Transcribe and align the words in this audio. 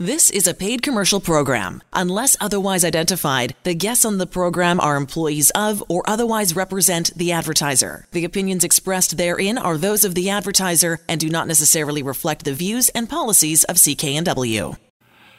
This 0.00 0.30
is 0.30 0.46
a 0.46 0.54
paid 0.54 0.82
commercial 0.82 1.18
program. 1.18 1.82
Unless 1.92 2.36
otherwise 2.40 2.84
identified, 2.84 3.56
the 3.64 3.74
guests 3.74 4.04
on 4.04 4.18
the 4.18 4.28
program 4.28 4.78
are 4.78 4.94
employees 4.94 5.50
of 5.56 5.82
or 5.88 6.08
otherwise 6.08 6.54
represent 6.54 7.12
the 7.16 7.32
advertiser. 7.32 8.06
The 8.12 8.24
opinions 8.24 8.62
expressed 8.62 9.16
therein 9.16 9.58
are 9.58 9.76
those 9.76 10.04
of 10.04 10.14
the 10.14 10.30
advertiser 10.30 11.00
and 11.08 11.20
do 11.20 11.28
not 11.28 11.48
necessarily 11.48 12.04
reflect 12.04 12.44
the 12.44 12.54
views 12.54 12.90
and 12.90 13.10
policies 13.10 13.64
of 13.64 13.74
CKNW. 13.74 14.76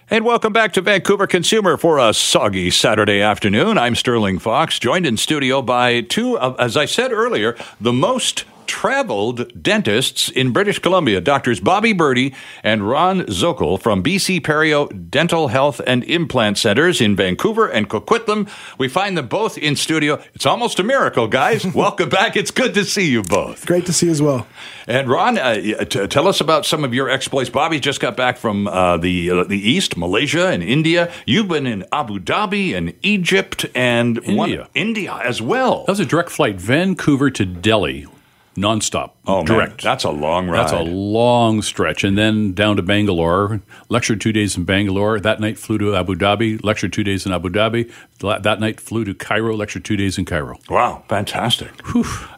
And 0.09 0.25
welcome 0.25 0.51
back 0.51 0.73
to 0.73 0.81
Vancouver 0.81 1.25
Consumer 1.25 1.77
for 1.77 1.97
a 1.97 2.13
soggy 2.13 2.69
Saturday 2.69 3.21
afternoon. 3.21 3.77
I'm 3.77 3.95
Sterling 3.95 4.39
Fox, 4.39 4.77
joined 4.77 5.05
in 5.05 5.15
studio 5.15 5.61
by 5.61 6.01
two, 6.01 6.37
of, 6.37 6.59
as 6.59 6.75
I 6.75 6.83
said 6.83 7.13
earlier, 7.13 7.55
the 7.79 7.93
most 7.93 8.43
traveled 8.69 9.63
dentists 9.63 10.29
in 10.29 10.51
British 10.51 10.77
Columbia, 10.77 11.19
doctors 11.19 11.59
Bobby 11.59 11.91
Birdi 11.91 12.35
and 12.63 12.87
Ron 12.87 13.21
Zokol 13.21 13.81
from 13.81 14.03
BC 14.03 14.41
Perio 14.41 15.09
Dental 15.09 15.47
Health 15.47 15.81
and 15.87 16.03
Implant 16.03 16.59
Centers 16.59 17.01
in 17.01 17.15
Vancouver 17.15 17.67
and 17.67 17.89
Coquitlam. 17.89 18.47
We 18.77 18.87
find 18.87 19.17
them 19.17 19.27
both 19.27 19.57
in 19.57 19.75
studio. 19.75 20.21
It's 20.35 20.45
almost 20.45 20.79
a 20.79 20.83
miracle, 20.83 21.27
guys. 21.27 21.65
Welcome 21.73 22.09
back. 22.09 22.35
It's 22.35 22.51
good 22.51 22.75
to 22.75 22.85
see 22.85 23.09
you 23.09 23.23
both. 23.23 23.65
Great 23.65 23.87
to 23.87 23.93
see 23.93 24.05
you 24.05 24.11
as 24.11 24.21
well. 24.21 24.45
And 24.85 25.09
Ron, 25.09 25.39
uh, 25.39 25.55
t- 25.85 26.07
tell 26.07 26.27
us 26.27 26.39
about 26.39 26.63
some 26.67 26.83
of 26.83 26.93
your 26.93 27.09
exploits. 27.09 27.49
Bobby 27.49 27.79
just 27.79 27.99
got 27.99 28.15
back 28.15 28.37
from 28.37 28.67
uh, 28.67 28.97
the 28.97 29.31
uh, 29.31 29.43
the 29.45 29.59
East, 29.59 29.97
Malaysia 29.97 30.47
and 30.47 30.61
India. 30.61 31.11
You've 31.25 31.47
been 31.47 31.65
in 31.65 31.85
Abu 31.91 32.19
Dhabi 32.19 32.77
and 32.77 32.93
Egypt 33.01 33.65
and 33.73 34.19
India, 34.19 34.59
one, 34.59 34.67
India 34.75 35.19
as 35.23 35.41
well. 35.41 35.85
That 35.85 35.93
was 35.93 35.99
a 35.99 36.05
direct 36.05 36.29
flight, 36.29 36.61
Vancouver 36.61 37.31
to 37.31 37.45
Delhi 37.47 38.05
nonstop. 38.55 39.11
Oh, 39.25 39.43
direct. 39.45 39.83
Man, 39.83 39.91
that's 39.91 40.03
a 40.03 40.09
long 40.09 40.49
ride. 40.49 40.59
That's 40.59 40.71
a 40.71 40.81
long 40.81 41.61
stretch. 41.61 42.03
And 42.03 42.17
then 42.17 42.53
down 42.53 42.75
to 42.75 42.81
Bangalore, 42.81 43.61
lectured 43.89 44.19
two 44.21 44.31
days 44.31 44.57
in 44.57 44.63
Bangalore. 44.63 45.19
That 45.19 45.39
night 45.39 45.57
flew 45.57 45.77
to 45.77 45.95
Abu 45.95 46.15
Dhabi, 46.15 46.63
lectured 46.63 46.93
two 46.93 47.03
days 47.03 47.25
in 47.25 47.31
Abu 47.31 47.49
Dhabi. 47.49 47.91
That 48.19 48.59
night 48.59 48.81
flew 48.81 49.05
to 49.05 49.13
Cairo, 49.13 49.55
lectured 49.55 49.85
two 49.85 49.95
days 49.95 50.17
in 50.17 50.25
Cairo. 50.25 50.57
Wow, 50.69 51.03
fantastic. 51.07 51.69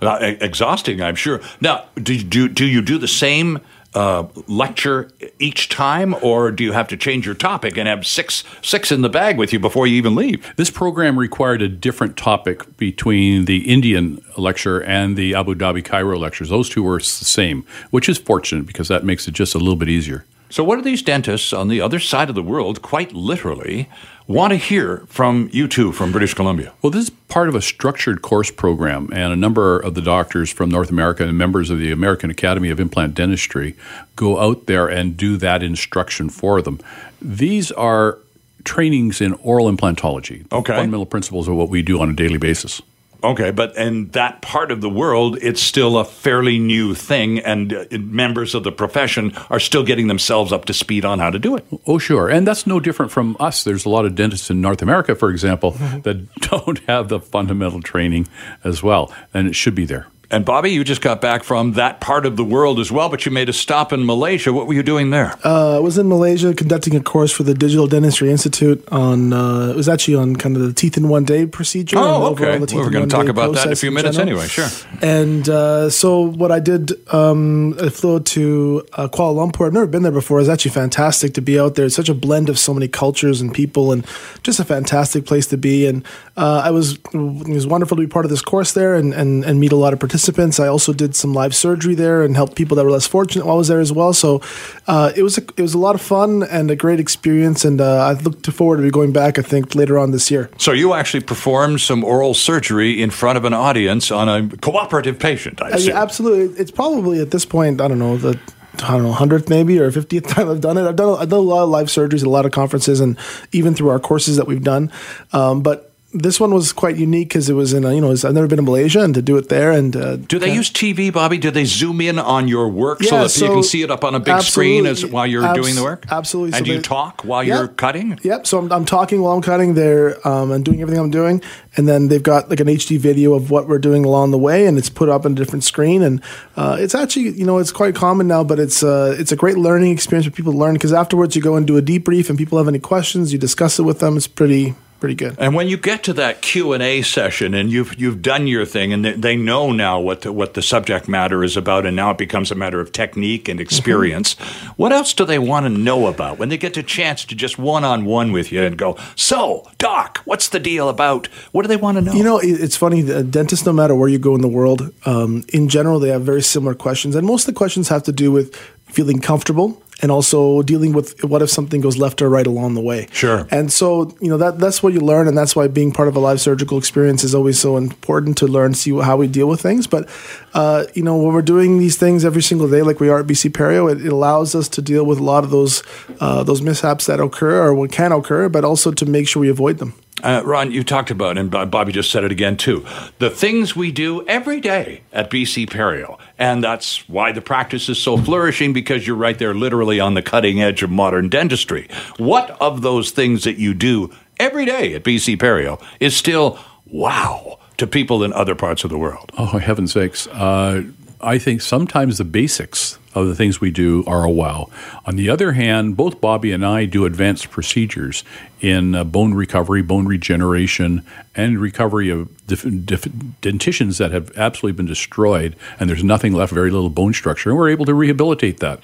Uh, 0.02 0.17
exhausting, 0.22 1.02
I'm 1.02 1.16
sure. 1.16 1.42
Now, 1.59 1.86
do 1.95 2.14
you 2.14 2.23
do, 2.23 2.48
do 2.48 2.66
you 2.66 2.82
do 2.82 2.98
the 2.98 3.08
same 3.08 3.59
uh, 3.94 4.25
lecture 4.47 5.11
each 5.39 5.70
time, 5.70 6.16
or 6.22 6.52
do 6.52 6.64
you 6.64 6.72
have 6.72 6.88
to 6.89 6.97
change 6.97 7.25
your 7.25 7.36
topic 7.36 7.78
and 7.78 7.88
have 7.88 8.06
six 8.06 8.44
six 8.61 8.92
in 8.92 9.02
the 9.02 9.09
bag 9.09 9.38
with 9.38 9.52
you 9.52 9.59
before 9.59 9.88
you 9.88 9.95
even 9.95 10.16
leave? 10.16 10.53
This 10.56 10.70
program 10.70 11.20
required 11.20 11.61
a 11.61 11.67
different 11.67 12.16
topic 12.16 12.78
between 12.78 13.45
the 13.45 13.70
Indian 13.70 14.23
lecture 14.38 14.81
and 14.81 15.17
the 15.17 15.36
Abu 15.36 15.56
Dhabi 15.56 15.83
Cairo 15.83 16.17
lectures. 16.17 16.50
Those 16.50 16.70
two 16.70 16.83
were 16.83 17.00
the 17.00 17.03
same, 17.03 17.66
which 17.89 18.08
is 18.08 18.17
fortunate 18.17 18.66
because 18.66 18.88
that 18.88 19.03
makes 19.03 19.28
it 19.28 19.33
just 19.33 19.56
a 19.56 19.58
little 19.58 19.75
bit 19.75 19.89
easier. 19.89 20.26
So, 20.52 20.66
what 20.66 20.76
do 20.76 20.82
these 20.82 21.02
dentists 21.02 21.54
on 21.54 21.70
the 21.70 21.80
other 21.80 21.98
side 21.98 22.28
of 22.28 22.36
the 22.36 22.44
world, 22.44 22.82
quite 22.82 23.14
literally, 23.14 23.90
want 24.28 24.52
to 24.52 24.58
hear 24.58 25.04
from 25.08 25.50
you 25.54 25.66
two 25.66 25.94
from 25.94 26.12
British 26.12 26.34
Columbia? 26.34 26.74
Well, 26.82 26.92
this 26.92 27.06
is 27.06 27.10
part 27.10 27.48
of 27.48 27.56
a 27.56 27.62
structured 27.62 28.22
course 28.22 28.52
program, 28.52 29.10
and 29.14 29.32
a 29.32 29.38
number 29.38 29.80
of 29.80 29.96
the 29.96 30.02
doctors 30.02 30.52
from 30.52 30.70
North 30.70 30.90
America 30.90 31.26
and 31.26 31.38
members 31.38 31.70
of 31.70 31.80
the 31.80 31.92
American 31.92 32.30
Academy 32.30 32.70
of 32.70 32.82
Implant 32.82 33.16
Dentistry 33.16 33.78
go 34.18 34.40
out 34.40 34.66
there 34.66 34.90
and 34.90 35.16
do 35.16 35.38
that 35.38 35.64
instruction 35.64 36.28
for 36.30 36.62
them. 36.62 36.82
These 37.22 37.72
are 37.72 38.18
trainings 38.66 39.22
in 39.22 39.34
oral 39.36 39.72
implantology, 39.72 40.52
okay. 40.52 40.74
fundamental 40.74 41.06
principles 41.06 41.48
of 41.48 41.56
what 41.56 41.70
we 41.70 41.82
do 41.82 42.02
on 42.02 42.10
a 42.10 42.14
daily 42.14 42.38
basis. 42.38 42.82
Okay, 43.23 43.52
but 43.52 43.75
in 43.77 44.09
that 44.09 44.41
part 44.41 44.72
of 44.72 44.81
the 44.81 44.89
world, 44.89 45.38
it's 45.41 45.61
still 45.61 45.97
a 45.97 46.05
fairly 46.05 46.58
new 46.58 46.95
thing, 46.95 47.39
and 47.39 47.72
uh, 47.72 47.86
members 47.91 48.55
of 48.55 48.64
the 48.64 48.72
profession 48.72 49.33
are 49.50 49.59
still 49.59 49.83
getting 49.83 50.08
themselves 50.08 50.52
up 50.52 50.66
to 50.66 50.73
speed 50.73 51.05
on 51.05 51.19
how 51.19 51.30
to 51.30 51.38
do 51.38 51.55
it. 51.55 51.66
Oh, 51.86 51.99
sure. 51.99 52.30
And 52.30 52.47
that's 52.47 52.66
no 52.66 52.80
different 52.80 53.11
from 53.11 53.38
us. 53.39 53.64
There's 53.64 53.86
a 53.86 53.89
lot 53.89 54.05
of 54.05 54.16
dentists 54.16 54.49
in 54.49 54.59
North 54.59 54.81
America, 54.81 55.14
for 55.14 55.30
example, 55.30 55.72
that 55.72 56.33
don't 56.39 56.80
have 56.88 57.09
the 57.09 57.19
fundamental 57.19 57.81
training 57.81 58.27
as 58.64 58.81
well, 58.81 59.14
and 59.33 59.47
it 59.47 59.55
should 59.55 59.75
be 59.75 59.86
there. 59.86 60.08
And 60.31 60.45
Bobby, 60.45 60.71
you 60.71 60.86
just 60.86 61.02
got 61.02 61.19
back 61.19 61.43
from 61.43 61.73
that 61.73 61.99
part 61.99 62.25
of 62.25 62.37
the 62.37 62.43
world 62.45 62.80
as 62.80 62.89
well, 62.89 63.09
but 63.09 63.25
you 63.25 63.33
made 63.33 63.49
a 63.49 63.53
stop 63.53 63.92
in 63.92 64.05
Malaysia. 64.05 64.53
What 64.53 64.65
were 64.65 64.73
you 64.73 64.81
doing 64.81 65.09
there? 65.09 65.37
Uh, 65.43 65.75
I 65.75 65.80
was 65.80 65.97
in 65.97 66.08
Malaysia 66.08 66.53
conducting 66.53 66.95
a 66.95 67.02
course 67.02 67.33
for 67.33 67.43
the 67.43 67.53
Digital 67.53 67.86
Dentistry 67.86 68.31
Institute 68.31 68.81
on. 68.93 69.33
Uh, 69.33 69.71
it 69.71 69.75
was 69.75 69.89
actually 69.89 70.15
on 70.15 70.37
kind 70.37 70.55
of 70.55 70.61
the 70.61 70.71
teeth 70.71 70.95
in 70.95 71.09
one 71.09 71.25
day 71.25 71.45
procedure. 71.45 71.97
Oh, 71.99 72.27
okay. 72.31 72.58
Well, 72.58 72.67
we're 72.73 72.89
going 72.89 73.09
to 73.09 73.14
talk 73.14 73.27
about 73.27 73.53
that 73.55 73.65
in 73.65 73.73
a 73.73 73.75
few 73.75 73.92
minutes 73.92 74.17
anyway. 74.17 74.47
Sure. 74.47 74.69
And 75.02 75.49
uh, 75.49 75.89
so 75.89 76.21
what 76.21 76.49
I 76.49 76.61
did, 76.61 76.93
um, 77.13 77.75
I 77.81 77.89
flew 77.89 78.21
to 78.21 78.87
uh, 78.93 79.09
Kuala 79.09 79.36
Lumpur. 79.36 79.67
I've 79.67 79.73
never 79.73 79.87
been 79.87 80.03
there 80.03 80.13
before. 80.13 80.37
It 80.37 80.43
was 80.43 80.49
actually 80.49 80.71
fantastic 80.71 81.33
to 81.33 81.42
be 81.42 81.59
out 81.59 81.75
there. 81.75 81.87
It's 81.87 81.95
such 81.95 82.08
a 82.08 82.13
blend 82.13 82.48
of 82.48 82.58
so 82.58 82.73
many 82.73 82.87
cultures 82.87 83.42
and 83.42 83.53
people, 83.53 83.92
and 83.92 84.08
just 84.43 84.61
a 84.61 84.63
fantastic 84.63 85.25
place 85.25 85.45
to 85.48 85.58
be. 85.58 85.87
And 85.87 86.05
uh, 86.37 86.61
I 86.63 86.71
was 86.71 86.93
it 87.13 87.49
was 87.49 87.67
wonderful 87.67 87.98
to 87.98 88.02
be 88.02 88.08
part 88.08 88.23
of 88.23 88.31
this 88.31 88.42
course 88.42 88.71
there 88.71 88.95
and, 88.95 89.13
and, 89.13 89.43
and 89.43 89.59
meet 89.59 89.73
a 89.73 89.75
lot 89.75 89.92
of 89.92 89.99
participants. 89.99 90.20
I 90.30 90.67
also 90.67 90.93
did 90.93 91.15
some 91.15 91.33
live 91.33 91.55
surgery 91.55 91.95
there 91.95 92.23
and 92.23 92.36
helped 92.36 92.55
people 92.55 92.76
that 92.77 92.83
were 92.83 92.92
less 92.92 93.08
fortunate 93.08 93.45
while 93.45 93.55
I 93.55 93.58
was 93.58 93.67
there 93.67 93.80
as 93.80 93.92
well. 93.92 94.14
So 94.14 94.42
uh, 94.87 95.11
it 95.15 95.23
was 95.23 95.37
a, 95.37 95.42
it 95.42 95.61
was 95.61 95.73
a 95.73 95.77
lot 95.77 95.95
of 95.95 96.02
fun 96.02 96.43
and 96.43 96.70
a 96.71 96.76
great 96.76 96.99
experience. 96.99 97.65
And 97.65 97.82
uh, 97.82 98.05
I 98.05 98.14
look 98.14 98.45
forward 98.45 98.77
to 98.77 98.83
be 98.83 98.92
going 98.92 99.11
back. 99.11 99.39
I 99.39 99.42
think 99.42 99.76
later 99.76 99.98
on 99.98 100.11
this 100.11 100.30
year. 100.31 100.49
So 100.58 100.71
you 100.71 100.93
actually 100.93 101.23
performed 101.23 101.81
some 101.81 102.04
oral 102.04 102.33
surgery 102.33 103.02
in 103.02 103.10
front 103.10 103.37
of 103.37 103.45
an 103.45 103.54
audience 103.54 104.11
on 104.11 104.30
a 104.30 104.48
cooperative 104.58 105.20
patient. 105.20 105.61
I 105.61 105.71
uh, 105.71 105.77
yeah, 105.77 106.02
absolutely. 106.02 106.60
It's 106.60 106.71
probably 106.71 107.20
at 107.20 107.31
this 107.31 107.45
point 107.45 107.81
I 107.81 107.87
don't 107.87 107.99
know 107.99 108.17
the 108.17 108.39
I 108.83 108.92
don't 108.92 109.04
know, 109.04 109.11
hundredth 109.11 109.49
maybe 109.49 109.80
or 109.80 109.92
fiftieth 109.92 110.27
time 110.36 110.49
I've 110.49 110.61
done 110.61 110.77
it. 110.77 110.87
I've 110.87 110.95
done 110.95 111.20
I've 111.20 111.30
done 111.30 111.39
a 111.39 111.43
lot 111.43 111.64
of 111.64 111.70
live 111.70 111.87
surgeries, 111.87 112.26
a 112.26 112.30
lot 112.30 112.45
of 112.45 112.52
conferences, 112.52 112.99
and 112.99 113.17
even 113.52 113.73
through 113.73 113.89
our 113.89 113.99
courses 113.99 114.37
that 114.37 114.48
we've 114.48 114.64
done. 114.64 114.92
Um, 115.33 115.61
but 115.61 115.91
this 116.14 116.39
one 116.39 116.54
was 116.54 116.73
quite 116.73 116.98
unique 116.98 117.30
because 117.30 117.49
it 117.49 117.54
was 117.54 117.73
in 117.73 117.86
a, 117.86 117.94
you 117.94 118.02
know 118.02 118.11
I've 118.11 118.33
never 118.33 118.48
been 118.48 118.60
in 118.60 118.66
Malaysia 118.66 119.02
and 119.02 119.14
to 119.14 119.22
do 119.22 119.38
it 119.38 119.49
there 119.49 119.72
and 119.72 119.95
uh, 119.95 120.16
do 120.17 120.39
they 120.39 120.54
use 120.54 120.70
TV, 120.70 121.11
Bobby? 121.11 121.38
Do 121.38 121.52
they 121.52 121.66
zoom 121.66 122.02
in 122.02 122.20
on 122.20 122.48
your 122.48 122.67
work 122.67 123.02
yeah, 123.02 123.10
so 123.10 123.17
that 123.20 123.30
so 123.30 123.45
you 123.45 123.52
can 123.52 123.64
see 123.64 123.82
it 123.82 123.92
up 123.92 124.04
on 124.04 124.16
a 124.16 124.20
big 124.20 124.42
screen 124.42 124.86
as 124.86 125.05
while 125.05 125.26
you're 125.26 125.45
abs- 125.45 125.60
doing 125.60 125.76
the 125.76 125.83
work? 125.83 126.05
Absolutely. 126.10 126.58
And 126.58 126.66
so 126.66 126.72
do 126.72 126.73
you 126.73 126.82
talk 126.82 127.23
while 127.23 127.44
you're 127.44 127.67
cutting? 127.67 128.19
Yep. 128.24 128.48
So 128.48 128.57
I'm, 128.57 128.72
I'm 128.72 128.86
talking 128.86 129.22
while 129.22 129.33
I'm 129.33 129.42
cutting 129.42 129.74
there 129.75 130.25
um, 130.27 130.51
and 130.51 130.66
doing 130.66 130.81
everything 130.81 131.01
I'm 131.01 131.12
doing, 131.12 131.42
and 131.77 131.88
then 131.88 132.10
they've 132.10 132.22
got 132.22 132.50
like 132.50 132.60
an 132.60 132.68
HD 132.68 132.98
video 132.98 133.33
of 133.33 133.50
what 133.50 133.68
we're 133.68 133.80
doing 133.80 134.04
along 134.04 134.31
the 134.31 134.38
way, 134.38 134.66
and 134.66 134.78
it's 134.78 134.89
put 134.89 135.07
up 135.07 135.25
on 135.25 135.31
a 135.31 135.36
different 135.36 135.63
screen, 135.63 136.01
and 136.01 136.22
uh, 136.57 136.78
it's 136.80 136.95
actually 136.95 137.30
you 137.30 137.45
know 137.45 137.57
it's 137.57 137.72
quite 137.72 137.95
common 137.95 138.28
now, 138.28 138.44
but 138.44 138.60
it's 138.60 138.83
uh, 138.83 139.16
it's 139.18 139.31
a 139.31 139.38
great 139.38 139.57
learning 139.57 139.92
experience 139.92 140.25
for 140.25 140.31
people 140.31 140.51
to 140.51 140.57
learn 140.57 140.74
because 140.74 140.94
afterwards 140.94 141.36
you 141.36 141.42
go 141.42 141.56
and 141.56 141.66
do 141.66 141.78
a 141.78 141.81
debrief, 141.81 142.30
and 142.30 142.38
people 142.38 142.57
have 142.57 142.68
any 142.68 142.80
questions, 142.80 143.31
you 143.31 143.39
discuss 143.39 143.80
it 143.80 143.83
with 143.83 144.00
them. 144.00 144.18
It's 144.18 144.28
pretty 144.28 144.75
pretty 145.01 145.16
good. 145.16 145.36
And 145.38 145.54
when 145.54 145.68
you 145.68 145.75
get 145.75 146.04
to 146.04 146.13
that 146.13 146.42
Q 146.42 146.72
and 146.72 146.81
A 146.81 147.01
session, 147.01 147.54
and 147.54 147.69
you've 147.69 148.00
you've 148.00 148.22
done 148.22 148.48
your 148.48 148.66
thing, 148.66 148.94
and 148.94 149.04
they 149.04 149.36
know 149.36 149.72
now 149.74 150.00
what 150.00 150.22
the, 150.22 150.31
what 150.31 150.54
the 150.54 150.62
subject 150.62 151.10
matter 151.10 151.44
is 151.44 151.57
about, 151.57 151.86
and 151.86 151.95
now 151.95 152.12
it 152.12 152.18
becomes 152.18 152.51
a 152.51 152.56
matter 152.56 152.80
of 152.80 152.94
technique 152.94 153.50
and 153.50 153.60
experience. 153.60 154.36
Mm-hmm. 154.36 154.68
What 154.78 154.94
else 154.94 155.13
do 155.13 155.25
they 155.25 155.40
want 155.40 155.66
to 155.66 155.69
know 155.69 156.07
about 156.07 156.38
when 156.38 156.48
they 156.48 156.57
get 156.57 156.78
a 156.78 156.84
chance 156.84 157.25
to 157.25 157.36
just 157.36 157.57
one 157.57 157.84
on 157.84 158.06
one 158.06 158.31
with 158.31 158.54
you 158.54 158.62
and 158.62 158.78
go, 158.78 158.98
"So, 159.16 159.69
doc, 159.78 160.19
what's 160.24 160.48
the 160.48 160.60
deal 160.60 160.88
about?" 160.88 161.28
What 161.51 161.63
do 161.63 161.68
they 161.68 161.75
want 161.75 161.98
to 161.98 162.01
know? 162.01 162.13
You 162.13 162.24
know, 162.24 162.40
it's 162.42 162.78
funny. 162.78 163.01
Dentists, 163.04 163.66
no 163.66 163.74
matter 163.74 163.95
where 163.95 164.07
you 164.07 164.19
go 164.19 164.36
in 164.36 164.42
the 164.42 164.48
world, 164.48 164.94
um, 165.06 165.44
in 165.50 165.68
general, 165.68 166.00
they 166.00 166.10
have 166.10 166.22
very 166.22 166.44
similar 166.44 166.75
questions, 166.75 167.16
and 167.16 167.28
most 167.28 167.48
of 167.48 167.54
the 167.54 167.57
questions 167.57 167.90
have 167.90 168.04
to 168.04 168.13
do 168.13 168.31
with 168.31 168.56
feeling 168.86 169.19
comfortable 169.19 169.81
and 170.01 170.12
also 170.12 170.62
dealing 170.63 170.94
with 170.94 171.24
what 171.24 171.42
if 171.42 171.50
something 171.50 171.81
goes 171.81 171.98
left 171.98 172.22
or 172.22 172.30
right 172.30 172.48
along 172.48 172.74
the 172.74 172.81
way. 172.81 173.07
Sure. 173.12 173.48
And 173.51 173.72
so, 173.72 174.16
you 174.19 174.30
know, 174.30 174.38
that 174.38 174.60
that's 174.60 174.81
what 174.81 174.94
you 174.94 175.00
learn, 175.00 175.28
and 175.28 175.38
that's 175.38 175.56
why 175.56 175.68
being 175.68 175.92
part 175.92 176.07
of 176.07 176.16
a 176.16 176.19
live 176.19 176.42
surgical 176.42 176.78
experience 176.78 177.24
is 177.24 177.36
always 177.36 177.60
so 177.60 177.78
important 177.78 178.38
to 178.40 178.48
learn, 178.48 178.74
see 178.74 178.98
how 179.00 179.18
we 179.18 179.28
deal 179.28 179.48
with 179.48 179.62
things. 179.62 179.88
But, 179.88 180.10
uh, 180.54 180.86
you 180.94 181.04
know, 181.04 181.18
when 181.18 181.34
we're 181.34 181.42
doing 181.42 181.80
these 181.80 181.98
things 181.98 182.25
every 182.25 182.42
single 182.42 182.69
day, 182.69 182.81
like 182.81 183.00
we 183.00 183.10
are 183.10 183.19
at 183.19 183.28
BC 183.28 183.51
Perio, 183.51 183.92
it, 183.92 184.06
it 184.06 184.12
allows 184.12 184.56
us 184.56 184.68
to 184.69 184.81
deal 184.81 185.06
with 185.06 185.19
a 185.19 185.24
lot 185.24 185.44
of 185.44 185.50
those 185.50 185.84
uh, 186.19 186.44
those 186.44 186.62
mishaps 186.62 187.06
that 187.06 187.19
occur 187.19 187.62
or 187.63 187.74
what 187.74 187.92
can 187.92 188.12
occur, 188.12 188.50
but 188.50 188.66
also 188.66 188.92
to 188.92 189.06
make 189.06 189.28
sure 189.28 189.42
we 189.42 189.50
avoid 189.50 189.78
them. 189.78 189.94
Uh, 190.24 190.42
Ron, 190.46 190.72
you 190.72 190.84
talked 190.84 191.12
about, 191.12 191.38
and 191.38 191.50
Bobby 191.50 191.92
just 191.92 192.12
said 192.12 192.24
it 192.24 192.32
again 192.32 192.58
too, 192.58 192.86
the 193.20 193.30
things 193.30 193.76
we 193.76 193.92
do 193.92 194.26
every 194.28 194.60
day 194.60 195.02
at 195.12 195.30
BC 195.30 195.70
Perio. 195.70 196.20
And 196.38 196.64
that's 196.64 197.08
why 197.10 197.32
the 197.32 197.42
practice 197.42 197.90
is 197.90 198.02
so 198.02 198.18
flourishing 198.18 198.74
because 198.74 199.06
you're 199.06 199.16
right 199.16 199.38
there 199.38 199.54
literally 199.54 200.00
on 200.00 200.14
the 200.14 200.22
cutting 200.22 200.62
edge 200.62 200.84
of 200.84 200.90
modern 200.90 201.30
dentistry. 201.30 201.88
What 202.18 202.52
of 202.62 202.82
those 202.82 203.12
things 203.12 203.44
that 203.44 203.58
you 203.58 203.74
do 203.74 204.12
every 204.40 204.66
day 204.66 204.94
at 204.94 205.04
BC 205.04 205.38
Perio 205.38 205.82
is 206.00 206.16
still 206.16 206.60
wow 206.86 207.60
to 207.78 207.88
people 207.88 208.24
in 208.24 208.34
other 208.34 208.56
parts 208.56 208.84
of 208.84 208.90
the 208.90 208.98
world? 208.98 209.32
Oh, 209.38 209.58
heaven's 209.58 209.94
sakes. 209.94 210.28
Uh, 210.28 210.84
I 211.20 211.38
think 211.38 211.62
sometimes 211.62 212.18
the 212.18 212.26
basics 212.26 212.98
of 213.13 213.28
the 213.28 213.36
things 213.36 213.60
we 213.60 213.72
do 213.72 214.04
are 214.08 214.24
a 214.24 214.30
wow. 214.30 214.69
On 215.06 215.16
the 215.16 215.30
other 215.30 215.54
hand, 215.54 215.98
both 215.98 216.22
Bobby 216.22 216.52
and 216.52 216.66
I 216.66 216.86
do 216.86 217.06
advanced 217.06 217.50
procedures 217.50 218.24
in 218.62 218.96
uh, 218.96 219.04
bone 219.04 219.34
recovery, 219.34 219.81
bone 219.81 220.06
regeneration, 220.06 221.06
and 221.36 221.60
recovery 221.60 222.10
of 222.10 222.30
dif- 222.48 222.86
dif- 222.86 223.08
dentitions 223.42 223.98
that 223.98 224.12
have 224.12 224.36
absolutely 224.38 224.78
been 224.78 224.86
destroyed, 224.86 225.56
and 225.80 225.90
there's 225.90 226.04
nothing 226.04 226.34
left, 226.34 226.54
very 226.54 226.72
little 226.72 226.90
bone 226.90 227.13
structure, 227.13 227.50
and 227.50 227.58
we're 227.58 227.69
able 227.69 227.86
to 227.86 227.94
rehabilitate 227.94 228.60
that. 228.60 228.84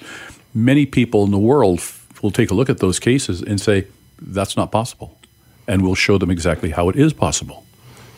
Many 0.54 0.86
people 0.86 1.24
in 1.24 1.30
the 1.30 1.38
world 1.38 1.80
we'll 2.22 2.32
take 2.32 2.50
a 2.50 2.54
look 2.54 2.68
at 2.68 2.78
those 2.78 2.98
cases 2.98 3.42
and 3.42 3.60
say 3.60 3.86
that's 4.20 4.56
not 4.56 4.72
possible, 4.72 5.18
and 5.66 5.82
we'll 5.82 5.94
show 5.94 6.18
them 6.18 6.30
exactly 6.30 6.70
how 6.70 6.88
it 6.88 6.96
is 6.96 7.12
possible. 7.12 7.64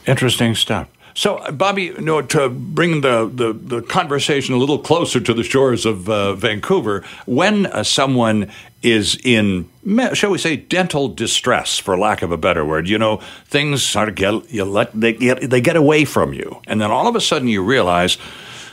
Interesting 0.07 0.55
stuff. 0.55 0.89
So, 1.21 1.39
Bobby, 1.53 1.83
you 1.83 2.01
know, 2.01 2.23
to 2.23 2.49
bring 2.49 3.03
the, 3.03 3.31
the, 3.31 3.53
the, 3.53 3.83
conversation 3.83 4.55
a 4.55 4.57
little 4.57 4.79
closer 4.79 5.21
to 5.21 5.35
the 5.35 5.43
shores 5.43 5.85
of 5.85 6.09
uh, 6.09 6.33
Vancouver, 6.33 7.05
when 7.27 7.67
uh, 7.67 7.83
someone 7.83 8.51
is 8.81 9.21
in, 9.23 9.69
shall 10.15 10.31
we 10.31 10.39
say, 10.39 10.57
dental 10.57 11.09
distress, 11.09 11.79
for 11.79 11.99
lack 11.99 12.23
of 12.23 12.33
a 12.33 12.39
better 12.39 12.65
word, 12.65 12.89
you 12.89 12.97
know, 12.97 13.19
things 13.45 13.83
sort 13.83 14.09
of 14.09 14.15
get, 14.15 14.51
you 14.51 14.65
let, 14.65 14.99
they, 14.99 15.13
get, 15.13 15.51
they 15.51 15.61
get 15.61 15.77
away 15.77 16.07
from 16.07 16.33
you. 16.33 16.63
And 16.67 16.81
then 16.81 16.91
all 16.91 17.07
of 17.07 17.15
a 17.15 17.21
sudden 17.21 17.49
you 17.49 17.63
realize, 17.63 18.17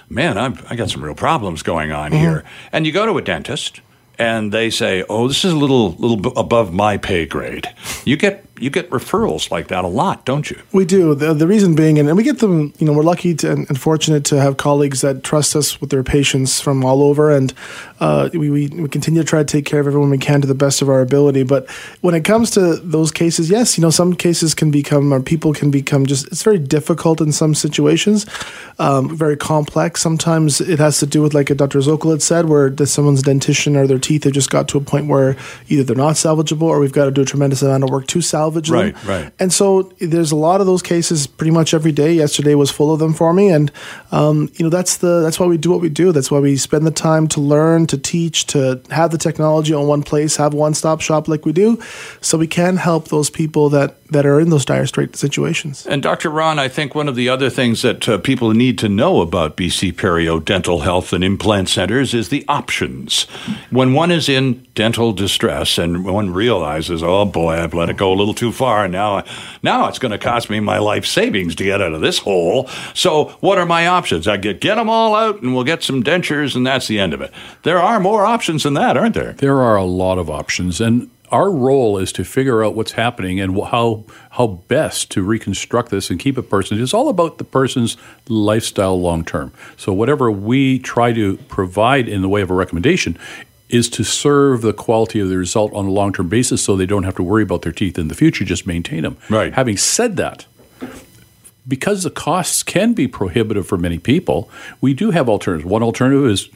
man, 0.08 0.38
I've, 0.38 0.72
I 0.72 0.78
got 0.78 0.90
some 0.90 1.04
real 1.04 1.16
problems 1.16 1.64
going 1.64 1.92
on 1.92 2.12
mm-hmm. 2.12 2.22
here. 2.22 2.46
And 2.72 2.86
you 2.86 2.94
go 2.94 3.06
to 3.06 3.18
a 3.18 3.22
dentist 3.22 3.82
and 4.18 4.52
they 4.52 4.70
say, 4.70 5.04
"Oh, 5.10 5.28
this 5.28 5.46
is 5.46 5.54
a 5.54 5.58
little 5.58 5.92
little 5.92 6.36
above 6.38 6.74
my 6.74 6.98
pay 6.98 7.26
grade." 7.26 7.68
You 8.04 8.18
get 8.18 8.47
you 8.60 8.70
get 8.70 8.90
referrals 8.90 9.52
like 9.52 9.68
that 9.68 9.84
a 9.84 9.88
lot, 9.88 10.26
don't 10.26 10.50
you? 10.50 10.62
We 10.72 10.86
do. 10.86 11.16
The, 11.16 11.34
the 11.34 11.48
reason 11.48 11.76
being, 11.76 12.00
and, 12.00 12.08
and 12.08 12.18
we 12.18 12.24
get 12.24 12.40
them. 12.40 12.74
You 12.80 12.88
know, 12.88 12.94
we're 12.94 13.04
lucky 13.04 13.36
to, 13.36 13.52
and, 13.52 13.80
fortunate 13.80 14.26
to 14.26 14.42
have 14.42 14.58
colleagues 14.58 15.02
that 15.02 15.24
trust 15.24 15.56
us 15.56 15.80
with 15.80 15.90
their 15.90 16.04
patients 16.04 16.60
from 16.60 16.84
all 16.84 17.04
over, 17.04 17.32
and 17.32 17.54
uh, 18.00 18.30
we, 18.34 18.50
we, 18.50 18.68
we 18.68 18.90
continue 18.90 19.22
to 19.22 19.28
try 19.28 19.40
to 19.40 19.46
take 19.46 19.66
care 19.66 19.80
of 19.80 19.88
everyone 19.88 20.10
we 20.10 20.18
can 20.18 20.42
to 20.42 20.48
the 20.48 20.56
best 20.56 20.82
of 20.82 20.90
our 20.90 21.02
ability. 21.02 21.44
But 21.44 21.70
when 22.02 22.16
it 22.16 22.24
comes 22.24 22.52
to 22.52 22.78
those 22.78 23.12
cases, 23.12 23.50
yes, 23.50 23.78
you 23.78 23.82
know, 23.82 23.90
some 23.90 24.16
cases 24.16 24.54
can 24.54 24.72
become, 24.72 25.14
or 25.14 25.22
people 25.22 25.54
can 25.54 25.72
become 25.72 26.06
just. 26.06 26.28
It's 26.28 26.44
very 26.44 26.60
difficult 26.60 27.22
in 27.22 27.32
some 27.32 27.54
situations, 27.54 28.26
um, 28.80 29.16
very 29.16 29.38
complex. 29.38 30.02
Sometimes 30.02 30.60
it 30.62 30.80
has 30.80 31.00
to 31.00 31.06
do 31.06 31.22
with, 31.22 31.34
like 31.34 31.48
Dr. 31.48 31.80
Zokol 31.80 32.12
had 32.12 32.22
said, 32.22 32.46
where 32.46 32.76
someone's 32.86 33.22
dentition 33.22 33.76
or 33.76 33.88
their 33.88 34.00
teeth 34.00 34.24
have 34.24 34.34
just 34.34 34.50
got 34.50 34.68
to 34.70 34.78
a 34.78 34.82
point 34.82 35.08
where 35.08 35.36
either 35.68 35.84
they're 35.84 35.96
not 35.96 36.16
salvageable 36.16 36.64
or 36.64 36.80
we've 36.80 36.92
got 36.92 37.06
to 37.06 37.12
do 37.12 37.22
a 37.22 37.26
tremendous 37.26 37.62
amount 37.62 37.84
of 37.84 37.90
work 37.90 38.08
to 38.08 38.22
salvage 38.22 38.47
them. 38.56 38.74
Right, 38.74 39.04
right. 39.06 39.34
And 39.40 39.52
so 39.52 39.84
there's 40.00 40.32
a 40.32 40.36
lot 40.36 40.62
of 40.62 40.68
those 40.68 40.82
cases 40.82 41.28
pretty 41.28 41.52
much 41.52 41.74
every 41.74 41.92
day. 41.92 42.14
Yesterday 42.14 42.56
was 42.56 42.72
full 42.72 42.94
of 42.94 43.00
them 43.00 43.14
for 43.14 43.34
me, 43.34 43.50
and 43.50 43.72
um, 44.12 44.50
you 44.56 44.64
know 44.64 44.70
that's 44.70 44.98
the 44.98 45.22
that's 45.22 45.40
why 45.40 45.46
we 45.46 45.58
do 45.58 45.72
what 45.72 45.82
we 45.82 45.90
do. 45.90 46.12
That's 46.12 46.32
why 46.32 46.40
we 46.40 46.58
spend 46.58 46.86
the 46.86 46.92
time 46.92 47.28
to 47.30 47.42
learn, 47.42 47.88
to 47.88 47.98
teach, 47.98 48.48
to 48.48 48.82
have 48.90 49.12
the 49.12 49.18
technology 49.18 49.74
on 49.74 49.88
one 49.88 50.04
place, 50.04 50.36
have 50.38 50.54
one 50.54 50.74
stop 50.74 51.02
shop 51.02 51.28
like 51.28 51.46
we 51.46 51.54
do, 51.54 51.82
so 52.22 52.38
we 52.38 52.48
can 52.48 52.78
help 52.78 53.10
those 53.10 53.30
people 53.30 53.70
that 53.70 53.96
that 54.10 54.26
are 54.26 54.40
in 54.40 54.50
those 54.50 54.66
dire 54.66 54.86
straight 54.86 55.16
situations. 55.16 55.86
And 55.88 56.02
Dr. 56.02 56.30
Ron, 56.30 56.60
I 56.60 56.68
think 56.68 56.96
one 56.96 57.08
of 57.08 57.16
the 57.16 57.30
other 57.30 57.50
things 57.50 57.82
that 57.82 58.08
uh, 58.08 58.18
people 58.18 58.52
need 58.52 58.78
to 58.80 58.90
know 58.90 59.22
about 59.22 59.58
BC 59.58 59.94
Perio 59.94 60.44
Dental 60.44 60.80
Health 60.80 61.14
and 61.14 61.24
Implant 61.24 61.70
Centers 61.70 62.14
is 62.14 62.30
the 62.30 62.46
options. 62.48 63.24
When 63.70 63.94
one 63.94 64.12
is 64.12 64.30
in 64.30 64.66
dental 64.76 65.12
distress 65.12 65.78
and 65.78 66.06
one 66.06 66.32
realizes, 66.34 67.04
oh 67.04 67.26
boy, 67.26 67.56
I've 67.56 67.74
let 67.74 67.90
it 67.90 67.98
go 67.98 68.12
a 68.12 68.16
little 68.16 68.34
too 68.34 68.52
far, 68.52 68.86
and 68.86 68.94
now 68.94 69.24
now 69.64 69.88
it's 69.88 70.00
going 70.00 70.12
to 70.12 70.18
cost 70.18 70.50
me 70.50 70.60
my 70.60 70.78
life 70.78 71.06
savings 71.06 71.56
to 71.56 71.64
get 71.64 71.82
out 71.82 71.94
of 71.94 72.02
this 72.02 72.20
hole. 72.20 72.68
So 72.94 73.30
what 73.40 73.58
are 73.58 73.66
my 73.66 73.88
options? 73.88 74.28
I 74.28 74.38
get 74.38 74.62
get 74.62 74.76
them 74.76 74.90
all 74.90 75.16
out, 75.16 75.42
and 75.42 75.54
we'll 75.54 75.64
get 75.64 75.84
some 75.84 76.04
dentures, 76.04 76.56
and 76.56 76.66
that's 76.66 76.88
the 76.88 77.00
end 77.00 77.14
of 77.14 77.22
it. 77.22 77.32
There 77.64 77.80
are 77.80 78.00
more 78.00 78.26
options 78.26 78.64
than 78.64 78.76
that, 78.76 78.96
aren't 78.96 79.16
there? 79.16 79.34
There 79.34 79.62
are 79.62 79.76
a 79.76 79.84
lot 79.84 80.18
of 80.18 80.30
options, 80.30 80.80
and 80.80 81.10
our 81.32 81.52
role 81.52 81.98
is 81.98 82.12
to 82.14 82.24
figure 82.24 82.64
out 82.64 82.76
what's 82.76 82.94
happening 82.94 83.40
and 83.40 83.62
how 83.62 84.06
how 84.32 84.48
best 84.48 85.12
to 85.12 85.22
reconstruct 85.22 85.90
this 85.90 86.10
and 86.10 86.20
keep 86.20 86.38
a 86.38 86.44
person. 86.44 86.82
It's 86.82 86.94
all 86.94 87.10
about 87.10 87.38
the 87.38 87.44
person's 87.44 87.98
lifestyle 88.28 89.00
long 89.00 89.26
term. 89.26 89.52
So 89.76 89.92
whatever 89.94 90.32
we 90.32 90.80
try 90.80 91.14
to 91.14 91.38
provide 91.50 92.08
in 92.08 92.22
the 92.22 92.30
way 92.30 92.42
of 92.42 92.50
a 92.50 92.54
recommendation 92.54 93.18
is 93.70 93.90
to 93.90 94.04
serve 94.04 94.62
the 94.62 94.74
quality 94.74 95.20
of 95.20 95.30
the 95.30 95.38
result 95.38 95.74
on 95.74 95.86
a 95.86 95.92
long 95.92 96.14
term 96.14 96.30
basis, 96.30 96.64
so 96.64 96.76
they 96.76 96.86
don't 96.86 97.04
have 97.04 97.16
to 97.16 97.24
worry 97.24 97.44
about 97.44 97.64
their 97.64 97.72
teeth 97.72 97.98
in 97.98 98.08
the 98.08 98.16
future. 98.16 98.46
Just 98.46 98.66
maintain 98.66 99.04
them. 99.04 99.18
Right. 99.30 99.54
Having 99.54 99.78
said 99.78 100.16
that. 100.18 100.46
Because 101.68 102.04
the 102.04 102.10
costs 102.10 102.64
can 102.64 102.94
be 102.94 103.10
prohibitive 103.10 103.68
for 103.68 103.78
many 103.78 104.00
people, 104.00 104.50
we 104.80 104.94
do 104.94 105.12
have 105.12 105.28
alternatives. 105.28 105.70
One 105.70 105.84
alternative 105.84 106.26
is 106.26 106.48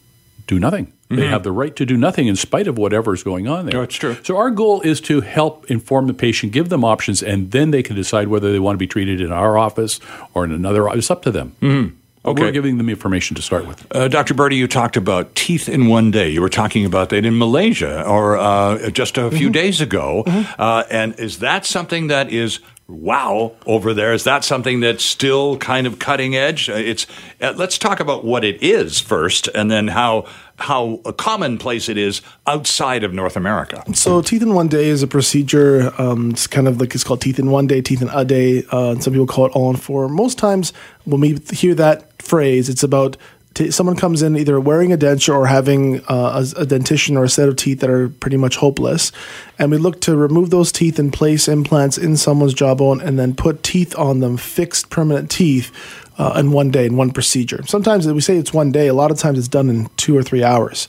do 0.51 0.59
nothing. 0.59 0.88
Mm-hmm. 0.88 1.15
They 1.15 1.27
have 1.27 1.44
the 1.44 1.51
right 1.51 1.75
to 1.77 1.86
do 1.86 1.98
nothing 1.98 2.27
in 2.27 2.36
spite 2.36 2.68
of 2.68 2.77
whatever 2.77 3.13
is 3.13 3.24
going 3.24 3.48
on 3.48 3.65
there. 3.65 3.75
No, 3.75 3.81
it's 3.83 3.95
true. 3.95 4.18
So 4.24 4.38
our 4.38 4.51
goal 4.51 4.81
is 4.81 5.00
to 5.01 5.21
help 5.21 5.69
inform 5.71 6.07
the 6.07 6.13
patient, 6.13 6.51
give 6.51 6.69
them 6.69 6.83
options, 6.83 7.24
and 7.24 7.51
then 7.51 7.71
they 7.71 7.81
can 7.81 7.95
decide 7.95 8.27
whether 8.27 8.51
they 8.51 8.59
want 8.59 8.75
to 8.75 8.80
be 8.80 8.88
treated 8.88 9.21
in 9.21 9.31
our 9.31 9.57
office 9.57 10.00
or 10.33 10.44
in 10.44 10.51
another. 10.51 10.88
It's 10.89 11.09
up 11.09 11.21
to 11.24 11.31
them. 11.31 11.56
Mm-hmm. 11.62 11.95
Okay. 12.24 12.44
We're 12.44 12.51
giving 12.51 12.77
them 12.77 12.88
information 12.88 13.36
to 13.36 13.42
start 13.42 13.65
with. 13.65 13.83
Uh, 13.95 14.07
Dr. 14.07 14.36
Birdi, 14.36 14.56
you 14.56 14.68
talked 14.68 14.95
about 14.95 15.33
teeth 15.33 15.68
in 15.68 15.88
one 15.88 16.12
day. 16.12 16.30
You 16.30 16.42
were 16.42 16.50
talking 16.50 16.86
about 16.86 17.09
that 17.09 17.25
in 17.25 17.38
Malaysia 17.39 18.06
or 18.06 18.38
uh, 18.38 18.92
just 18.92 19.18
a 19.18 19.31
few 19.31 19.47
mm-hmm. 19.47 19.54
days 19.54 19.81
ago. 19.81 20.24
Mm-hmm. 20.27 20.62
Uh, 20.62 20.83
and 20.92 21.19
is 21.19 21.39
that 21.39 21.65
something 21.65 22.07
that 22.07 22.30
is 22.30 22.59
wow 22.92 23.54
over 23.66 23.94
there? 23.94 24.14
Is 24.14 24.24
that 24.26 24.44
something 24.44 24.80
that's 24.80 25.04
still 25.04 25.58
kind 25.58 25.88
of 25.88 26.00
cutting 26.00 26.36
edge? 26.36 26.70
Uh, 26.70 26.74
it's 26.74 27.08
uh, 27.42 27.54
let's 27.56 27.78
talk 27.78 28.00
about 28.00 28.24
what 28.24 28.44
it 28.44 28.62
is 28.62 29.00
first, 29.00 29.48
and 29.56 29.72
then 29.72 29.88
how 29.88 30.26
how 30.60 30.98
commonplace 31.18 31.90
it 31.90 31.98
is 31.98 32.22
outside 32.46 33.04
of 33.04 33.14
North 33.14 33.36
America. 33.36 33.84
So, 33.94 34.22
teeth 34.22 34.44
in 34.44 34.54
one 34.54 34.68
day 34.68 34.90
is 34.90 35.02
a 35.02 35.08
procedure. 35.08 35.92
Um, 36.00 36.32
it's 36.32 36.48
kind 36.48 36.68
of 36.68 36.80
like 36.80 36.94
it's 36.94 37.04
called 37.04 37.22
teeth 37.22 37.40
in 37.40 37.50
one 37.50 37.68
day, 37.68 37.82
teeth 37.82 38.02
in 38.02 38.10
a 38.10 38.24
day. 38.24 38.64
Uh, 38.72 39.00
some 39.00 39.14
people 39.14 39.28
call 39.28 39.48
it 39.48 39.52
all 39.54 39.70
in 39.70 39.78
four. 39.78 40.08
Most 40.08 40.38
times, 40.38 40.74
when 41.06 41.22
we 41.22 41.40
hear 41.52 41.74
that 41.76 42.22
phrase, 42.22 42.70
it's 42.70 42.84
about 42.84 43.18
T- 43.53 43.71
someone 43.71 43.95
comes 43.95 44.21
in 44.21 44.38
either 44.38 44.59
wearing 44.59 44.94
a 44.94 44.98
denture 44.98 45.33
or 45.33 45.48
having 45.48 46.00
uh, 46.06 46.45
a, 46.57 46.62
a, 46.62 46.65
dentition 46.65 47.18
or 47.18 47.25
a 47.25 47.30
set 47.30 47.50
of 47.50 47.57
teeth 47.57 47.81
that 47.81 47.89
are 47.89 48.07
pretty 48.07 48.38
much 48.38 48.56
hopeless, 48.56 49.12
and 49.59 49.71
we 49.71 49.77
look 49.77 50.00
to 50.01 50.15
remove 50.15 50.51
those 50.51 50.71
teeth 50.71 50.98
and 50.98 51.12
place 51.12 51.48
implants 51.48 51.98
in 51.98 52.15
someone's 52.15 52.53
jawbone 52.53 53.01
and 53.01 53.19
then 53.19 53.36
put 53.36 53.62
teeth 53.62 53.98
on 53.98 54.21
them, 54.21 54.38
fixed 54.38 54.89
permanent 54.89 55.30
teeth, 55.30 55.71
uh, 56.18 56.33
in 56.38 56.51
one 56.51 56.69
day 56.69 56.86
in 56.86 56.95
one 56.95 57.12
procedure. 57.12 57.63
Sometimes 57.65 58.07
we 58.07 58.21
say 58.21 58.38
it's 58.38 58.53
one 58.53 58.71
day. 58.71 58.88
A 58.88 58.94
lot 58.94 59.09
of 59.12 59.18
times 59.18 59.39
it's 59.39 59.48
done 59.48 59.69
in 59.69 59.88
two 59.97 60.15
or 60.15 60.21
three 60.21 60.44
hours. 60.44 60.88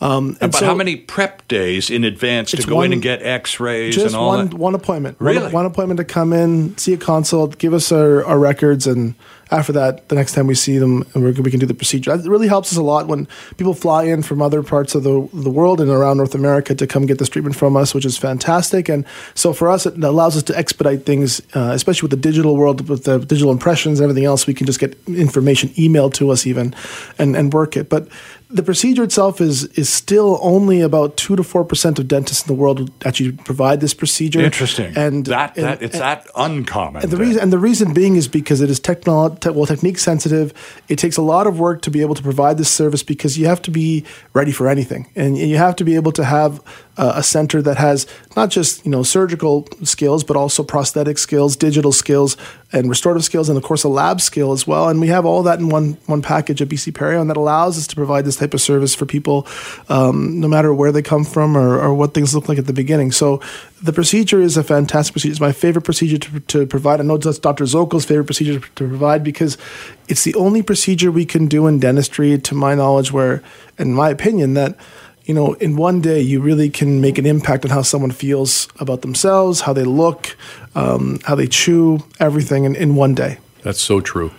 Um, 0.00 0.36
but 0.40 0.54
so 0.54 0.64
how 0.64 0.74
many 0.74 0.94
prep 0.94 1.48
days 1.48 1.90
in 1.90 2.04
advance 2.04 2.52
to 2.52 2.62
go 2.62 2.76
one, 2.76 2.86
in 2.86 2.92
and 2.92 3.02
get 3.02 3.20
X-rays 3.20 3.96
and 3.96 4.14
all 4.14 4.28
one, 4.28 4.48
that? 4.50 4.54
one 4.56 4.74
appointment. 4.76 5.16
Really? 5.18 5.42
One, 5.42 5.52
one, 5.52 5.66
appointment 5.66 5.98
to 5.98 6.04
come 6.04 6.32
in, 6.32 6.78
see 6.78 6.92
a 6.92 6.96
consult, 6.96 7.58
give 7.58 7.74
us 7.74 7.90
our, 7.90 8.24
our 8.24 8.38
records, 8.38 8.86
and 8.86 9.16
after 9.50 9.72
that, 9.72 10.08
the 10.08 10.14
next 10.14 10.32
time 10.32 10.46
we 10.46 10.54
see 10.54 10.78
them, 10.78 11.06
we 11.14 11.50
can 11.50 11.60
do 11.60 11.66
the 11.66 11.74
procedure. 11.74 12.14
It 12.14 12.26
really 12.26 12.48
helps 12.48 12.72
us 12.72 12.78
a 12.78 12.82
lot 12.82 13.06
when 13.06 13.26
people 13.56 13.74
fly 13.74 14.04
in 14.04 14.22
from 14.22 14.42
other 14.42 14.62
parts 14.62 14.94
of 14.94 15.02
the, 15.02 15.28
the 15.32 15.50
world 15.50 15.80
and 15.80 15.90
around 15.90 16.18
North 16.18 16.34
America 16.34 16.74
to 16.74 16.86
come 16.86 17.06
get 17.06 17.18
this 17.18 17.28
treatment 17.28 17.56
from 17.56 17.76
us, 17.76 17.94
which 17.94 18.04
is 18.04 18.18
fantastic. 18.18 18.88
And 18.88 19.04
so 19.34 19.52
for 19.52 19.68
us, 19.68 19.86
it 19.86 20.02
allows 20.02 20.36
us 20.36 20.42
to 20.44 20.58
expedite 20.58 21.06
things, 21.06 21.40
uh, 21.54 21.70
especially 21.72 22.06
with 22.06 22.10
the 22.10 22.28
digital 22.28 22.56
world, 22.56 22.88
with 22.88 23.04
the 23.04 23.18
digital 23.18 23.50
impressions 23.50 24.00
and 24.00 24.04
everything 24.04 24.26
else. 24.26 24.46
We 24.46 24.54
can 24.54 24.66
just 24.66 24.80
get 24.80 24.98
information 25.06 25.70
emailed 25.70 26.14
to 26.14 26.30
us 26.30 26.46
even 26.46 26.74
and, 27.18 27.36
and 27.36 27.52
work 27.52 27.76
it. 27.76 27.88
But 27.88 28.08
the 28.50 28.62
procedure 28.62 29.02
itself 29.02 29.40
is 29.40 29.64
is 29.76 29.92
still 29.92 30.38
only 30.40 30.80
about 30.80 31.16
two 31.16 31.36
to 31.36 31.42
four 31.42 31.64
percent 31.64 31.98
of 31.98 32.08
dentists 32.08 32.48
in 32.48 32.54
the 32.54 32.58
world 32.58 32.90
actually 33.04 33.32
provide 33.32 33.80
this 33.80 33.92
procedure. 33.92 34.40
Interesting, 34.40 34.96
and 34.96 35.26
that, 35.26 35.56
and, 35.56 35.66
that 35.66 35.82
it's 35.82 35.94
and, 35.94 36.02
that 36.02 36.26
uncommon. 36.34 37.02
And 37.02 37.10
the 37.10 37.16
reason 37.18 37.42
and 37.42 37.52
the 37.52 37.58
reason 37.58 37.92
being 37.92 38.16
is 38.16 38.26
because 38.26 38.60
it 38.62 38.70
is 38.70 38.80
technolo- 38.80 39.37
te- 39.40 39.50
well 39.50 39.66
technique 39.66 39.98
sensitive. 39.98 40.52
It 40.88 40.98
takes 40.98 41.16
a 41.16 41.22
lot 41.22 41.46
of 41.46 41.58
work 41.58 41.82
to 41.82 41.90
be 41.90 42.00
able 42.00 42.14
to 42.14 42.22
provide 42.22 42.58
this 42.58 42.70
service 42.70 43.02
because 43.02 43.38
you 43.38 43.46
have 43.46 43.62
to 43.62 43.70
be 43.70 44.04
ready 44.32 44.52
for 44.52 44.68
anything, 44.68 45.08
and 45.16 45.36
you 45.36 45.56
have 45.56 45.76
to 45.76 45.84
be 45.84 45.94
able 45.94 46.12
to 46.12 46.24
have 46.24 46.60
uh, 46.96 47.12
a 47.16 47.22
center 47.22 47.62
that 47.62 47.76
has 47.76 48.06
not 48.36 48.50
just 48.50 48.84
you 48.84 48.90
know 48.90 49.02
surgical 49.02 49.66
skills, 49.82 50.24
but 50.24 50.36
also 50.36 50.62
prosthetic 50.62 51.18
skills, 51.18 51.56
digital 51.56 51.92
skills, 51.92 52.36
and 52.70 52.88
restorative 52.88 53.24
skills, 53.24 53.48
and 53.48 53.56
of 53.56 53.64
course 53.64 53.82
a 53.82 53.88
lab 53.88 54.20
skill 54.20 54.52
as 54.52 54.66
well. 54.66 54.88
And 54.88 55.00
we 55.00 55.08
have 55.08 55.24
all 55.24 55.42
that 55.44 55.58
in 55.58 55.68
one 55.70 55.96
one 56.06 56.20
package 56.20 56.60
at 56.60 56.68
BC 56.68 56.92
Perio, 56.92 57.20
and 57.20 57.30
that 57.30 57.36
allows 57.36 57.78
us 57.78 57.86
to 57.86 57.96
provide 57.96 58.24
this 58.24 58.36
type 58.36 58.52
of 58.52 58.60
service 58.60 58.94
for 58.94 59.06
people, 59.06 59.46
um, 59.88 60.38
no 60.38 60.48
matter 60.48 60.74
where 60.74 60.92
they 60.92 61.02
come 61.02 61.24
from 61.24 61.56
or, 61.56 61.78
or, 61.80 61.94
what 61.94 62.12
things 62.12 62.34
look 62.34 62.48
like 62.48 62.58
at 62.58 62.66
the 62.66 62.72
beginning. 62.72 63.10
So 63.10 63.40
the 63.82 63.92
procedure 63.92 64.40
is 64.40 64.56
a 64.56 64.62
fantastic 64.62 65.12
procedure. 65.12 65.32
It's 65.32 65.40
my 65.40 65.52
favorite 65.52 65.82
procedure 65.82 66.18
to, 66.18 66.40
to 66.40 66.66
provide. 66.66 67.00
I 67.00 67.04
know 67.04 67.16
that's 67.16 67.38
Dr. 67.38 67.64
Zokol's 67.64 68.04
favorite 68.04 68.26
procedure 68.26 68.60
to 68.60 68.88
provide 68.88 69.24
because 69.24 69.56
it's 70.08 70.24
the 70.24 70.34
only 70.34 70.62
procedure 70.62 71.10
we 71.10 71.24
can 71.24 71.46
do 71.46 71.66
in 71.66 71.80
dentistry, 71.80 72.38
to 72.38 72.54
my 72.54 72.74
knowledge, 72.74 73.12
where, 73.12 73.42
in 73.78 73.94
my 73.94 74.10
opinion, 74.10 74.54
that 74.54 74.76
you 75.28 75.34
know, 75.34 75.52
in 75.52 75.76
one 75.76 76.00
day, 76.00 76.22
you 76.22 76.40
really 76.40 76.70
can 76.70 77.02
make 77.02 77.18
an 77.18 77.26
impact 77.26 77.66
on 77.66 77.70
how 77.70 77.82
someone 77.82 78.10
feels 78.10 78.66
about 78.80 79.02
themselves, 79.02 79.60
how 79.60 79.74
they 79.74 79.84
look, 79.84 80.34
um, 80.74 81.20
how 81.24 81.34
they 81.34 81.46
chew, 81.46 82.02
everything 82.18 82.64
in, 82.64 82.74
in 82.74 82.96
one 82.96 83.14
day. 83.14 83.36
That's 83.62 83.80
so 83.80 84.00
true. 84.00 84.32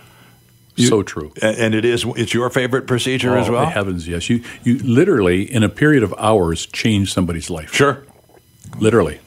You, 0.75 0.87
so 0.87 1.03
true. 1.03 1.31
And 1.43 1.75
it 1.75 1.85
is 1.85 2.05
it's 2.15 2.33
your 2.33 2.49
favorite 2.49 2.87
procedure 2.87 3.35
oh, 3.35 3.39
as 3.39 3.49
well? 3.49 3.67
heavens, 3.67 4.07
yes. 4.07 4.29
You 4.29 4.43
you 4.63 4.79
literally 4.79 5.43
in 5.43 5.61
a 5.61 5.69
period 5.69 6.01
of 6.01 6.13
hours 6.17 6.65
change 6.65 7.13
somebody's 7.13 7.51
life. 7.51 7.71
Sure. 7.71 8.03
Literally. 8.79 9.19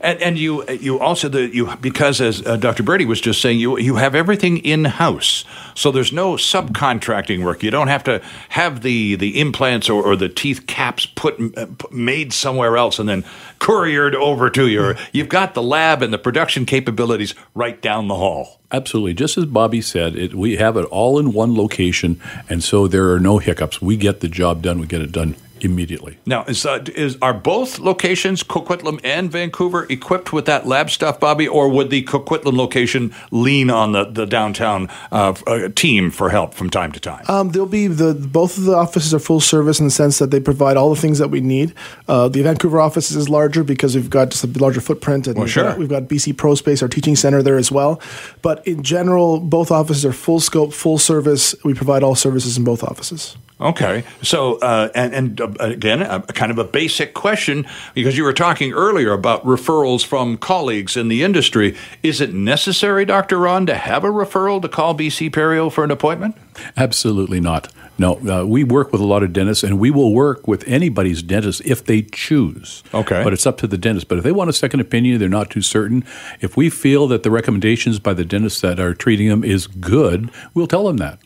And, 0.00 0.20
and 0.20 0.38
you 0.38 0.68
you 0.68 0.98
also 0.98 1.28
the 1.28 1.54
you 1.54 1.74
because 1.76 2.20
as 2.20 2.46
uh, 2.46 2.56
Dr. 2.56 2.82
Brady 2.82 3.04
was 3.04 3.20
just 3.20 3.40
saying 3.40 3.58
you 3.58 3.78
you 3.78 3.96
have 3.96 4.14
everything 4.14 4.58
in 4.58 4.84
house, 4.84 5.44
so 5.74 5.90
there's 5.90 6.12
no 6.12 6.34
subcontracting 6.34 7.44
work. 7.44 7.62
You 7.62 7.70
don't 7.70 7.88
have 7.88 8.04
to 8.04 8.22
have 8.50 8.82
the 8.82 9.16
the 9.16 9.40
implants 9.40 9.88
or, 9.88 10.02
or 10.02 10.16
the 10.16 10.28
teeth 10.28 10.66
caps 10.66 11.06
put 11.06 11.40
uh, 11.56 11.66
made 11.90 12.32
somewhere 12.32 12.76
else 12.76 12.98
and 12.98 13.08
then 13.08 13.24
couriered 13.58 14.14
over 14.14 14.50
to 14.50 14.66
you. 14.68 14.94
You've 15.12 15.28
got 15.28 15.54
the 15.54 15.62
lab 15.62 16.02
and 16.02 16.12
the 16.12 16.18
production 16.18 16.66
capabilities 16.66 17.34
right 17.54 17.80
down 17.80 18.08
the 18.08 18.16
hall. 18.16 18.60
Absolutely. 18.72 19.14
Just 19.14 19.38
as 19.38 19.46
Bobby 19.46 19.80
said, 19.80 20.16
it, 20.16 20.34
we 20.34 20.56
have 20.56 20.76
it 20.76 20.84
all 20.86 21.18
in 21.18 21.32
one 21.32 21.54
location, 21.54 22.20
and 22.48 22.62
so 22.62 22.88
there 22.88 23.12
are 23.12 23.20
no 23.20 23.38
hiccups. 23.38 23.80
We 23.80 23.96
get 23.96 24.20
the 24.20 24.28
job 24.28 24.62
done. 24.62 24.80
We 24.80 24.86
get 24.86 25.00
it 25.00 25.12
done 25.12 25.36
immediately. 25.66 26.18
Now, 26.24 26.44
is, 26.44 26.64
uh, 26.64 26.84
is 26.94 27.18
are 27.20 27.34
both 27.34 27.78
locations, 27.78 28.42
Coquitlam 28.42 29.00
and 29.04 29.30
Vancouver, 29.30 29.86
equipped 29.90 30.32
with 30.32 30.46
that 30.46 30.66
lab 30.66 30.88
stuff, 30.88 31.20
Bobby, 31.20 31.46
or 31.46 31.68
would 31.68 31.90
the 31.90 32.02
Coquitlam 32.04 32.56
location 32.56 33.14
lean 33.30 33.68
on 33.68 33.92
the 33.92 34.04
the 34.04 34.24
downtown 34.24 34.88
uh, 35.12 35.34
uh, 35.46 35.68
team 35.74 36.10
for 36.10 36.30
help 36.30 36.54
from 36.54 36.70
time 36.70 36.92
to 36.92 37.00
time? 37.00 37.24
Um, 37.28 37.50
there'll 37.50 37.68
be 37.68 37.86
the 37.86 38.14
both 38.14 38.56
of 38.56 38.64
the 38.64 38.74
offices 38.74 39.12
are 39.12 39.18
full 39.18 39.40
service 39.40 39.78
in 39.78 39.86
the 39.86 39.90
sense 39.90 40.18
that 40.18 40.30
they 40.30 40.40
provide 40.40 40.76
all 40.76 40.88
the 40.88 41.00
things 41.00 41.18
that 41.18 41.28
we 41.28 41.40
need. 41.40 41.74
Uh, 42.08 42.28
the 42.28 42.42
Vancouver 42.42 42.80
office 42.80 43.10
is 43.10 43.28
larger 43.28 43.64
because 43.64 43.94
we've 43.94 44.08
got 44.08 44.30
just 44.30 44.44
a 44.44 44.58
larger 44.58 44.80
footprint, 44.80 45.26
and 45.26 45.36
well, 45.36 45.44
we've, 45.44 45.52
sure. 45.52 45.64
got, 45.64 45.78
we've 45.78 45.88
got 45.88 46.04
BC 46.04 46.36
Pro 46.36 46.54
Space, 46.54 46.82
our 46.82 46.88
teaching 46.88 47.16
center 47.16 47.42
there 47.42 47.56
as 47.56 47.70
well. 47.72 48.00
But 48.42 48.66
in 48.66 48.82
general, 48.82 49.40
both 49.40 49.70
offices 49.70 50.04
are 50.06 50.12
full 50.12 50.40
scope, 50.40 50.72
full 50.72 50.98
service. 50.98 51.54
We 51.64 51.74
provide 51.74 52.02
all 52.02 52.14
services 52.14 52.56
in 52.56 52.64
both 52.64 52.82
offices. 52.84 53.36
Okay, 53.58 54.04
so 54.20 54.58
uh, 54.58 54.90
and, 54.94 55.14
and 55.14 55.40
uh, 55.40 55.50
again, 55.60 56.02
a, 56.02 56.20
kind 56.20 56.52
of 56.52 56.58
a 56.58 56.64
basic 56.64 57.14
question 57.14 57.66
because 57.94 58.16
you 58.16 58.22
were 58.22 58.34
talking 58.34 58.74
earlier 58.74 59.12
about 59.12 59.42
referrals 59.46 60.04
from 60.04 60.36
colleagues 60.36 60.94
in 60.94 61.08
the 61.08 61.22
industry. 61.22 61.74
Is 62.02 62.20
it 62.20 62.34
necessary, 62.34 63.06
Doctor 63.06 63.38
Ron, 63.38 63.64
to 63.66 63.74
have 63.74 64.04
a 64.04 64.08
referral 64.08 64.60
to 64.60 64.68
call 64.68 64.94
BC 64.94 65.30
Perio 65.30 65.72
for 65.72 65.84
an 65.84 65.90
appointment? 65.90 66.36
Absolutely 66.76 67.40
not. 67.40 67.72
No, 67.98 68.16
uh, 68.28 68.44
we 68.44 68.62
work 68.62 68.92
with 68.92 69.00
a 69.00 69.06
lot 69.06 69.22
of 69.22 69.32
dentists, 69.32 69.64
and 69.64 69.78
we 69.78 69.90
will 69.90 70.12
work 70.12 70.46
with 70.46 70.62
anybody's 70.68 71.22
dentist 71.22 71.62
if 71.64 71.82
they 71.82 72.02
choose. 72.02 72.82
Okay. 72.92 73.24
But 73.24 73.32
it's 73.32 73.46
up 73.46 73.56
to 73.58 73.66
the 73.66 73.78
dentist. 73.78 74.08
But 74.08 74.18
if 74.18 74.24
they 74.24 74.32
want 74.32 74.50
a 74.50 74.52
second 74.52 74.80
opinion, 74.80 75.18
they're 75.18 75.30
not 75.30 75.50
too 75.50 75.62
certain. 75.62 76.04
If 76.40 76.58
we 76.58 76.68
feel 76.68 77.06
that 77.08 77.22
the 77.22 77.30
recommendations 77.30 77.98
by 77.98 78.12
the 78.12 78.24
dentist 78.24 78.60
that 78.60 78.78
are 78.78 78.92
treating 78.92 79.28
them 79.28 79.42
is 79.42 79.66
good, 79.66 80.30
we'll 80.52 80.66
tell 80.66 80.84
them 80.84 80.98
that. 80.98 81.20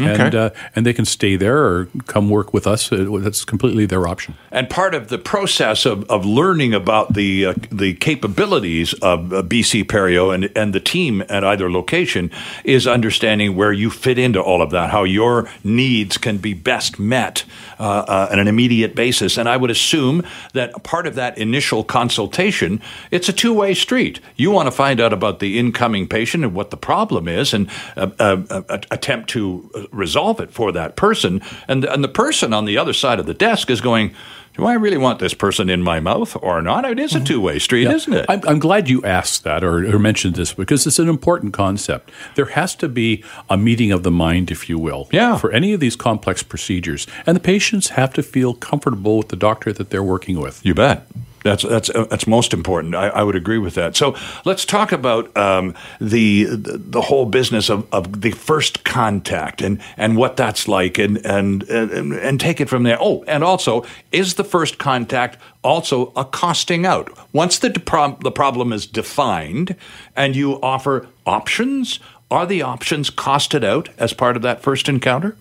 Okay. 0.00 0.22
And, 0.22 0.34
uh, 0.34 0.50
and 0.74 0.86
they 0.86 0.92
can 0.92 1.04
stay 1.04 1.36
there 1.36 1.58
or 1.58 1.88
come 2.06 2.30
work 2.30 2.52
with 2.52 2.66
us. 2.66 2.92
Uh, 2.92 3.18
That's 3.20 3.44
completely 3.44 3.86
their 3.86 4.06
option. 4.06 4.34
And 4.50 4.68
part 4.68 4.94
of 4.94 5.08
the 5.08 5.18
process 5.18 5.86
of, 5.86 6.08
of 6.10 6.24
learning 6.24 6.74
about 6.74 7.14
the 7.14 7.46
uh, 7.46 7.54
the 7.70 7.94
capabilities 7.94 8.92
of 8.94 9.32
uh, 9.32 9.42
BC 9.42 9.84
Perio 9.84 10.34
and, 10.34 10.50
and 10.56 10.74
the 10.74 10.80
team 10.80 11.22
at 11.28 11.44
either 11.44 11.70
location 11.70 12.30
is 12.64 12.86
understanding 12.86 13.56
where 13.56 13.72
you 13.72 13.90
fit 13.90 14.18
into 14.18 14.40
all 14.40 14.62
of 14.62 14.70
that, 14.70 14.90
how 14.90 15.04
your 15.04 15.48
needs 15.64 16.18
can 16.18 16.38
be 16.38 16.54
best 16.54 16.98
met 16.98 17.44
uh, 17.78 17.82
uh, 17.82 18.28
on 18.30 18.38
an 18.38 18.48
immediate 18.48 18.94
basis. 18.94 19.38
And 19.38 19.48
I 19.48 19.56
would 19.56 19.70
assume 19.70 20.22
that 20.52 20.82
part 20.82 21.06
of 21.06 21.14
that 21.14 21.38
initial 21.38 21.84
consultation, 21.84 22.80
it's 23.10 23.28
a 23.28 23.32
two 23.32 23.54
way 23.54 23.74
street. 23.74 24.20
You 24.36 24.50
want 24.50 24.66
to 24.66 24.72
find 24.72 25.00
out 25.00 25.12
about 25.12 25.38
the 25.40 25.58
incoming 25.58 26.06
patient 26.08 26.44
and 26.44 26.54
what 26.54 26.70
the 26.70 26.76
problem 26.76 27.28
is, 27.28 27.54
and 27.54 27.70
uh, 27.96 28.10
uh, 28.18 28.42
uh, 28.50 28.78
attempt 28.90 29.30
to 29.30 29.88
resolve 29.92 30.40
it 30.40 30.50
for 30.50 30.72
that 30.72 30.96
person. 30.96 31.40
And 31.68 31.84
and 31.84 32.02
the 32.04 32.08
person 32.08 32.52
on 32.52 32.64
the 32.64 32.78
other 32.78 32.92
side 32.92 33.18
of 33.20 33.26
the 33.26 33.34
desk 33.34 33.70
is 33.70 33.80
going. 33.80 34.14
Do 34.56 34.66
I 34.66 34.74
really 34.74 34.98
want 34.98 35.20
this 35.20 35.32
person 35.32 35.70
in 35.70 35.80
my 35.80 36.00
mouth 36.00 36.36
or 36.42 36.60
not? 36.60 36.84
It 36.84 36.98
is 36.98 37.14
a 37.14 37.18
mm-hmm. 37.18 37.24
two 37.24 37.40
way 37.40 37.60
street, 37.60 37.84
Yeah. 37.84 37.92
isn't 37.94 38.12
it? 38.12 38.26
I'm, 38.28 38.40
I'm 38.46 38.58
glad 38.58 38.90
you 38.90 39.02
asked 39.04 39.44
that 39.44 39.62
or, 39.62 39.86
or 39.86 39.98
mentioned 39.98 40.34
this 40.34 40.52
because 40.52 40.88
it's 40.88 40.98
an 40.98 41.08
important 41.08 41.54
concept. 41.54 42.10
There 42.34 42.46
has 42.46 42.74
to 42.76 42.88
be 42.88 43.22
a 43.48 43.56
meeting 43.56 43.92
of 43.92 44.02
the 44.02 44.10
mind, 44.10 44.50
if 44.50 44.68
you 44.68 44.76
will, 44.76 45.08
Yeah. 45.12 45.38
for 45.38 45.52
any 45.52 45.72
of 45.72 45.78
these 45.78 45.94
complex 45.94 46.42
procedures. 46.42 47.06
And 47.26 47.36
the 47.36 47.40
patients 47.40 47.90
have 47.90 48.12
to 48.14 48.24
feel 48.24 48.52
comfortable 48.54 49.18
with 49.18 49.28
the 49.28 49.36
doctor 49.36 49.72
that 49.72 49.90
they're 49.90 50.02
working 50.02 50.40
with. 50.40 50.60
You 50.66 50.74
bet. 50.74 51.06
That's 51.42 51.62
that's 51.62 51.88
uh, 51.90 52.04
that's 52.04 52.26
most 52.26 52.52
important. 52.52 52.94
I, 52.94 53.08
I 53.08 53.22
would 53.22 53.36
agree 53.36 53.58
with 53.58 53.74
that. 53.74 53.96
So 53.96 54.14
let's 54.44 54.64
talk 54.64 54.92
about 54.92 55.34
um, 55.36 55.74
the, 56.00 56.46
the 56.50 57.00
whole 57.00 57.24
business 57.26 57.70
of, 57.70 57.86
of 57.92 58.20
the 58.20 58.32
first 58.32 58.84
contact 58.84 59.62
and, 59.62 59.80
and 59.96 60.16
what 60.16 60.36
that's 60.36 60.68
like, 60.68 60.98
and, 60.98 61.16
and 61.24 61.62
and 61.64 62.12
and 62.12 62.40
take 62.40 62.60
it 62.60 62.68
from 62.68 62.82
there. 62.82 62.98
Oh, 63.00 63.24
and 63.26 63.42
also, 63.42 63.84
is 64.12 64.34
the 64.34 64.44
first 64.44 64.78
contact 64.78 65.38
also 65.62 66.12
a 66.14 66.24
costing 66.24 66.84
out? 66.84 67.10
Once 67.32 67.58
the 67.58 67.70
pro- 67.70 68.18
the 68.22 68.32
problem 68.32 68.72
is 68.72 68.86
defined, 68.86 69.76
and 70.14 70.36
you 70.36 70.60
offer 70.60 71.06
options, 71.24 72.00
are 72.30 72.46
the 72.46 72.62
options 72.62 73.10
costed 73.10 73.64
out 73.64 73.88
as 73.96 74.12
part 74.12 74.36
of 74.36 74.42
that 74.42 74.62
first 74.62 74.88
encounter? 74.88 75.36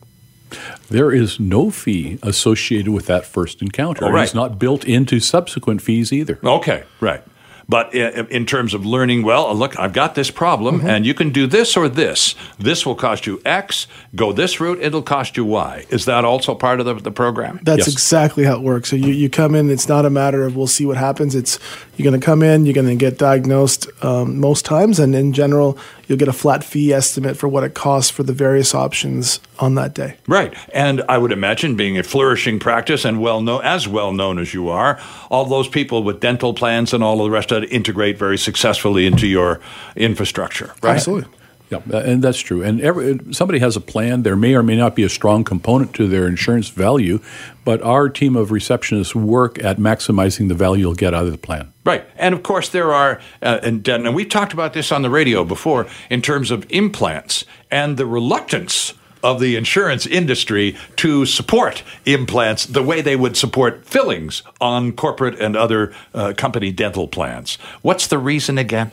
There 0.90 1.12
is 1.12 1.40
no 1.40 1.70
fee 1.72 2.20
associated 2.24 2.92
with 2.92 3.06
that 3.08 3.26
first 3.26 3.62
encounter. 3.62 4.06
Oh, 4.06 4.12
right. 4.12 4.24
It's 4.24 4.34
not 4.34 4.58
built 4.60 4.86
into 4.86 5.20
subsequent 5.20 5.82
fees 5.82 6.12
either. 6.14 6.40
Okay, 6.44 6.84
right. 7.00 7.22
But 7.68 7.94
in, 7.94 8.26
in 8.30 8.46
terms 8.48 8.74
of 8.74 8.84
learning, 8.84 9.22
well, 9.22 9.54
look, 9.54 9.78
I've 9.78 9.94
got 9.94 10.16
this 10.16 10.32
problem, 10.32 10.80
Mm-hmm. 10.80 10.88
and 10.90 11.06
you 11.06 11.14
can 11.14 11.30
do 11.30 11.46
this 11.46 11.78
or 11.78 11.88
this. 11.88 12.34
This 12.58 12.84
will 12.84 12.96
cost 12.96 13.28
you 13.28 13.40
X. 13.46 13.86
Go 14.16 14.34
this 14.34 14.60
route, 14.60 14.80
it'll 14.82 15.04
cost 15.04 15.38
you 15.38 15.46
Y. 15.46 15.86
Is 15.92 16.06
that 16.06 16.26
also 16.26 16.56
part 16.56 16.80
of 16.80 16.88
the, 16.88 16.96
the 16.96 17.12
program? 17.12 17.60
That's 17.62 17.86
Yes. 17.86 17.88
exactly 17.90 18.44
how 18.44 18.56
it 18.56 18.62
works. 18.64 18.90
So 18.90 18.96
you, 18.96 19.14
you 19.14 19.30
come 19.30 19.54
in. 19.54 19.70
It's 19.70 19.88
not 19.88 20.04
a 20.04 20.10
matter 20.10 20.46
of 20.48 20.56
we'll 20.56 20.66
see 20.66 20.88
what 20.88 20.98
happens. 20.98 21.36
It's 21.36 21.60
you're 21.96 22.10
going 22.10 22.20
to 22.20 22.26
come 22.26 22.42
in. 22.42 22.66
You're 22.66 22.74
going 22.74 22.88
to 22.88 22.96
get 22.96 23.20
diagnosed 23.20 23.86
um, 24.04 24.40
most 24.40 24.66
times, 24.66 24.98
and 25.00 25.14
in 25.14 25.32
general, 25.32 25.78
you'll 26.10 26.18
get 26.18 26.28
a 26.28 26.34
flat 26.34 26.64
fee 26.64 26.92
estimate 26.92 27.38
for 27.38 27.48
what 27.48 27.64
it 27.64 27.76
costs 27.76 28.10
for 28.10 28.24
the 28.24 28.34
various 28.34 28.74
options 28.74 29.40
on 29.60 29.76
that 29.76 29.94
day. 29.94 30.18
Right. 30.28 30.54
And 30.74 31.04
I 31.08 31.20
would 31.20 31.32
imagine 31.32 31.76
being 31.76 31.98
a 31.98 32.04
flourishing 32.04 32.60
practice 32.60 33.06
and 33.06 33.22
well 33.22 33.42
known 33.42 33.62
as 33.64 33.88
well 33.88 34.12
known 34.12 34.40
as 34.40 34.54
you 34.54 34.70
are, 34.70 35.00
all 35.30 35.46
those 35.46 35.68
people 35.68 36.04
with 36.04 36.20
dental 36.20 36.54
plans 36.54 36.94
and 36.94 37.04
all 37.04 37.22
of 37.22 37.26
the 37.26 37.32
rest 37.32 37.52
of 37.52 37.64
it 37.64 37.72
integrate 37.72 38.18
very 38.18 38.38
successfully 38.38 39.06
into 39.06 39.28
your 39.28 39.62
infrastructure. 39.96 40.74
Right. 40.82 40.96
Absolutely. 40.96 41.32
Yeah, 41.70 41.82
and 41.94 42.24
that's 42.24 42.40
true. 42.40 42.64
And 42.64 42.82
every, 42.82 43.20
somebody 43.32 43.60
has 43.60 43.76
a 43.76 43.82
plan. 43.82 44.24
There 44.24 44.36
may 44.36 44.56
or 44.56 44.64
may 44.64 44.76
not 44.76 44.96
be 44.96 45.04
a 45.04 45.10
strong 45.10 45.44
component 45.44 45.94
to 45.96 46.08
their 46.08 46.28
insurance 46.28 46.70
value, 46.70 47.20
but 47.64 47.82
our 47.84 48.10
team 48.10 48.36
of 48.36 48.50
receptionists 48.50 49.14
work 49.14 49.64
at 49.64 49.78
maximizing 49.78 50.48
the 50.48 50.56
value 50.56 50.82
you'll 50.82 50.96
get 50.96 51.14
out 51.14 51.26
of 51.26 51.32
the 51.32 51.38
plan. 51.38 51.72
Right. 51.86 52.06
And 52.18 52.34
of 52.34 52.42
course, 52.42 52.70
there 52.70 52.92
are, 52.94 53.22
uh, 53.42 53.60
and, 53.62 53.88
and 53.88 54.16
we've 54.16 54.30
talked 54.30 54.54
about 54.54 54.74
this 54.74 54.92
on 54.92 55.04
the 55.04 55.10
radio 55.10 55.44
before 55.44 55.86
in 56.10 56.22
terms 56.22 56.50
of 56.50 56.66
implants 56.70 57.46
and 57.70 57.98
the 57.98 58.06
reluctance 58.06 58.94
of 59.22 59.40
the 59.40 59.56
insurance 59.56 60.08
industry 60.08 60.76
to 60.96 61.26
support 61.26 61.84
implants 62.06 62.66
the 62.66 62.82
way 62.82 63.02
they 63.02 63.16
would 63.16 63.36
support 63.36 63.86
fillings 63.86 64.44
on 64.62 64.94
corporate 64.94 65.40
and 65.40 65.56
other 65.56 65.94
uh, 66.14 66.34
company 66.38 66.72
dental 66.72 67.08
plans. 67.08 67.58
What's 67.82 68.08
the 68.08 68.18
reason 68.18 68.58
again? 68.58 68.92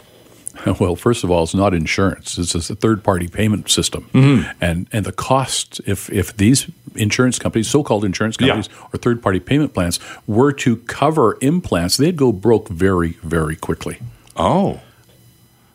Well, 0.81 0.97
first 0.97 1.25
of 1.25 1.31
all, 1.31 1.43
it's 1.45 1.55
not 1.55 1.75
insurance. 1.75 2.39
It's 2.39 2.55
a 2.71 2.75
third-party 2.75 3.29
payment 3.29 3.71
system, 3.71 4.09
Mm-hmm. 4.13 4.51
and 4.61 4.87
and 4.93 5.05
the 5.05 5.13
cost 5.13 5.81
if 5.87 6.11
if 6.11 6.37
these 6.37 6.67
insurance 6.95 7.39
companies, 7.39 7.69
so-called 7.69 8.05
insurance 8.05 8.37
Yeah. 8.41 8.49
companies, 8.49 8.69
or 8.93 8.99
third-party 8.99 9.41
payment 9.41 9.75
plans 9.75 10.01
were 10.27 10.53
to 10.53 10.77
cover 10.87 11.37
implants, 11.41 11.97
they'd 11.97 12.17
go 12.17 12.33
broke 12.33 12.69
very 12.69 13.19
very 13.23 13.57
quickly. 13.57 13.99
Oh, 14.37 14.81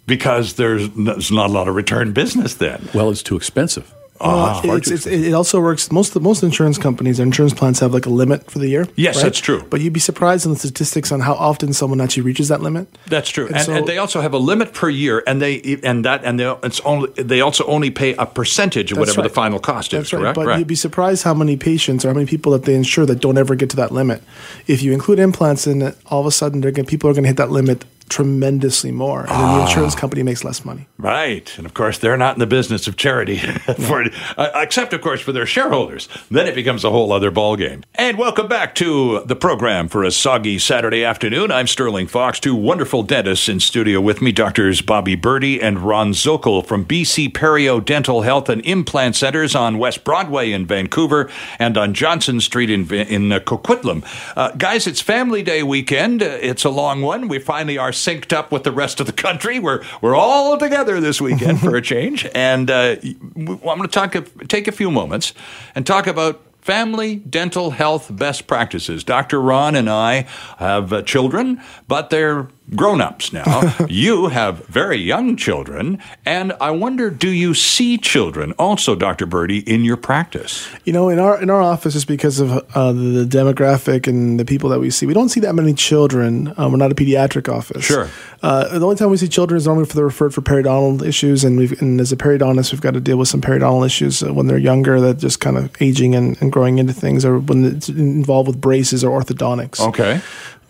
because 0.07 0.53
there's, 0.55 0.89
there's 0.89 1.31
not 1.31 1.49
a 1.49 1.53
lot 1.53 1.67
of 1.67 1.75
return 1.75 2.11
business 2.11 2.55
then. 2.55 2.89
Well, 2.93 3.09
it's 3.11 3.23
too 3.23 3.35
expensive. 3.37 3.93
Uh, 4.21 4.61
far 4.61 4.77
it's, 4.77 4.91
it's, 4.91 5.05
it 5.05 5.33
also 5.33 5.59
works. 5.61 5.91
Most 5.91 6.19
most 6.19 6.43
insurance 6.43 6.77
companies, 6.77 7.17
their 7.17 7.25
insurance 7.25 7.53
plans 7.53 7.79
have 7.79 7.93
like 7.93 8.05
a 8.05 8.09
limit 8.09 8.49
for 8.49 8.59
the 8.59 8.67
year. 8.67 8.87
Yes, 8.95 9.21
that's 9.21 9.39
true. 9.39 9.63
But 9.69 9.81
you'd 9.81 9.93
be 9.93 9.99
surprised 9.99 10.45
in 10.45 10.53
the 10.53 10.59
statistics 10.59 11.11
on 11.11 11.21
how 11.21 11.33
often 11.33 11.73
someone 11.73 12.01
actually 12.01 12.23
reaches 12.23 12.47
that 12.49 12.61
limit. 12.61 12.87
That's 13.07 13.29
true, 13.29 13.47
And 13.47 13.55
and, 13.55 13.65
so- 13.65 13.73
and 13.73 13.87
they 13.87 13.97
also 13.97 14.21
have 14.21 14.33
a 14.33 14.37
limit 14.37 14.73
per 14.73 14.89
year, 14.89 15.23
and 15.27 15.41
they 15.41 15.79
and 15.83 16.05
that 16.05 16.23
and 16.23 16.39
they 16.39 16.55
it's 16.63 16.79
only 16.81 17.09
they 17.21 17.41
also 17.41 17.65
only 17.65 17.91
pay 17.91 18.13
a 18.15 18.25
percentage 18.25 18.91
of 18.91 18.97
whatever 18.97 19.21
right. 19.21 19.27
the 19.29 19.33
final 19.33 19.59
cost 19.59 19.91
That's 19.91 20.07
is. 20.07 20.13
right. 20.13 20.19
Correct. 20.21 20.35
But 20.35 20.45
right. 20.47 20.59
you'd 20.59 20.67
be 20.67 20.75
surprised 20.75 21.23
how 21.23 21.33
many 21.33 21.57
patients 21.57 22.05
or 22.05 22.09
how 22.09 22.13
many 22.13 22.25
people 22.25 22.51
that 22.53 22.63
they 22.63 22.75
insure 22.75 23.05
that 23.05 23.19
don't 23.19 23.37
ever 23.37 23.55
get 23.55 23.69
to 23.71 23.75
that 23.77 23.91
limit. 23.91 24.21
If 24.67 24.81
you 24.81 24.93
include 24.93 25.19
implants 25.19 25.67
in 25.67 25.81
it, 25.81 25.97
all 26.07 26.19
of 26.21 26.25
a 26.25 26.31
sudden 26.31 26.61
they're 26.61 26.71
gonna, 26.71 26.87
people 26.87 27.09
are 27.09 27.13
going 27.13 27.23
to 27.23 27.29
hit 27.29 27.37
that 27.37 27.51
limit 27.51 27.85
tremendously 28.11 28.91
more, 28.91 29.21
and 29.21 29.29
then 29.29 29.37
Ah. 29.39 29.55
the 29.55 29.61
insurance 29.61 29.95
company 29.95 30.21
makes 30.21 30.43
less 30.43 30.63
money. 30.65 30.87
Right, 30.97 31.51
and 31.57 31.65
of 31.65 31.73
course 31.73 31.97
they're 31.97 32.17
not 32.17 32.35
in 32.35 32.39
the 32.39 32.45
business 32.45 32.85
of 32.87 32.97
charity, 32.97 33.37
for, 33.87 34.05
uh, 34.37 34.49
except 34.55 34.93
of 34.93 35.01
course 35.01 35.21
for 35.21 35.31
their 35.31 35.45
shareholders. 35.45 36.09
Then 36.29 36.45
it 36.45 36.53
becomes 36.53 36.83
a 36.83 36.89
whole 36.91 37.11
other 37.13 37.31
ballgame. 37.31 37.83
And 37.95 38.17
welcome 38.17 38.47
back 38.47 38.75
to 38.75 39.23
the 39.25 39.35
program 39.35 39.87
for 39.87 40.03
a 40.03 40.11
soggy 40.11 40.59
Saturday 40.59 41.03
afternoon. 41.05 41.51
I'm 41.51 41.67
Sterling 41.67 42.07
Fox. 42.07 42.39
Two 42.39 42.53
wonderful 42.55 43.01
dentists 43.03 43.47
in 43.49 43.59
studio 43.61 44.01
with 44.01 44.21
me, 44.21 44.31
doctors 44.33 44.81
Bobby 44.81 45.15
Birdi 45.15 45.57
and 45.61 45.79
Ron 45.79 46.11
Zokol 46.11 46.65
from 46.65 46.83
BC 46.85 47.29
Perio 47.31 47.83
Dental 47.83 48.21
Health 48.23 48.49
and 48.49 48.61
Implant 48.65 49.15
Centers 49.15 49.55
on 49.55 49.77
West 49.77 50.03
Broadway 50.03 50.51
in 50.51 50.65
Vancouver 50.65 51.29
and 51.59 51.77
on 51.77 51.93
Johnson 51.93 52.39
Street 52.41 52.69
in 52.69 52.91
in 52.93 53.31
uh, 53.31 53.39
Coquitlam. 53.39 54.03
Uh, 54.35 54.51
guys, 54.57 54.85
it's 54.85 55.01
Family 55.01 55.41
Day 55.43 55.63
weekend. 55.63 56.21
Uh, 56.21 56.37
It's 56.41 56.65
a 56.65 56.69
long 56.69 57.01
one. 57.01 57.27
We 57.29 57.39
finally 57.39 57.77
are 57.77 57.93
synced 58.05 58.33
up 58.33 58.51
with 58.51 58.63
the 58.63 58.71
rest 58.71 58.99
of 58.99 59.07
the 59.07 59.13
country. 59.13 59.59
We're 59.59 59.83
we're 60.01 60.15
all 60.15 60.57
together 60.57 60.99
this 60.99 61.21
weekend 61.21 61.59
for 61.59 61.75
a 61.75 61.81
change, 61.93 62.27
and 62.33 62.69
uh, 62.69 62.95
I'm 63.01 63.57
going 63.57 63.81
to 63.83 63.87
talk 63.87 64.15
take 64.47 64.67
a 64.67 64.71
few 64.71 64.91
moments 64.91 65.33
and 65.75 65.85
talk 65.85 66.07
about 66.07 66.41
family 66.61 67.15
dental 67.15 67.71
health 67.71 68.15
best 68.15 68.47
practices. 68.47 69.03
Dr. 69.03 69.41
Ron 69.41 69.75
and 69.75 69.89
I 69.89 70.27
have 70.57 70.93
uh, 70.93 71.01
children, 71.01 71.61
but 71.87 72.09
they're 72.09 72.47
grown 72.75 73.01
ups 73.01 73.33
now. 73.33 73.75
you 73.89 74.27
have 74.27 74.65
very 74.67 74.97
young 74.97 75.35
children, 75.35 75.99
and 76.25 76.53
I 76.61 76.71
wonder 76.71 77.09
do 77.09 77.29
you 77.29 77.53
see 77.53 77.97
children 77.97 78.53
also, 78.53 78.95
Dr. 78.95 79.27
Birdi, 79.27 79.63
in 79.67 79.83
your 79.83 79.97
practice? 79.97 80.67
You 80.85 80.93
know, 80.93 81.09
in 81.09 81.19
our 81.19 81.41
in 81.41 81.49
our 81.49 81.61
office, 81.61 81.93
just 81.93 82.07
because 82.07 82.39
of 82.39 82.51
uh, 82.51 82.91
the 82.91 83.25
demographic 83.25 84.07
and 84.07 84.39
the 84.39 84.45
people 84.45 84.69
that 84.69 84.79
we 84.79 84.89
see, 84.89 85.05
we 85.05 85.13
don't 85.13 85.29
see 85.29 85.39
that 85.41 85.53
many 85.53 85.73
children. 85.73 86.53
Um, 86.57 86.71
we're 86.71 86.77
not 86.77 86.91
a 86.91 86.95
pediatric 86.95 87.51
office. 87.51 87.85
Sure. 87.85 88.09
Uh, 88.41 88.77
the 88.77 88.83
only 88.83 88.95
time 88.95 89.09
we 89.09 89.17
see 89.17 89.27
children 89.27 89.57
is 89.57 89.67
normally 89.67 89.85
for 89.85 89.95
the 89.95 90.03
referred 90.03 90.33
for 90.33 90.41
periodontal 90.41 91.05
issues, 91.05 91.43
and, 91.43 91.59
and 91.81 92.01
as 92.01 92.11
a 92.11 92.17
periodontist, 92.17 92.71
we've 92.71 92.81
got 92.81 92.93
to 92.93 92.99
deal 92.99 93.17
with 93.17 93.27
some 93.27 93.41
periodontal 93.41 93.85
issues 93.85 94.23
uh, 94.23 94.33
when 94.33 94.47
they're 94.47 94.57
younger, 94.57 94.99
that 94.99 95.19
just 95.19 95.39
kind 95.39 95.57
of 95.57 95.69
aging 95.79 96.15
and, 96.15 96.41
and 96.41 96.51
growing 96.51 96.79
into 96.79 96.93
things, 96.93 97.23
or 97.23 97.37
when 97.37 97.65
it's 97.65 97.89
involved 97.89 98.47
with 98.47 98.59
braces 98.59 99.03
or 99.03 99.21
orthodontics. 99.21 99.79
Okay. 99.79 100.21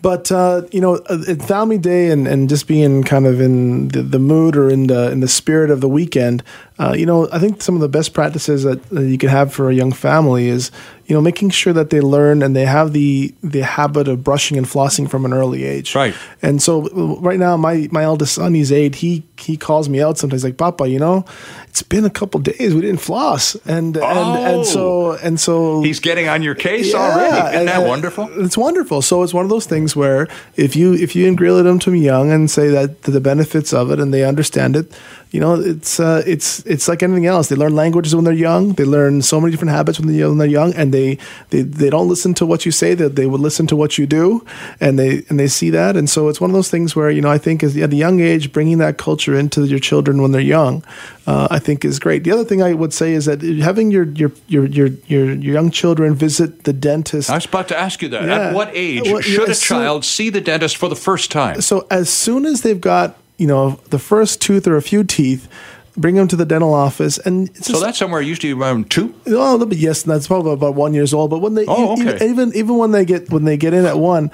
But 0.02 0.32
uh, 0.32 0.62
you 0.72 0.80
know, 0.80 0.96
uh, 1.08 1.22
at 1.28 1.42
Family 1.42 1.78
Day 1.78 2.10
and, 2.10 2.26
and 2.26 2.48
just 2.48 2.66
being 2.66 3.04
kind 3.04 3.24
of 3.24 3.40
in 3.40 3.88
the, 3.88 4.02
the 4.02 4.18
mood 4.18 4.56
or 4.56 4.68
in 4.68 4.88
the 4.88 5.12
in 5.12 5.20
the 5.20 5.28
spirit 5.28 5.70
of 5.70 5.80
the 5.80 5.88
weekend, 5.88 6.42
uh, 6.78 6.94
you 6.96 7.04
know, 7.04 7.28
I 7.30 7.38
think 7.38 7.60
some 7.60 7.74
of 7.74 7.80
the 7.80 7.88
best 7.88 8.14
practices 8.14 8.62
that, 8.62 8.82
that, 8.88 9.04
you 9.04 9.18
can 9.18 9.28
have 9.28 9.52
for 9.52 9.68
a 9.68 9.74
young 9.74 9.92
family 9.92 10.48
is, 10.48 10.70
you 11.06 11.14
know, 11.14 11.20
making 11.20 11.50
sure 11.50 11.72
that 11.74 11.90
they 11.90 12.00
learn 12.00 12.42
and 12.42 12.56
they 12.56 12.64
have 12.64 12.94
the 12.94 13.34
the 13.42 13.60
habit 13.60 14.08
of 14.08 14.24
brushing 14.24 14.56
and 14.56 14.66
flossing 14.66 15.10
from 15.10 15.26
an 15.26 15.34
early 15.34 15.64
age. 15.64 15.94
Right. 15.94 16.14
And 16.40 16.62
so 16.62 16.88
right 17.20 17.38
now, 17.38 17.58
my 17.58 17.88
my 17.90 18.04
eldest 18.04 18.34
son, 18.34 18.54
he's 18.54 18.72
eight. 18.72 18.96
He 18.96 19.22
he 19.38 19.58
calls 19.58 19.88
me 19.88 20.00
out 20.00 20.16
sometimes, 20.16 20.44
like, 20.44 20.56
"Papa, 20.56 20.88
you 20.88 20.98
know, 20.98 21.26
it's 21.68 21.82
been 21.82 22.06
a 22.06 22.10
couple 22.10 22.40
days. 22.40 22.74
We 22.74 22.80
didn't 22.80 23.00
floss." 23.00 23.54
And 23.66 23.98
oh, 23.98 24.02
and 24.02 24.54
and 24.54 24.66
so 24.66 25.12
and 25.12 25.38
so 25.38 25.82
he's 25.82 26.00
getting 26.00 26.28
on 26.28 26.42
your 26.42 26.54
case 26.54 26.92
yeah, 26.92 26.98
already. 26.98 27.48
Isn't 27.48 27.60
and, 27.60 27.68
that 27.68 27.86
wonderful? 27.86 28.30
It's 28.42 28.56
wonderful. 28.56 29.02
So 29.02 29.22
it's 29.22 29.34
one 29.34 29.44
of 29.44 29.50
those 29.50 29.66
things 29.66 29.94
where 29.94 30.26
if 30.56 30.74
you 30.74 30.94
if 30.94 31.14
you 31.14 31.26
ingrain 31.26 31.64
them 31.64 31.78
to 31.80 31.90
them 31.90 32.00
young 32.00 32.32
and 32.32 32.50
say 32.50 32.68
that 32.68 33.02
the 33.02 33.20
benefits 33.20 33.74
of 33.74 33.90
it 33.90 34.00
and 34.00 34.14
they 34.14 34.24
understand 34.24 34.76
it 34.76 34.90
you 35.32 35.40
know, 35.40 35.54
it's 35.54 35.98
uh, 35.98 36.22
it's 36.26 36.60
it's 36.66 36.88
like 36.88 37.02
anything 37.02 37.24
else. 37.24 37.48
They 37.48 37.56
learn 37.56 37.74
languages 37.74 38.14
when 38.14 38.24
they're 38.24 38.34
young. 38.34 38.74
They 38.74 38.84
learn 38.84 39.22
so 39.22 39.40
many 39.40 39.50
different 39.50 39.70
habits 39.70 39.98
when 39.98 40.14
they're, 40.14 40.28
when 40.28 40.36
they're 40.36 40.46
young, 40.46 40.74
and 40.74 40.92
they, 40.92 41.16
they 41.48 41.62
they 41.62 41.88
don't 41.88 42.06
listen 42.06 42.34
to 42.34 42.44
what 42.44 42.66
you 42.66 42.70
say. 42.70 42.92
That 42.92 43.16
they, 43.16 43.24
would 43.24 43.40
listen 43.40 43.66
to 43.68 43.76
what 43.76 43.96
you 43.96 44.06
do, 44.06 44.44
and 44.78 44.98
they 44.98 45.24
and 45.30 45.40
they 45.40 45.48
see 45.48 45.70
that. 45.70 45.96
And 45.96 46.10
so 46.10 46.28
it's 46.28 46.38
one 46.38 46.50
of 46.50 46.54
those 46.54 46.68
things 46.68 46.94
where 46.94 47.10
you 47.10 47.22
know 47.22 47.30
I 47.30 47.38
think 47.38 47.62
is 47.62 47.74
at 47.78 47.90
a 47.94 47.96
young 47.96 48.20
age 48.20 48.52
bringing 48.52 48.76
that 48.78 48.98
culture 48.98 49.34
into 49.34 49.64
your 49.64 49.78
children 49.78 50.20
when 50.20 50.32
they're 50.32 50.42
young, 50.42 50.84
uh, 51.26 51.48
I 51.50 51.58
think 51.58 51.82
is 51.86 51.98
great. 51.98 52.24
The 52.24 52.32
other 52.32 52.44
thing 52.44 52.62
I 52.62 52.74
would 52.74 52.92
say 52.92 53.14
is 53.14 53.24
that 53.24 53.40
having 53.40 53.90
your 53.90 54.04
your 54.04 54.32
your 54.48 54.66
your 54.66 54.88
your, 55.06 55.32
your 55.32 55.54
young 55.54 55.70
children 55.70 56.14
visit 56.14 56.64
the 56.64 56.74
dentist. 56.74 57.30
I 57.30 57.36
was 57.36 57.46
about 57.46 57.68
to 57.68 57.78
ask 57.78 58.02
you 58.02 58.10
that. 58.10 58.24
Yeah. 58.24 58.48
At 58.48 58.54
what 58.54 58.68
age 58.74 59.10
well, 59.10 59.22
should 59.22 59.48
yeah, 59.48 59.52
a 59.52 59.56
child 59.56 60.04
see 60.04 60.28
the 60.28 60.42
dentist 60.42 60.76
for 60.76 60.90
the 60.90 60.96
first 60.96 61.30
time? 61.30 61.62
So 61.62 61.86
as 61.90 62.10
soon 62.10 62.44
as 62.44 62.60
they've 62.60 62.78
got 62.78 63.16
you 63.38 63.46
know, 63.46 63.80
the 63.90 63.98
first 63.98 64.40
tooth 64.40 64.66
or 64.66 64.76
a 64.76 64.82
few 64.82 65.04
teeth, 65.04 65.48
bring 65.96 66.14
them 66.14 66.28
to 66.28 66.36
the 66.36 66.46
dental 66.46 66.72
office, 66.72 67.18
and 67.18 67.54
so 67.56 67.80
that's 67.80 67.98
somewhere 67.98 68.20
usually 68.20 68.52
around 68.52 68.90
two. 68.90 69.14
Oh, 69.26 69.50
a 69.50 69.52
little 69.52 69.66
bit, 69.66 69.78
yes, 69.78 70.02
that's 70.02 70.26
probably 70.26 70.52
about 70.52 70.74
one 70.74 70.94
years 70.94 71.12
old. 71.12 71.30
But 71.30 71.38
when 71.38 71.54
they, 71.54 71.66
oh, 71.66 71.92
okay. 71.92 72.28
even 72.28 72.54
even 72.54 72.78
when 72.78 72.92
they 72.92 73.04
get 73.04 73.30
when 73.30 73.44
they 73.44 73.56
get 73.56 73.74
in 73.74 73.84
at 73.84 73.98
one, 73.98 74.30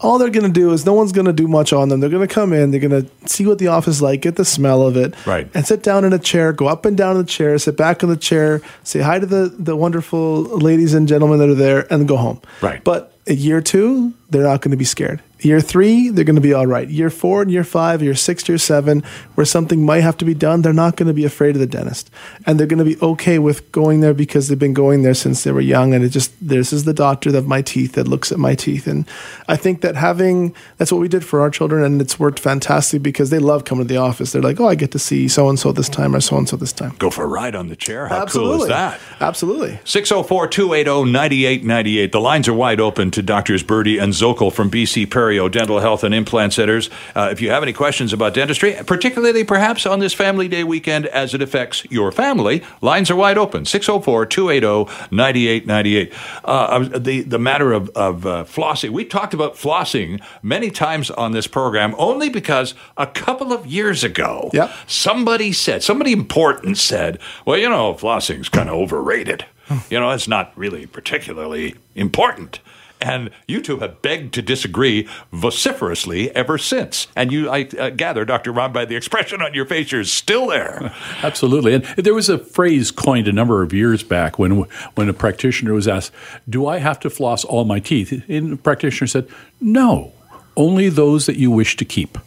all 0.00 0.18
they're 0.18 0.30
going 0.30 0.46
to 0.46 0.60
do 0.60 0.72
is 0.72 0.86
no 0.86 0.94
one's 0.94 1.12
going 1.12 1.26
to 1.26 1.32
do 1.32 1.46
much 1.46 1.72
on 1.72 1.88
them. 1.88 2.00
They're 2.00 2.10
going 2.10 2.26
to 2.26 2.32
come 2.32 2.52
in, 2.52 2.70
they're 2.70 2.80
going 2.80 3.04
to 3.04 3.28
see 3.28 3.46
what 3.46 3.58
the 3.58 3.68
office 3.68 3.96
is 3.96 4.02
like, 4.02 4.20
get 4.20 4.36
the 4.36 4.44
smell 4.44 4.86
of 4.86 4.96
it, 4.96 5.14
right, 5.26 5.48
and 5.54 5.66
sit 5.66 5.82
down 5.82 6.04
in 6.04 6.12
a 6.12 6.18
chair, 6.18 6.52
go 6.52 6.66
up 6.66 6.84
and 6.84 6.96
down 6.96 7.12
in 7.16 7.22
the 7.22 7.28
chair, 7.28 7.58
sit 7.58 7.76
back 7.76 8.02
in 8.02 8.08
the 8.08 8.16
chair, 8.16 8.62
say 8.84 9.00
hi 9.00 9.18
to 9.18 9.26
the 9.26 9.54
the 9.58 9.76
wonderful 9.76 10.42
ladies 10.42 10.94
and 10.94 11.08
gentlemen 11.08 11.38
that 11.38 11.48
are 11.48 11.54
there, 11.54 11.92
and 11.92 12.08
go 12.08 12.16
home. 12.16 12.40
Right, 12.60 12.82
but 12.82 13.12
a 13.26 13.34
year 13.34 13.60
two, 13.60 14.14
they're 14.30 14.42
not 14.42 14.62
going 14.62 14.72
to 14.72 14.76
be 14.76 14.84
scared. 14.84 15.22
Year 15.42 15.60
three, 15.60 16.08
they're 16.08 16.24
going 16.24 16.36
to 16.36 16.42
be 16.42 16.54
all 16.54 16.66
right. 16.66 16.88
Year 16.88 17.10
four 17.10 17.42
and 17.42 17.50
year 17.50 17.64
five, 17.64 18.02
year 18.02 18.14
six, 18.14 18.48
year 18.48 18.58
seven, 18.58 19.02
where 19.34 19.44
something 19.44 19.84
might 19.84 20.02
have 20.02 20.16
to 20.18 20.24
be 20.24 20.34
done, 20.34 20.62
they're 20.62 20.72
not 20.72 20.96
going 20.96 21.08
to 21.08 21.12
be 21.12 21.24
afraid 21.24 21.56
of 21.56 21.60
the 21.60 21.66
dentist. 21.66 22.10
And 22.46 22.58
they're 22.58 22.66
going 22.66 22.78
to 22.78 22.84
be 22.84 23.00
okay 23.00 23.38
with 23.38 23.70
going 23.72 24.00
there 24.00 24.14
because 24.14 24.48
they've 24.48 24.58
been 24.58 24.72
going 24.72 25.02
there 25.02 25.14
since 25.14 25.44
they 25.44 25.50
were 25.50 25.60
young. 25.60 25.94
And 25.94 26.04
it 26.04 26.10
just, 26.10 26.32
this 26.40 26.72
is 26.72 26.84
the 26.84 26.94
doctor 26.94 27.36
of 27.36 27.46
my 27.46 27.62
teeth 27.62 27.92
that 27.92 28.06
looks 28.06 28.30
at 28.30 28.38
my 28.38 28.54
teeth. 28.54 28.86
And 28.86 29.06
I 29.48 29.56
think 29.56 29.80
that 29.80 29.96
having, 29.96 30.54
that's 30.76 30.92
what 30.92 31.00
we 31.00 31.08
did 31.08 31.24
for 31.24 31.40
our 31.40 31.50
children. 31.50 31.82
And 31.84 32.00
it's 32.00 32.18
worked 32.18 32.38
fantastic 32.38 33.02
because 33.02 33.30
they 33.30 33.38
love 33.38 33.64
coming 33.64 33.86
to 33.86 33.92
the 33.92 34.00
office. 34.00 34.32
They're 34.32 34.42
like, 34.42 34.60
oh, 34.60 34.68
I 34.68 34.74
get 34.74 34.92
to 34.92 34.98
see 34.98 35.28
so 35.28 35.48
and 35.48 35.58
so 35.58 35.72
this 35.72 35.88
time 35.88 36.14
or 36.14 36.20
so 36.20 36.36
and 36.36 36.48
so 36.48 36.56
this 36.56 36.72
time. 36.72 36.94
Go 36.98 37.10
for 37.10 37.24
a 37.24 37.28
ride 37.28 37.54
on 37.54 37.68
the 37.68 37.76
chair. 37.76 38.06
How 38.08 38.22
Absolutely. 38.22 38.54
cool 38.54 38.62
is 38.62 38.68
that? 38.68 39.00
Absolutely. 39.20 39.80
604 39.84 40.48
280 40.48 41.10
9898. 41.10 42.12
The 42.12 42.20
lines 42.20 42.48
are 42.48 42.54
wide 42.54 42.80
open 42.80 43.10
to 43.12 43.22
Doctors 43.22 43.62
Birdi 43.62 44.00
and 44.00 44.12
Zokol 44.12 44.52
from 44.52 44.70
BC 44.70 45.10
Perio 45.32 45.50
Dental 45.50 45.80
Health 45.80 46.04
and 46.04 46.14
implant 46.14 46.52
centers. 46.52 46.90
Uh, 47.14 47.28
if 47.32 47.40
you 47.40 47.50
have 47.50 47.62
any 47.62 47.72
questions 47.72 48.12
about 48.12 48.34
dentistry, 48.34 48.76
particularly 48.86 49.44
perhaps 49.44 49.86
on 49.86 49.98
this 49.98 50.12
Family 50.12 50.46
Day 50.46 50.62
weekend 50.62 51.06
as 51.06 51.32
it 51.34 51.40
affects 51.40 51.84
your 51.90 52.12
family, 52.12 52.62
lines 52.80 53.10
are 53.10 53.16
wide 53.16 53.38
open 53.38 53.64
604 53.64 54.26
280 54.26 54.92
9898. 55.10 56.12
Uh, 56.44 56.98
the, 56.98 57.22
the 57.22 57.38
matter 57.38 57.72
of, 57.72 57.88
of 57.90 58.26
uh, 58.26 58.44
flossing, 58.44 58.90
we 58.90 59.04
talked 59.04 59.32
about 59.32 59.54
flossing 59.54 60.22
many 60.42 60.70
times 60.70 61.10
on 61.10 61.32
this 61.32 61.46
program 61.46 61.94
only 61.96 62.28
because 62.28 62.74
a 62.96 63.06
couple 63.06 63.52
of 63.52 63.66
years 63.66 64.04
ago, 64.04 64.50
yep. 64.52 64.70
somebody 64.86 65.52
said, 65.52 65.82
somebody 65.82 66.12
important 66.12 66.76
said, 66.76 67.18
well, 67.46 67.56
you 67.56 67.68
know, 67.68 67.94
flossing's 67.94 68.48
kind 68.48 68.68
of 68.68 68.74
overrated. 68.74 69.46
you 69.88 69.98
know, 69.98 70.10
it's 70.10 70.28
not 70.28 70.52
really 70.56 70.86
particularly 70.86 71.74
important. 71.94 72.60
And 73.02 73.30
you 73.48 73.60
two 73.60 73.78
have 73.78 74.00
begged 74.02 74.32
to 74.34 74.42
disagree 74.42 75.08
vociferously 75.32 76.34
ever 76.34 76.56
since. 76.58 77.08
And 77.16 77.32
you, 77.32 77.50
I 77.50 77.68
uh, 77.78 77.90
gather, 77.90 78.24
Dr. 78.24 78.52
Ron, 78.52 78.72
by 78.72 78.84
the 78.84 78.96
expression 78.96 79.42
on 79.42 79.54
your 79.54 79.66
face, 79.66 79.92
you're 79.92 80.04
still 80.04 80.46
there. 80.48 80.94
Absolutely. 81.22 81.74
And 81.74 81.84
there 81.96 82.14
was 82.14 82.28
a 82.28 82.38
phrase 82.38 82.90
coined 82.90 83.28
a 83.28 83.32
number 83.32 83.62
of 83.62 83.72
years 83.72 84.02
back 84.02 84.38
when, 84.38 84.62
when 84.94 85.08
a 85.08 85.12
practitioner 85.12 85.74
was 85.74 85.88
asked, 85.88 86.12
Do 86.48 86.66
I 86.66 86.78
have 86.78 87.00
to 87.00 87.10
floss 87.10 87.44
all 87.44 87.64
my 87.64 87.80
teeth? 87.80 88.24
And 88.28 88.52
the 88.52 88.56
practitioner 88.56 89.08
said, 89.08 89.28
No, 89.60 90.12
only 90.56 90.88
those 90.88 91.26
that 91.26 91.36
you 91.36 91.50
wish 91.50 91.76
to 91.76 91.84
keep. 91.84 92.18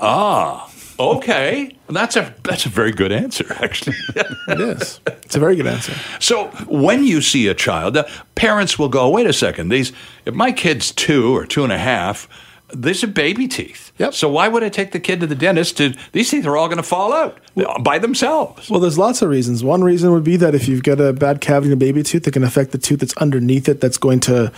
Ah. 0.00 0.69
Okay, 1.00 1.74
that's 1.88 2.14
a 2.14 2.34
that's 2.42 2.66
a 2.66 2.68
very 2.68 2.92
good 2.92 3.10
answer, 3.10 3.46
actually. 3.54 3.96
it 4.16 4.60
is. 4.60 5.00
It's 5.06 5.34
a 5.34 5.38
very 5.40 5.56
good 5.56 5.66
answer. 5.66 5.94
So 6.18 6.48
when 6.68 7.04
you 7.04 7.22
see 7.22 7.48
a 7.48 7.54
child, 7.54 7.94
the 7.94 8.06
parents 8.34 8.78
will 8.78 8.90
go, 8.90 9.08
"Wait 9.08 9.26
a 9.26 9.32
second, 9.32 9.70
these 9.70 9.92
if 10.26 10.34
my 10.34 10.52
kid's 10.52 10.92
two 10.92 11.34
or 11.34 11.46
two 11.46 11.64
and 11.64 11.72
a 11.72 11.78
half." 11.78 12.28
These 12.74 13.04
are 13.04 13.06
baby 13.06 13.48
teeth. 13.48 13.92
Yep. 13.98 14.14
So 14.14 14.28
why 14.30 14.48
would 14.48 14.62
I 14.62 14.68
take 14.68 14.92
the 14.92 15.00
kid 15.00 15.20
to 15.20 15.26
the 15.26 15.34
dentist? 15.34 15.76
To 15.78 15.94
these 16.12 16.30
teeth 16.30 16.46
are 16.46 16.56
all 16.56 16.68
going 16.68 16.78
to 16.78 16.82
fall 16.82 17.12
out 17.12 17.38
by 17.82 17.98
themselves. 17.98 18.70
Well, 18.70 18.80
there's 18.80 18.98
lots 18.98 19.22
of 19.22 19.28
reasons. 19.28 19.62
One 19.62 19.82
reason 19.82 20.12
would 20.12 20.24
be 20.24 20.36
that 20.36 20.54
if 20.54 20.68
you've 20.68 20.82
got 20.82 21.00
a 21.00 21.12
bad 21.12 21.40
cavity 21.40 21.68
in 21.68 21.72
a 21.72 21.76
baby 21.76 22.02
tooth, 22.02 22.26
it 22.26 22.32
can 22.32 22.44
affect 22.44 22.72
the 22.72 22.78
tooth 22.78 23.00
that's 23.00 23.16
underneath 23.16 23.68
it. 23.68 23.80
That's 23.80 23.98
going 23.98 24.20
to, 24.20 24.52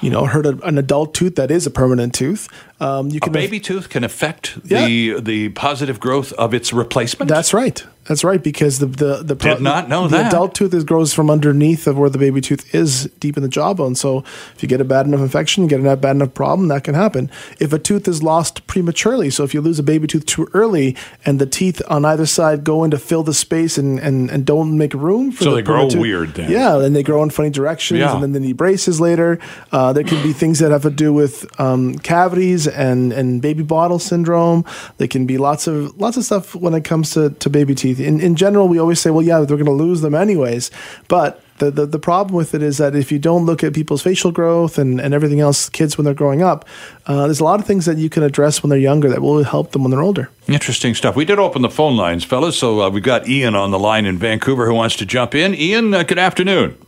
you 0.00 0.10
know, 0.10 0.26
hurt 0.26 0.46
a, 0.46 0.58
an 0.64 0.78
adult 0.78 1.14
tooth 1.14 1.36
that 1.36 1.50
is 1.50 1.66
a 1.66 1.70
permanent 1.70 2.14
tooth. 2.14 2.48
Um, 2.80 3.08
you 3.08 3.20
can 3.20 3.30
a 3.30 3.32
baby 3.32 3.56
af- 3.56 3.64
tooth 3.64 3.88
can 3.88 4.04
affect 4.04 4.58
yeah. 4.64 4.86
the 4.86 5.20
the 5.20 5.48
positive 5.50 5.98
growth 5.98 6.32
of 6.34 6.54
its 6.54 6.72
replacement. 6.72 7.28
That's 7.28 7.52
right. 7.52 7.84
That's 8.08 8.24
right, 8.24 8.42
because 8.42 8.78
the 8.78 8.86
the 8.86 9.22
the 9.22 9.36
pro- 9.36 9.54
did 9.54 9.62
not 9.62 9.88
know 9.90 10.08
the 10.08 10.16
that 10.16 10.32
adult 10.32 10.54
tooth 10.54 10.72
is, 10.72 10.82
grows 10.82 11.12
from 11.12 11.28
underneath 11.28 11.86
of 11.86 11.98
where 11.98 12.08
the 12.08 12.16
baby 12.16 12.40
tooth 12.40 12.74
is, 12.74 13.04
deep 13.20 13.36
in 13.36 13.42
the 13.42 13.50
jawbone. 13.50 13.94
So 13.94 14.24
if 14.54 14.62
you 14.62 14.68
get 14.68 14.80
a 14.80 14.84
bad 14.84 15.06
enough 15.06 15.20
infection, 15.20 15.64
you 15.64 15.68
get 15.68 15.84
a 15.84 15.96
bad 15.96 16.16
enough 16.16 16.32
problem, 16.32 16.68
that 16.68 16.84
can 16.84 16.94
happen. 16.94 17.30
If 17.60 17.74
a 17.74 17.78
tooth 17.78 18.08
is 18.08 18.22
lost 18.22 18.66
prematurely, 18.66 19.28
so 19.28 19.44
if 19.44 19.52
you 19.52 19.60
lose 19.60 19.78
a 19.78 19.82
baby 19.82 20.06
tooth 20.06 20.24
too 20.24 20.48
early, 20.54 20.96
and 21.26 21.38
the 21.38 21.44
teeth 21.44 21.82
on 21.88 22.06
either 22.06 22.24
side 22.24 22.64
go 22.64 22.82
in 22.82 22.90
to 22.92 22.98
fill 22.98 23.22
the 23.22 23.34
space 23.34 23.76
and 23.76 24.00
and, 24.00 24.30
and 24.30 24.46
don't 24.46 24.78
make 24.78 24.94
room 24.94 25.30
for 25.30 25.44
so 25.44 25.50
the 25.50 25.56
they 25.56 25.62
grow 25.62 25.90
tooth, 25.90 26.00
weird. 26.00 26.34
Then 26.34 26.50
yeah, 26.50 26.78
and 26.80 26.96
they 26.96 27.02
grow 27.02 27.22
in 27.22 27.28
funny 27.28 27.50
directions, 27.50 28.00
yeah. 28.00 28.14
and 28.14 28.22
then 28.22 28.32
they 28.32 28.40
need 28.40 28.56
braces 28.56 29.02
later. 29.02 29.38
Uh, 29.70 29.92
there 29.92 30.04
can 30.04 30.22
be 30.22 30.32
things 30.32 30.60
that 30.60 30.70
have 30.70 30.82
to 30.82 30.90
do 30.90 31.12
with 31.12 31.46
um, 31.60 31.98
cavities 31.98 32.66
and 32.66 33.12
and 33.12 33.42
baby 33.42 33.62
bottle 33.62 33.98
syndrome. 33.98 34.64
There 34.96 35.08
can 35.08 35.26
be 35.26 35.36
lots 35.36 35.66
of 35.66 36.00
lots 36.00 36.16
of 36.16 36.24
stuff 36.24 36.54
when 36.54 36.72
it 36.72 36.84
comes 36.84 37.10
to 37.10 37.30
to 37.30 37.50
baby 37.50 37.74
teeth. 37.74 37.97
In 37.98 38.20
in 38.20 38.36
general, 38.36 38.68
we 38.68 38.78
always 38.78 39.00
say, 39.00 39.10
well, 39.10 39.24
yeah, 39.24 39.38
they're 39.40 39.56
going 39.56 39.66
to 39.66 39.72
lose 39.72 40.00
them 40.00 40.14
anyways. 40.14 40.70
But 41.08 41.42
the, 41.58 41.70
the, 41.70 41.86
the, 41.86 41.98
problem 41.98 42.36
with 42.36 42.54
it 42.54 42.62
is 42.62 42.78
that 42.78 42.94
if 42.94 43.10
you 43.10 43.18
don't 43.18 43.44
look 43.44 43.64
at 43.64 43.74
people's 43.74 44.00
facial 44.02 44.30
growth 44.30 44.78
and, 44.78 45.00
and 45.00 45.12
everything 45.12 45.40
else, 45.40 45.68
kids 45.68 45.98
when 45.98 46.04
they're 46.04 46.14
growing 46.14 46.40
up, 46.40 46.64
uh, 47.06 47.24
there's 47.24 47.40
a 47.40 47.44
lot 47.44 47.58
of 47.58 47.66
things 47.66 47.84
that 47.86 47.98
you 47.98 48.08
can 48.08 48.22
address 48.22 48.62
when 48.62 48.70
they're 48.70 48.78
younger 48.78 49.08
that 49.08 49.20
will 49.20 49.42
help 49.42 49.72
them 49.72 49.82
when 49.82 49.90
they're 49.90 50.02
older. 50.02 50.30
Interesting 50.46 50.94
stuff. 50.94 51.16
We 51.16 51.24
did 51.24 51.40
open 51.40 51.62
the 51.62 51.70
phone 51.70 51.96
lines, 51.96 52.24
fellas. 52.24 52.56
So 52.56 52.82
uh, 52.82 52.90
we've 52.90 53.02
got 53.02 53.28
Ian 53.28 53.56
on 53.56 53.72
the 53.72 53.78
line 53.78 54.06
in 54.06 54.18
Vancouver 54.18 54.66
who 54.66 54.74
wants 54.74 54.96
to 54.96 55.06
jump 55.06 55.34
in. 55.34 55.54
Ian, 55.54 55.92
uh, 55.92 56.04
good 56.04 56.18
afternoon. 56.18 56.78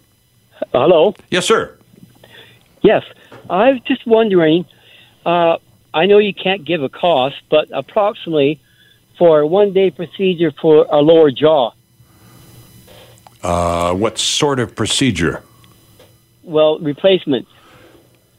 Hello. 0.73 1.15
Yes, 1.31 1.47
sir. 1.47 1.77
Yes. 2.83 3.03
I 3.49 3.73
was 3.73 3.81
just 3.83 4.07
wondering 4.07 4.67
uh, 5.27 5.57
I 5.93 6.07
know 6.07 6.19
you 6.19 6.35
can't 6.35 6.65
give 6.65 6.83
a 6.83 6.89
cost, 6.89 7.37
but 7.51 7.69
approximately 7.73 8.61
for 9.21 9.41
a 9.41 9.47
one 9.47 9.75
day 9.75 9.91
procedure 9.91 10.51
for 10.63 10.87
a 10.91 10.97
lower 11.03 11.31
jaw. 11.31 11.73
Uh, 13.43 13.93
what 13.95 14.17
sort 14.17 14.59
of 14.59 14.75
procedure? 14.75 15.43
Well, 16.43 16.79
replacement. 16.79 17.47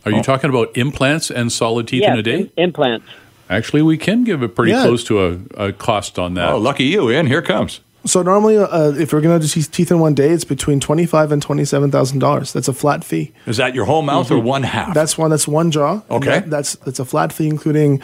Are 0.05 0.11
you 0.11 0.23
talking 0.23 0.49
about 0.49 0.75
implants 0.75 1.29
and 1.29 1.51
solid 1.51 1.87
teeth 1.87 2.01
yes, 2.01 2.13
in 2.13 2.19
a 2.19 2.23
day? 2.23 2.39
im- 2.39 2.51
implants. 2.57 3.05
Actually, 3.47 3.83
we 3.83 3.95
can 3.95 4.23
give 4.23 4.41
it 4.41 4.55
pretty 4.55 4.71
Yeah. 4.71 4.81
close 4.81 5.03
to 5.03 5.23
a, 5.23 5.67
a 5.67 5.73
cost 5.73 6.17
on 6.17 6.33
that. 6.33 6.49
Oh, 6.49 6.57
lucky 6.57 6.85
you, 6.85 7.11
Ian. 7.11 7.27
Here 7.27 7.43
comes. 7.43 7.79
So 8.03 8.23
normally, 8.23 8.57
uh, 8.57 8.93
if 8.93 9.13
we're 9.13 9.21
going 9.21 9.39
to 9.39 9.47
do 9.47 9.61
teeth 9.61 9.91
in 9.91 9.99
one 9.99 10.15
day, 10.15 10.29
it's 10.31 10.43
between 10.43 10.79
twenty 10.79 11.05
five 11.05 11.31
and 11.31 11.39
twenty 11.41 11.65
seven 11.65 11.91
thousand 11.91 12.17
dollars. 12.19 12.51
That's 12.51 12.67
a 12.67 12.73
flat 12.73 13.03
fee. 13.03 13.31
Is 13.45 13.57
that 13.57 13.75
your 13.75 13.85
whole 13.85 14.01
mouth 14.01 14.31
or 14.31 14.39
one 14.39 14.63
half? 14.63 14.93
That's 14.95 15.17
one. 15.19 15.29
That's 15.29 15.47
one 15.47 15.69
jaw. 15.69 16.01
Okay. 16.09 16.39
that- 16.39 16.49
that's 16.49 16.75
that's 16.77 16.99
a 16.99 17.05
flat 17.05 17.31
fee, 17.31 17.47
including 17.47 18.01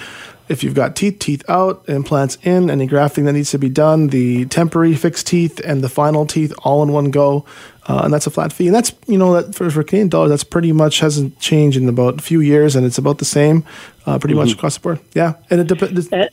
if 0.49 0.63
you've 0.63 0.75
got 0.75 0.95
teeth, 0.95 1.19
teeth 1.19 1.43
out, 1.49 1.83
implants 1.89 2.37
in, 2.43 2.69
any 2.69 2.85
grafting 2.85 3.25
that 3.25 3.33
needs 3.33 3.51
to 3.51 3.57
be 3.59 3.67
done, 3.69 4.07
the 4.07 4.45
temporary 4.45 4.95
fixed 4.95 5.27
teeth, 5.27 5.59
and 5.65 5.83
the 5.83 5.89
final 5.89 6.25
teeth 6.25 6.53
all 6.63 6.83
in 6.83 6.93
one 6.93 7.11
go. 7.11 7.43
Uh, 7.87 8.01
and 8.03 8.13
that's 8.13 8.27
a 8.27 8.29
flat 8.29 8.53
fee. 8.53 8.67
And 8.67 8.75
that's 8.75 8.93
you 9.07 9.17
know 9.17 9.33
that 9.41 9.55
for, 9.55 9.69
for 9.71 9.81
Canadian 9.83 10.09
dollars, 10.09 10.29
that's 10.29 10.43
pretty 10.43 10.71
much 10.73 10.99
hasn't 10.99 11.39
changed 11.39 11.75
in 11.77 11.89
about 11.89 12.19
a 12.19 12.21
few 12.21 12.39
years, 12.39 12.75
and 12.75 12.85
it's 12.85 12.97
about 12.99 13.17
the 13.17 13.25
same, 13.25 13.65
uh, 14.05 14.19
pretty 14.19 14.35
much 14.35 14.51
across 14.53 14.75
the 14.75 14.81
board. 14.81 14.99
Yeah, 15.15 15.33
and 15.49 15.59
it 15.59 15.67
depends. 15.67 16.13
Uh, 16.13 16.27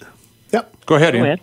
yeah. 0.52 0.62
Go 0.84 0.96
ahead, 0.96 1.14
Go 1.14 1.18
Ian. 1.20 1.26
ahead. 1.26 1.40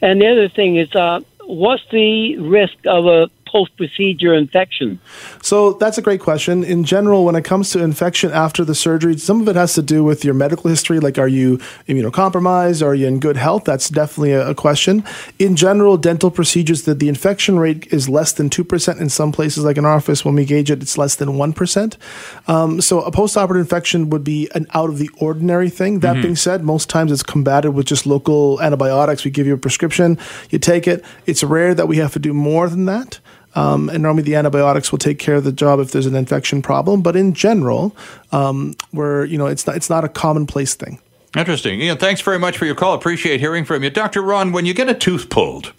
And 0.00 0.20
the 0.20 0.26
other 0.28 0.48
thing 0.48 0.76
is, 0.76 0.92
uh, 0.94 1.20
what's 1.46 1.82
the 1.90 2.36
risk 2.38 2.76
of 2.86 3.06
a 3.06 3.28
post 3.54 3.76
procedure 3.76 4.34
infection? 4.34 4.98
So 5.40 5.74
that's 5.74 5.96
a 5.96 6.02
great 6.02 6.20
question. 6.20 6.64
In 6.64 6.82
general, 6.82 7.24
when 7.24 7.36
it 7.36 7.44
comes 7.44 7.70
to 7.70 7.82
infection 7.82 8.32
after 8.32 8.64
the 8.64 8.74
surgery, 8.74 9.16
some 9.16 9.40
of 9.40 9.48
it 9.48 9.54
has 9.54 9.74
to 9.74 9.82
do 9.82 10.02
with 10.02 10.24
your 10.24 10.34
medical 10.34 10.68
history. 10.68 10.98
Like, 10.98 11.18
are 11.18 11.28
you 11.28 11.58
immunocompromised? 11.88 12.84
Are 12.84 12.96
you 12.96 13.06
in 13.06 13.20
good 13.20 13.36
health? 13.36 13.62
That's 13.64 13.88
definitely 13.88 14.32
a, 14.32 14.50
a 14.50 14.54
question. 14.56 15.04
In 15.38 15.54
general, 15.54 15.96
dental 15.96 16.32
procedures, 16.32 16.82
the, 16.82 16.94
the 16.94 17.08
infection 17.08 17.60
rate 17.60 17.86
is 17.92 18.08
less 18.08 18.32
than 18.32 18.50
2%. 18.50 19.00
In 19.00 19.08
some 19.08 19.30
places, 19.30 19.62
like 19.62 19.76
in 19.76 19.84
our 19.84 19.94
office, 19.94 20.24
when 20.24 20.34
we 20.34 20.44
gauge 20.44 20.72
it, 20.72 20.82
it's 20.82 20.98
less 20.98 21.14
than 21.14 21.28
1%. 21.28 21.96
Um, 22.48 22.80
so 22.80 23.02
a 23.02 23.12
post 23.12 23.36
operative 23.36 23.64
infection 23.64 24.10
would 24.10 24.24
be 24.24 24.50
an 24.56 24.66
out 24.74 24.90
of 24.90 24.98
the 24.98 25.10
ordinary 25.18 25.70
thing. 25.70 26.00
That 26.00 26.20
being 26.20 26.36
said, 26.36 26.64
most 26.64 26.90
times 26.90 27.12
it's 27.12 27.22
combated 27.22 27.74
with 27.74 27.86
just 27.86 28.04
local 28.04 28.60
antibiotics. 28.60 29.24
We 29.24 29.30
give 29.30 29.46
you 29.46 29.54
a 29.54 29.58
prescription, 29.58 30.18
you 30.50 30.58
take 30.58 30.88
it. 30.88 31.04
It's 31.26 31.44
rare 31.44 31.74
that 31.74 31.86
we 31.86 31.98
have 31.98 32.12
to 32.14 32.18
do 32.18 32.34
more 32.34 32.68
than 32.68 32.86
that. 32.86 33.20
Um, 33.54 33.88
and 33.88 34.02
normally 34.02 34.24
the 34.24 34.34
antibiotics 34.34 34.90
will 34.90 34.98
take 34.98 35.18
care 35.18 35.36
of 35.36 35.44
the 35.44 35.52
job 35.52 35.78
if 35.78 35.92
there's 35.92 36.06
an 36.06 36.16
infection 36.16 36.60
problem. 36.60 37.02
But 37.02 37.14
in 37.14 37.34
general, 37.34 37.94
um, 38.32 38.74
we're 38.92 39.24
you 39.24 39.38
know 39.38 39.46
it's 39.46 39.66
not 39.66 39.76
it's 39.76 39.90
not 39.90 40.04
a 40.04 40.08
commonplace 40.08 40.74
thing. 40.74 41.00
Interesting. 41.36 41.80
Ian, 41.80 41.98
thanks 41.98 42.20
very 42.20 42.38
much 42.38 42.56
for 42.56 42.64
your 42.64 42.76
call. 42.76 42.94
Appreciate 42.94 43.40
hearing 43.40 43.64
from 43.64 43.82
you. 43.82 43.90
Dr. 43.90 44.22
Ron, 44.22 44.52
when 44.52 44.66
you 44.66 44.74
get 44.74 44.88
a 44.88 44.94
tooth 44.94 45.30
pulled, 45.30 45.72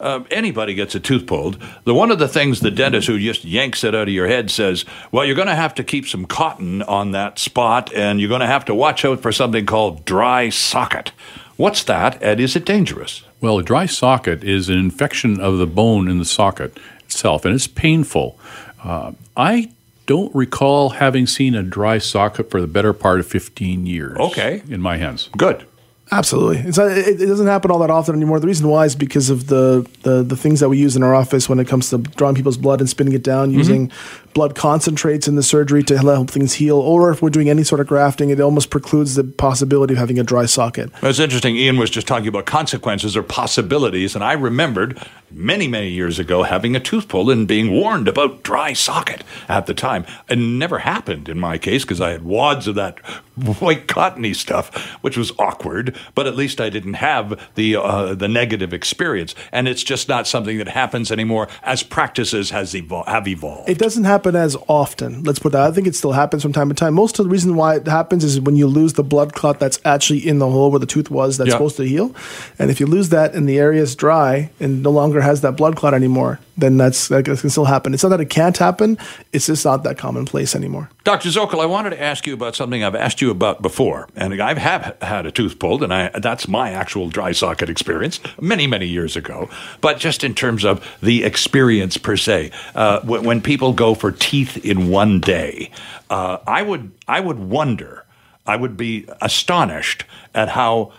uh, 0.00 0.24
anybody 0.30 0.74
gets 0.74 0.94
a 0.94 1.00
tooth 1.00 1.26
pulled, 1.26 1.62
the 1.84 1.94
one 1.94 2.10
of 2.10 2.18
the 2.18 2.28
things 2.28 2.60
the 2.60 2.70
dentist 2.70 3.06
who 3.06 3.18
just 3.18 3.44
yanks 3.44 3.84
it 3.84 3.94
out 3.94 4.08
of 4.08 4.14
your 4.14 4.26
head 4.26 4.50
says, 4.50 4.84
well, 5.12 5.24
you're 5.24 5.36
going 5.36 5.48
to 5.48 5.54
have 5.54 5.74
to 5.74 5.84
keep 5.84 6.06
some 6.06 6.24
cotton 6.24 6.82
on 6.82 7.12
that 7.12 7.38
spot 7.38 7.92
and 7.94 8.20
you're 8.20 8.28
going 8.28 8.40
to 8.40 8.46
have 8.46 8.64
to 8.64 8.74
watch 8.74 9.04
out 9.04 9.20
for 9.20 9.32
something 9.32 9.66
called 9.66 10.04
dry 10.04 10.48
socket. 10.48 11.12
What's 11.56 11.82
that 11.84 12.20
and 12.22 12.40
is 12.40 12.54
it 12.54 12.64
dangerous? 12.64 13.22
Well, 13.40 13.58
a 13.58 13.62
dry 13.62 13.86
socket 13.86 14.42
is 14.42 14.68
an 14.68 14.78
infection 14.78 15.40
of 15.40 15.58
the 15.58 15.66
bone 15.66 16.08
in 16.08 16.18
the 16.18 16.24
socket 16.24 16.78
itself, 17.08 17.44
and 17.44 17.54
it's 17.54 17.66
painful. 17.66 18.38
Uh, 18.84 19.12
I 19.36 19.72
don't 20.06 20.34
recall 20.34 20.90
having 20.90 21.26
seen 21.26 21.54
a 21.54 21.62
dry 21.62 21.98
socket 21.98 22.50
for 22.50 22.60
the 22.60 22.66
better 22.66 22.92
part 22.92 23.20
of 23.20 23.26
15 23.26 23.86
years. 23.86 24.16
Okay. 24.16 24.62
In 24.68 24.80
my 24.80 24.98
hands. 24.98 25.28
Good. 25.36 25.66
Absolutely, 26.10 26.58
it's 26.66 26.78
not, 26.78 26.90
it, 26.90 27.20
it 27.20 27.26
doesn't 27.26 27.46
happen 27.46 27.70
all 27.70 27.80
that 27.80 27.90
often 27.90 28.14
anymore. 28.14 28.40
The 28.40 28.46
reason 28.46 28.68
why 28.68 28.86
is 28.86 28.96
because 28.96 29.28
of 29.28 29.48
the, 29.48 29.86
the 30.04 30.22
the 30.22 30.36
things 30.36 30.60
that 30.60 30.70
we 30.70 30.78
use 30.78 30.96
in 30.96 31.02
our 31.02 31.14
office 31.14 31.50
when 31.50 31.58
it 31.58 31.68
comes 31.68 31.90
to 31.90 31.98
drawing 31.98 32.34
people's 32.34 32.56
blood 32.56 32.80
and 32.80 32.88
spinning 32.88 33.12
it 33.12 33.22
down, 33.22 33.50
using 33.50 33.92
blood 34.32 34.54
concentrates 34.54 35.28
in 35.28 35.34
the 35.34 35.42
surgery 35.42 35.82
to 35.82 35.98
help 35.98 36.30
things 36.30 36.54
heal. 36.54 36.78
Or 36.78 37.10
if 37.10 37.20
we're 37.20 37.28
doing 37.28 37.50
any 37.50 37.62
sort 37.62 37.82
of 37.82 37.88
grafting, 37.88 38.30
it 38.30 38.40
almost 38.40 38.70
precludes 38.70 39.16
the 39.16 39.24
possibility 39.24 39.94
of 39.94 39.98
having 39.98 40.18
a 40.18 40.22
dry 40.24 40.46
socket. 40.46 40.90
It's 41.02 41.18
interesting. 41.18 41.56
Ian 41.56 41.76
was 41.76 41.90
just 41.90 42.06
talking 42.06 42.28
about 42.28 42.46
consequences 42.46 43.14
or 43.14 43.22
possibilities, 43.22 44.14
and 44.14 44.24
I 44.24 44.32
remembered 44.32 44.98
many, 45.30 45.68
many 45.68 45.88
years 45.88 46.18
ago 46.18 46.42
having 46.42 46.74
a 46.76 46.80
tooth 46.80 47.08
pulled 47.08 47.30
and 47.30 47.46
being 47.46 47.70
warned 47.72 48.08
about 48.08 48.42
dry 48.42 48.72
socket 48.72 49.22
at 49.48 49.66
the 49.66 49.74
time. 49.74 50.04
It 50.28 50.36
never 50.36 50.78
happened 50.80 51.28
in 51.28 51.38
my 51.38 51.58
case 51.58 51.82
because 51.84 52.00
I 52.00 52.10
had 52.10 52.24
wads 52.24 52.66
of 52.66 52.74
that 52.76 52.98
white 53.60 53.86
cottony 53.86 54.34
stuff, 54.34 54.74
which 55.02 55.16
was 55.16 55.32
awkward. 55.38 55.96
But 56.14 56.26
at 56.26 56.34
least 56.36 56.60
I 56.60 56.70
didn't 56.70 56.94
have 56.94 57.38
the 57.54 57.76
uh, 57.76 58.14
the 58.14 58.28
negative 58.28 58.72
experience, 58.72 59.34
and 59.52 59.68
it's 59.68 59.82
just 59.84 60.08
not 60.08 60.26
something 60.26 60.58
that 60.58 60.68
happens 60.68 61.12
anymore 61.12 61.48
as 61.62 61.82
practices 61.82 62.50
has 62.50 62.72
evol- 62.74 63.06
have 63.06 63.28
evolved. 63.28 63.68
It 63.68 63.78
doesn't 63.78 64.04
happen 64.04 64.34
as 64.34 64.56
often. 64.66 65.22
Let's 65.24 65.38
put 65.38 65.52
that. 65.52 65.62
I 65.62 65.70
think 65.72 65.86
it 65.86 65.94
still 65.94 66.12
happens 66.12 66.42
from 66.42 66.52
time 66.52 66.68
to 66.68 66.74
time. 66.74 66.94
Most 66.94 67.18
of 67.18 67.24
the 67.26 67.30
reason 67.30 67.54
why 67.54 67.76
it 67.76 67.86
happens 67.86 68.24
is 68.24 68.40
when 68.40 68.56
you 68.56 68.66
lose 68.66 68.94
the 68.94 69.04
blood 69.04 69.34
clot 69.34 69.60
that's 69.60 69.78
actually 69.84 70.26
in 70.26 70.38
the 70.38 70.48
hole 70.50 70.70
where 70.70 70.80
the 70.80 70.86
tooth 70.86 71.10
was 71.10 71.36
that's 71.38 71.48
Yeah. 71.48 71.54
supposed 71.54 71.76
to 71.76 71.84
heal, 71.84 72.14
and 72.58 72.70
if 72.70 72.80
you 72.80 72.86
lose 72.86 73.10
that 73.10 73.34
and 73.34 73.48
the 73.48 73.58
area 73.58 73.82
is 73.82 73.94
dry 73.94 74.50
and 74.58 74.82
no 74.82 74.90
longer 74.90 75.17
has 75.20 75.40
that 75.42 75.56
blood 75.56 75.76
clot 75.76 75.94
anymore, 75.94 76.40
then 76.56 76.76
that's 76.76 77.08
that 77.08 77.24
can 77.24 77.36
still 77.36 77.64
happen. 77.64 77.94
It's 77.94 78.02
not 78.02 78.10
that 78.10 78.20
it 78.20 78.30
can't 78.30 78.56
happen; 78.56 78.98
it's 79.32 79.46
just 79.46 79.64
not 79.64 79.84
that 79.84 79.98
commonplace 79.98 80.54
anymore. 80.54 80.90
Dr. 81.04 81.28
Zokol, 81.28 81.60
I 81.60 81.66
wanted 81.66 81.90
to 81.90 82.02
ask 82.02 82.26
you 82.26 82.34
about 82.34 82.54
something 82.54 82.84
I've 82.84 82.94
asked 82.94 83.20
you 83.20 83.30
about 83.30 83.62
before, 83.62 84.08
and 84.16 84.40
I 84.42 84.58
have 84.58 84.96
had 85.00 85.26
a 85.26 85.30
tooth 85.30 85.58
pulled, 85.58 85.82
and 85.82 85.94
I, 85.94 86.10
that's 86.10 86.48
my 86.48 86.70
actual 86.70 87.08
dry 87.08 87.32
socket 87.32 87.70
experience 87.70 88.20
many, 88.40 88.66
many 88.66 88.86
years 88.86 89.16
ago. 89.16 89.48
But 89.80 89.98
just 89.98 90.24
in 90.24 90.34
terms 90.34 90.64
of 90.64 90.84
the 91.02 91.24
experience 91.24 91.96
per 91.96 92.16
se, 92.16 92.50
uh, 92.74 93.00
when 93.00 93.40
people 93.40 93.72
go 93.72 93.94
for 93.94 94.12
teeth 94.12 94.64
in 94.64 94.88
one 94.88 95.20
day, 95.20 95.70
uh, 96.10 96.38
I 96.46 96.62
would 96.62 96.92
I 97.06 97.20
would 97.20 97.38
wonder, 97.38 98.04
I 98.46 98.56
would 98.56 98.76
be 98.76 99.06
astonished 99.20 100.04
at 100.34 100.50
how 100.50 100.92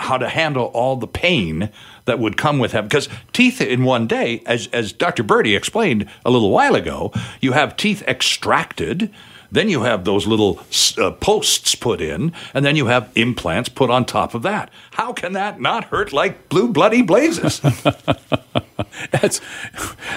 how 0.00 0.18
to 0.18 0.28
handle 0.28 0.66
all 0.66 0.96
the 0.96 1.06
pain 1.06 1.70
that 2.04 2.18
would 2.18 2.36
come 2.36 2.58
with 2.58 2.72
having 2.72 2.88
because 2.88 3.08
teeth 3.32 3.60
in 3.60 3.84
one 3.84 4.06
day, 4.06 4.42
as 4.46 4.68
as 4.72 4.92
Dr. 4.92 5.24
Birdi 5.24 5.56
explained 5.56 6.08
a 6.24 6.30
little 6.30 6.50
while 6.50 6.74
ago, 6.74 7.12
you 7.40 7.52
have 7.52 7.76
teeth 7.76 8.02
extracted. 8.06 9.12
Then 9.50 9.68
you 9.68 9.82
have 9.82 10.04
those 10.04 10.26
little 10.26 10.60
uh, 10.98 11.12
posts 11.12 11.76
put 11.76 12.00
in, 12.00 12.32
and 12.52 12.64
then 12.64 12.74
you 12.74 12.86
have 12.86 13.10
implants 13.14 13.68
put 13.68 13.90
on 13.90 14.04
top 14.04 14.34
of 14.34 14.42
that. 14.42 14.70
How 14.92 15.12
can 15.12 15.34
that 15.34 15.60
not 15.60 15.84
hurt 15.84 16.12
like 16.12 16.48
blue 16.48 16.68
bloody 16.68 17.00
blazes? 17.00 17.60
That's 19.12 19.40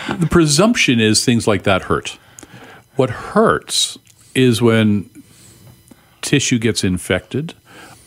the 0.10 0.28
presumption 0.30 1.00
is 1.00 1.24
things 1.24 1.48
like 1.48 1.62
that 1.64 1.84
hurt. 1.84 2.18
What 2.96 3.12
hurts 3.12 4.00
is 4.34 4.62
when 4.62 5.10
tissue 6.22 6.60
gets 6.60 6.84
infected, 6.84 7.54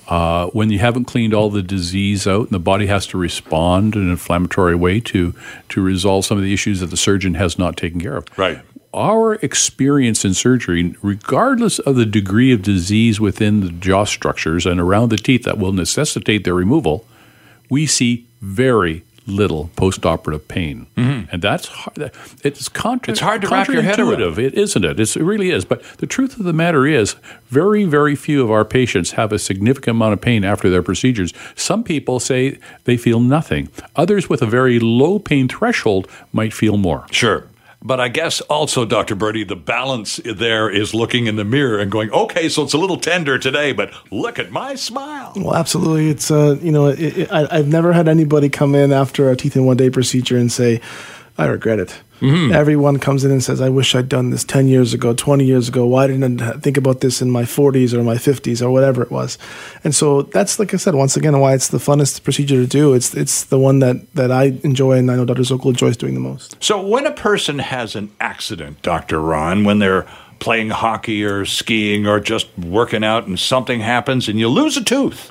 uh, 0.08 0.46
when 0.48 0.70
you 0.70 0.78
haven't 0.78 1.04
cleaned 1.04 1.34
all 1.34 1.50
the 1.50 1.62
disease 1.62 2.26
out, 2.26 2.42
and 2.42 2.50
the 2.50 2.58
body 2.58 2.86
has 2.86 3.06
to 3.08 3.18
respond 3.18 3.94
in 3.94 4.02
an 4.02 4.10
inflammatory 4.10 4.74
way 4.74 5.00
to 5.00 5.34
to 5.70 5.82
resolve 5.82 6.24
some 6.24 6.36
of 6.36 6.44
the 6.44 6.52
issues 6.52 6.80
that 6.80 6.86
the 6.86 6.96
surgeon 6.96 7.34
has 7.34 7.58
not 7.58 7.76
taken 7.76 8.00
care 8.00 8.16
of. 8.16 8.26
Right. 8.36 8.60
Our 8.94 9.34
experience 9.36 10.24
in 10.24 10.34
surgery, 10.34 10.94
regardless 11.02 11.78
of 11.78 11.96
the 11.96 12.04
degree 12.04 12.52
of 12.52 12.62
disease 12.62 13.20
within 13.20 13.60
the 13.60 13.70
jaw 13.70 14.04
structures 14.04 14.66
and 14.66 14.78
around 14.78 15.08
the 15.08 15.16
teeth 15.16 15.44
that 15.44 15.56
will 15.56 15.72
necessitate 15.72 16.44
their 16.44 16.54
removal, 16.54 17.06
we 17.70 17.86
see 17.86 18.26
very 18.42 19.02
little 19.26 19.70
postoperative 19.76 20.48
pain, 20.48 20.86
mm-hmm. 20.96 21.28
and 21.32 21.42
that's 21.42 21.66
hard. 21.68 22.10
It's 22.42 22.68
contra- 22.68 23.12
It's 23.12 23.20
hard 23.20 23.42
to 23.42 23.48
wrap 23.48 23.68
your 23.68 23.82
head 23.82 23.98
around. 23.98 24.38
It 24.38 24.54
isn't 24.54 24.84
it? 24.84 24.98
It's, 24.98 25.16
it 25.16 25.22
really 25.22 25.50
is. 25.50 25.64
But 25.64 25.82
the 25.98 26.06
truth 26.06 26.38
of 26.38 26.44
the 26.44 26.52
matter 26.52 26.86
is, 26.86 27.14
very, 27.48 27.84
very 27.84 28.16
few 28.16 28.42
of 28.42 28.50
our 28.50 28.64
patients 28.64 29.12
have 29.12 29.32
a 29.32 29.38
significant 29.38 29.96
amount 29.96 30.14
of 30.14 30.20
pain 30.20 30.44
after 30.44 30.70
their 30.70 30.82
procedures. 30.82 31.32
Some 31.54 31.84
people 31.84 32.18
say 32.20 32.58
they 32.84 32.96
feel 32.96 33.20
nothing. 33.20 33.68
Others 33.96 34.28
with 34.28 34.42
a 34.42 34.46
very 34.46 34.78
low 34.78 35.18
pain 35.18 35.48
threshold 35.48 36.08
might 36.32 36.52
feel 36.52 36.76
more. 36.76 37.06
Sure. 37.10 37.46
But 37.84 38.00
I 38.00 38.08
guess 38.08 38.40
also, 38.42 38.84
Dr. 38.84 39.16
Birdi, 39.16 39.46
the 39.46 39.56
balance 39.56 40.20
there 40.24 40.70
is 40.70 40.94
looking 40.94 41.26
in 41.26 41.36
the 41.36 41.44
mirror 41.44 41.78
and 41.78 41.90
going, 41.90 42.10
okay, 42.10 42.48
so 42.48 42.62
it's 42.62 42.74
a 42.74 42.78
little 42.78 42.96
tender 42.96 43.38
today, 43.38 43.72
but 43.72 43.92
look 44.12 44.38
at 44.38 44.52
my 44.52 44.76
smile. 44.76 45.32
Well, 45.34 45.54
absolutely. 45.54 46.08
It's 46.08 46.30
uh, 46.30 46.58
you 46.62 46.70
know, 46.70 46.86
it, 46.86 47.00
it, 47.00 47.32
I, 47.32 47.48
I've 47.50 47.68
never 47.68 47.92
had 47.92 48.06
anybody 48.06 48.48
come 48.48 48.74
in 48.74 48.92
after 48.92 49.30
a 49.30 49.36
teeth 49.36 49.56
in 49.56 49.64
one 49.64 49.76
day 49.76 49.90
procedure 49.90 50.36
and 50.36 50.50
say, 50.50 50.80
"I 51.36 51.46
regret 51.46 51.80
it." 51.80 52.00
Mm-hmm. 52.22 52.52
Everyone 52.52 52.98
comes 53.00 53.24
in 53.24 53.32
and 53.32 53.42
says, 53.42 53.60
"I 53.60 53.68
wish 53.68 53.94
I'd 53.96 54.08
done 54.08 54.30
this 54.30 54.44
ten 54.44 54.68
years 54.68 54.94
ago, 54.94 55.12
twenty 55.12 55.44
years 55.44 55.68
ago. 55.68 55.84
Why 55.84 56.06
didn't 56.06 56.40
I 56.40 56.52
think 56.52 56.76
about 56.76 57.00
this 57.00 57.20
in 57.20 57.30
my 57.30 57.44
forties 57.44 57.92
or 57.92 58.04
my 58.04 58.16
fifties 58.16 58.62
or 58.62 58.70
whatever 58.70 59.02
it 59.02 59.10
was?" 59.10 59.38
And 59.82 59.92
so 59.92 60.22
that's 60.22 60.60
like 60.60 60.72
I 60.72 60.76
said 60.76 60.94
once 60.94 61.16
again 61.16 61.38
why 61.40 61.54
it's 61.54 61.68
the 61.68 61.78
funnest 61.78 62.22
procedure 62.22 62.56
to 62.56 62.66
do. 62.66 62.94
It's 62.94 63.12
it's 63.14 63.44
the 63.44 63.58
one 63.58 63.80
that 63.80 64.14
that 64.14 64.30
I 64.30 64.58
enjoy 64.62 64.98
and 64.98 65.10
I 65.10 65.16
know 65.16 65.24
Dr. 65.24 65.42
Zokol 65.42 65.70
enjoys 65.70 65.96
doing 65.96 66.14
the 66.14 66.20
most. 66.20 66.56
So 66.62 66.80
when 66.80 67.06
a 67.06 67.12
person 67.12 67.58
has 67.58 67.96
an 67.96 68.12
accident, 68.20 68.82
Dr. 68.82 69.20
Ron, 69.20 69.64
when 69.64 69.80
they're 69.80 70.06
playing 70.38 70.70
hockey 70.70 71.24
or 71.24 71.44
skiing 71.44 72.06
or 72.06 72.18
just 72.18 72.46
working 72.58 73.04
out 73.04 73.26
and 73.26 73.38
something 73.38 73.78
happens 73.80 74.28
and 74.28 74.38
you 74.40 74.48
lose 74.48 74.76
a 74.76 74.82
tooth. 74.82 75.30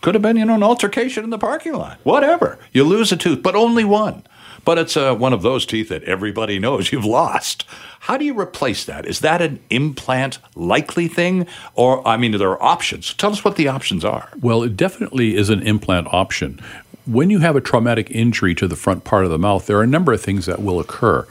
Could 0.00 0.14
have 0.14 0.22
been, 0.22 0.36
you 0.36 0.44
know, 0.44 0.54
an 0.54 0.62
altercation 0.62 1.24
in 1.24 1.30
the 1.30 1.38
parking 1.38 1.74
lot. 1.74 1.98
Whatever. 2.02 2.58
You 2.72 2.84
lose 2.84 3.10
a 3.12 3.16
tooth, 3.16 3.42
but 3.42 3.54
only 3.54 3.84
one. 3.84 4.24
But 4.68 4.76
it's 4.76 4.98
uh, 4.98 5.14
one 5.14 5.32
of 5.32 5.40
those 5.40 5.64
teeth 5.64 5.88
that 5.88 6.04
everybody 6.04 6.58
knows 6.58 6.92
you've 6.92 7.02
lost. 7.02 7.64
How 8.00 8.18
do 8.18 8.26
you 8.26 8.38
replace 8.38 8.84
that? 8.84 9.06
Is 9.06 9.20
that 9.20 9.40
an 9.40 9.60
implant 9.70 10.40
likely 10.54 11.08
thing? 11.08 11.46
Or, 11.74 12.06
I 12.06 12.18
mean, 12.18 12.32
there 12.32 12.50
are 12.50 12.62
options. 12.62 13.14
Tell 13.14 13.32
us 13.32 13.42
what 13.42 13.56
the 13.56 13.66
options 13.66 14.04
are. 14.04 14.28
Well, 14.42 14.62
it 14.62 14.76
definitely 14.76 15.36
is 15.36 15.48
an 15.48 15.62
implant 15.62 16.12
option. 16.12 16.60
When 17.06 17.30
you 17.30 17.38
have 17.38 17.56
a 17.56 17.62
traumatic 17.62 18.10
injury 18.10 18.54
to 18.56 18.68
the 18.68 18.76
front 18.76 19.04
part 19.04 19.24
of 19.24 19.30
the 19.30 19.38
mouth, 19.38 19.64
there 19.64 19.78
are 19.78 19.82
a 19.82 19.86
number 19.86 20.12
of 20.12 20.20
things 20.20 20.44
that 20.44 20.60
will 20.60 20.80
occur 20.80 21.26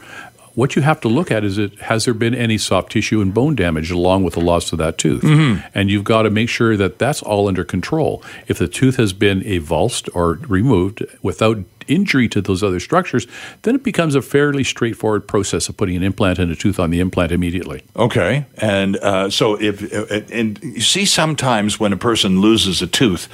what 0.58 0.74
you 0.74 0.82
have 0.82 1.00
to 1.00 1.06
look 1.06 1.30
at 1.30 1.44
is 1.44 1.56
it 1.56 1.78
has 1.78 2.04
there 2.04 2.12
been 2.12 2.34
any 2.34 2.58
soft 2.58 2.90
tissue 2.90 3.20
and 3.20 3.32
bone 3.32 3.54
damage 3.54 3.92
along 3.92 4.24
with 4.24 4.34
the 4.34 4.40
loss 4.40 4.72
of 4.72 4.78
that 4.78 4.98
tooth 4.98 5.22
mm-hmm. 5.22 5.64
and 5.72 5.88
you've 5.88 6.02
got 6.02 6.22
to 6.22 6.30
make 6.30 6.48
sure 6.48 6.76
that 6.76 6.98
that's 6.98 7.22
all 7.22 7.46
under 7.46 7.62
control 7.62 8.20
if 8.48 8.58
the 8.58 8.66
tooth 8.66 8.96
has 8.96 9.12
been 9.12 9.40
avulsed 9.42 10.08
or 10.16 10.40
removed 10.48 11.04
without 11.22 11.58
injury 11.86 12.28
to 12.28 12.40
those 12.40 12.62
other 12.62 12.78
structures, 12.78 13.26
then 13.62 13.74
it 13.74 13.82
becomes 13.82 14.14
a 14.14 14.22
fairly 14.22 14.62
straightforward 14.62 15.26
process 15.26 15.68
of 15.68 15.76
putting 15.76 15.96
an 15.96 16.02
implant 16.02 16.38
and 16.38 16.52
a 16.52 16.54
tooth 16.54 16.78
on 16.78 16.90
the 16.90 17.00
implant 17.00 17.32
immediately. 17.32 17.82
Okay, 17.96 18.44
and 18.58 18.96
uh, 18.98 19.30
so 19.30 19.54
if 19.60 19.82
uh, 19.92 20.20
and 20.30 20.62
you 20.62 20.80
see 20.80 21.04
sometimes 21.04 21.80
when 21.80 21.92
a 21.92 21.96
person 21.96 22.40
loses 22.40 22.82
a 22.82 22.86
tooth, 22.86 23.28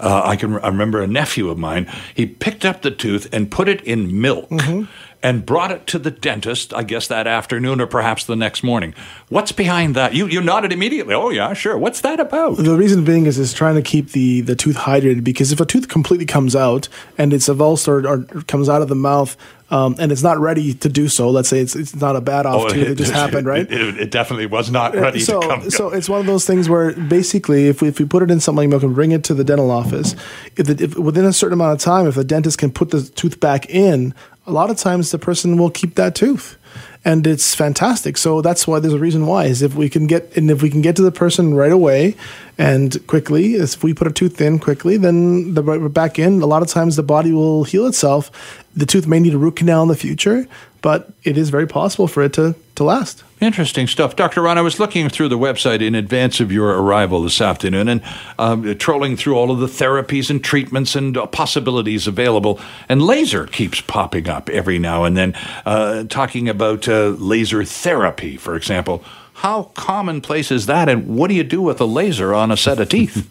uh, 0.00 0.22
I 0.24 0.36
can 0.36 0.58
I 0.58 0.68
remember 0.68 1.02
a 1.02 1.06
nephew 1.06 1.50
of 1.50 1.58
mine. 1.58 1.90
He 2.14 2.26
picked 2.26 2.64
up 2.64 2.82
the 2.82 2.90
tooth 2.90 3.28
and 3.32 3.50
put 3.50 3.68
it 3.68 3.82
in 3.82 4.20
milk. 4.20 4.48
Mm-hmm 4.48 4.90
and 5.22 5.44
brought 5.44 5.72
it 5.72 5.86
to 5.88 5.98
the 5.98 6.10
dentist, 6.10 6.72
I 6.72 6.84
guess 6.84 7.08
that 7.08 7.26
afternoon 7.26 7.80
or 7.80 7.86
perhaps 7.86 8.24
the 8.24 8.36
next 8.36 8.62
morning. 8.62 8.94
What's 9.28 9.50
behind 9.50 9.96
that? 9.96 10.14
You, 10.14 10.26
you 10.26 10.40
nodded 10.40 10.72
immediately. 10.72 11.14
Oh, 11.14 11.30
yeah, 11.30 11.52
sure. 11.54 11.76
What's 11.76 12.02
that 12.02 12.20
about? 12.20 12.56
The 12.56 12.76
reason 12.76 13.04
being 13.04 13.26
is 13.26 13.38
it's 13.38 13.52
trying 13.52 13.74
to 13.74 13.82
keep 13.82 14.12
the, 14.12 14.42
the 14.42 14.54
tooth 14.54 14.76
hydrated 14.76 15.24
because 15.24 15.50
if 15.50 15.60
a 15.60 15.66
tooth 15.66 15.88
completely 15.88 16.26
comes 16.26 16.54
out 16.54 16.88
and 17.16 17.32
it's 17.32 17.48
avulsed 17.48 17.88
or, 17.88 18.06
or 18.06 18.42
comes 18.44 18.68
out 18.68 18.80
of 18.80 18.88
the 18.88 18.94
mouth, 18.94 19.36
um, 19.70 19.96
and 19.98 20.10
it's 20.10 20.22
not 20.22 20.38
ready 20.38 20.72
to 20.72 20.88
do 20.88 21.08
so. 21.08 21.28
Let's 21.28 21.48
say 21.48 21.60
it's 21.60 21.76
it's 21.76 21.94
not 21.94 22.16
a 22.16 22.22
bad 22.22 22.46
off 22.46 22.62
oh, 22.62 22.68
tooth; 22.68 22.86
it, 22.86 22.90
it 22.92 22.94
just 22.94 23.12
happened, 23.12 23.46
right? 23.46 23.70
It, 23.70 24.00
it, 24.00 24.10
definitely 24.10 24.46
was 24.46 24.70
not 24.70 24.94
ready 24.94 25.20
so, 25.20 25.40
to 25.40 25.46
come. 25.46 25.70
So 25.70 25.90
it's 25.90 26.08
one 26.08 26.20
of 26.20 26.26
those 26.26 26.46
things 26.46 26.70
where 26.70 26.92
basically, 26.92 27.68
if 27.68 27.82
we, 27.82 27.88
if 27.88 27.98
we 27.98 28.06
put 28.06 28.22
it 28.22 28.30
in 28.30 28.40
something 28.40 28.62
like 28.62 28.70
milk 28.70 28.82
and 28.82 28.94
bring 28.94 29.12
it 29.12 29.24
to 29.24 29.34
the 29.34 29.44
dental 29.44 29.70
office, 29.70 30.14
if, 30.56 30.66
the, 30.66 30.84
if 30.84 30.96
within 30.96 31.26
a 31.26 31.34
certain 31.34 31.52
amount 31.52 31.74
of 31.74 31.84
time, 31.84 32.06
if 32.06 32.14
the 32.14 32.24
dentist 32.24 32.56
can 32.56 32.70
put 32.70 32.90
the 32.90 33.02
tooth 33.02 33.40
back 33.40 33.68
in, 33.68 34.14
a 34.48 34.52
lot 34.52 34.70
of 34.70 34.78
times 34.78 35.10
the 35.10 35.18
person 35.18 35.58
will 35.58 35.70
keep 35.70 35.94
that 35.96 36.14
tooth 36.14 36.57
and 37.04 37.26
it's 37.26 37.54
fantastic 37.54 38.16
so 38.16 38.40
that's 38.40 38.66
why 38.66 38.78
there's 38.78 38.94
a 38.94 38.98
reason 38.98 39.26
why 39.26 39.44
is 39.44 39.62
if 39.62 39.74
we 39.74 39.88
can 39.88 40.06
get 40.06 40.36
and 40.36 40.50
if 40.50 40.62
we 40.62 40.70
can 40.70 40.82
get 40.82 40.96
to 40.96 41.02
the 41.02 41.12
person 41.12 41.54
right 41.54 41.72
away 41.72 42.14
and 42.58 43.06
quickly 43.06 43.54
if 43.54 43.82
we 43.82 43.94
put 43.94 44.06
a 44.06 44.12
tooth 44.12 44.40
in 44.40 44.58
quickly 44.58 44.96
then 44.96 45.54
the 45.54 45.62
back 45.62 46.18
in 46.18 46.42
a 46.42 46.46
lot 46.46 46.62
of 46.62 46.68
times 46.68 46.96
the 46.96 47.02
body 47.02 47.32
will 47.32 47.64
heal 47.64 47.86
itself 47.86 48.64
the 48.76 48.86
tooth 48.86 49.06
may 49.06 49.20
need 49.20 49.34
a 49.34 49.38
root 49.38 49.56
canal 49.56 49.82
in 49.82 49.88
the 49.88 49.96
future 49.96 50.46
but 50.80 51.12
it 51.24 51.36
is 51.36 51.50
very 51.50 51.66
possible 51.66 52.06
for 52.06 52.22
it 52.22 52.32
to, 52.34 52.54
to 52.76 52.84
last. 52.84 53.24
Interesting 53.40 53.86
stuff. 53.86 54.16
Dr. 54.16 54.42
Ron, 54.42 54.58
I 54.58 54.62
was 54.62 54.78
looking 54.78 55.08
through 55.08 55.28
the 55.28 55.38
website 55.38 55.80
in 55.80 55.94
advance 55.94 56.40
of 56.40 56.52
your 56.52 56.70
arrival 56.80 57.22
this 57.22 57.40
afternoon 57.40 57.88
and 57.88 58.02
um, 58.38 58.76
trolling 58.78 59.16
through 59.16 59.34
all 59.34 59.50
of 59.50 59.58
the 59.58 59.66
therapies 59.66 60.30
and 60.30 60.42
treatments 60.42 60.94
and 60.94 61.16
uh, 61.16 61.26
possibilities 61.26 62.06
available. 62.06 62.60
And 62.88 63.02
laser 63.02 63.46
keeps 63.46 63.80
popping 63.80 64.28
up 64.28 64.48
every 64.48 64.78
now 64.78 65.04
and 65.04 65.16
then, 65.16 65.34
uh, 65.66 66.04
talking 66.04 66.48
about 66.48 66.57
uh, 66.62 67.08
laser 67.18 67.64
therapy, 67.64 68.36
for 68.36 68.56
example. 68.56 69.02
How 69.34 69.64
commonplace 69.74 70.50
is 70.50 70.66
that, 70.66 70.88
and 70.88 71.16
what 71.16 71.28
do 71.28 71.34
you 71.34 71.44
do 71.44 71.62
with 71.62 71.80
a 71.80 71.84
laser 71.84 72.34
on 72.34 72.50
a 72.50 72.56
set 72.56 72.80
of 72.80 72.88
teeth? 72.88 73.28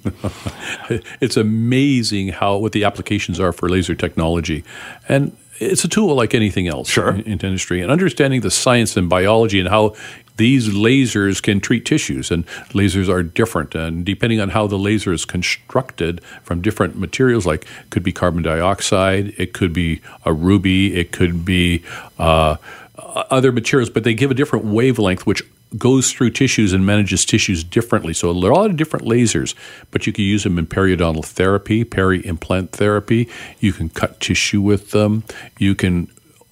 it's 1.19 1.35
amazing 1.35 2.29
how 2.29 2.55
what 2.57 2.71
the 2.71 2.85
applications 2.85 3.41
are 3.41 3.51
for 3.51 3.67
laser 3.67 3.93
technology, 3.93 4.63
and 5.09 5.35
it's 5.59 5.83
a 5.83 5.87
tool 5.87 6.15
like 6.15 6.33
anything 6.33 6.67
else 6.67 6.89
sure. 6.89 7.09
in, 7.09 7.21
in 7.21 7.39
industry. 7.39 7.81
And 7.81 7.91
understanding 7.91 8.41
the 8.41 8.51
science 8.51 8.95
and 8.95 9.09
biology 9.09 9.59
and 9.59 9.67
how 9.67 9.95
these 10.37 10.69
lasers 10.69 11.41
can 11.41 11.59
treat 11.59 11.83
tissues, 11.83 12.31
and 12.31 12.45
lasers 12.69 13.09
are 13.09 13.23
different. 13.23 13.75
And 13.75 14.05
depending 14.05 14.39
on 14.39 14.49
how 14.49 14.67
the 14.67 14.77
laser 14.77 15.11
is 15.11 15.25
constructed 15.25 16.23
from 16.43 16.61
different 16.61 16.95
materials, 16.95 17.45
like 17.45 17.65
could 17.89 18.03
be 18.03 18.11
carbon 18.11 18.43
dioxide, 18.43 19.33
it 19.37 19.53
could 19.53 19.73
be 19.73 20.01
a 20.25 20.33
ruby, 20.33 20.95
it 20.95 21.11
could 21.11 21.43
be 21.43 21.83
uh, 22.19 22.57
Uh, 22.97 23.23
other 23.29 23.51
materials, 23.51 23.91
but 23.91 24.03
they 24.03 24.15
give 24.15 24.31
a 24.31 24.33
different 24.33 24.65
wavelength, 24.65 25.27
which 25.27 25.43
goes 25.77 26.11
through 26.11 26.31
tissues 26.31 26.73
and 26.73 26.83
manages 26.83 27.25
tissues 27.25 27.63
differently. 27.63 28.13
So 28.13 28.33
there 28.33 28.49
are 28.49 28.53
a 28.53 28.57
lot 28.57 28.69
of 28.71 28.77
different 28.77 29.05
lasers, 29.05 29.53
but 29.91 30.07
you 30.07 30.13
can 30.13 30.23
use 30.23 30.43
them 30.43 30.57
in 30.57 30.65
periodontal 30.65 31.23
therapy, 31.23 31.83
peri-implant 31.83 32.71
therapy. 32.71 33.29
You 33.59 33.73
can 33.73 33.89
cut 33.89 34.19
tissue 34.19 34.61
with 34.61 34.91
them. 34.91 35.23
You 35.59 35.75
can 35.75 36.07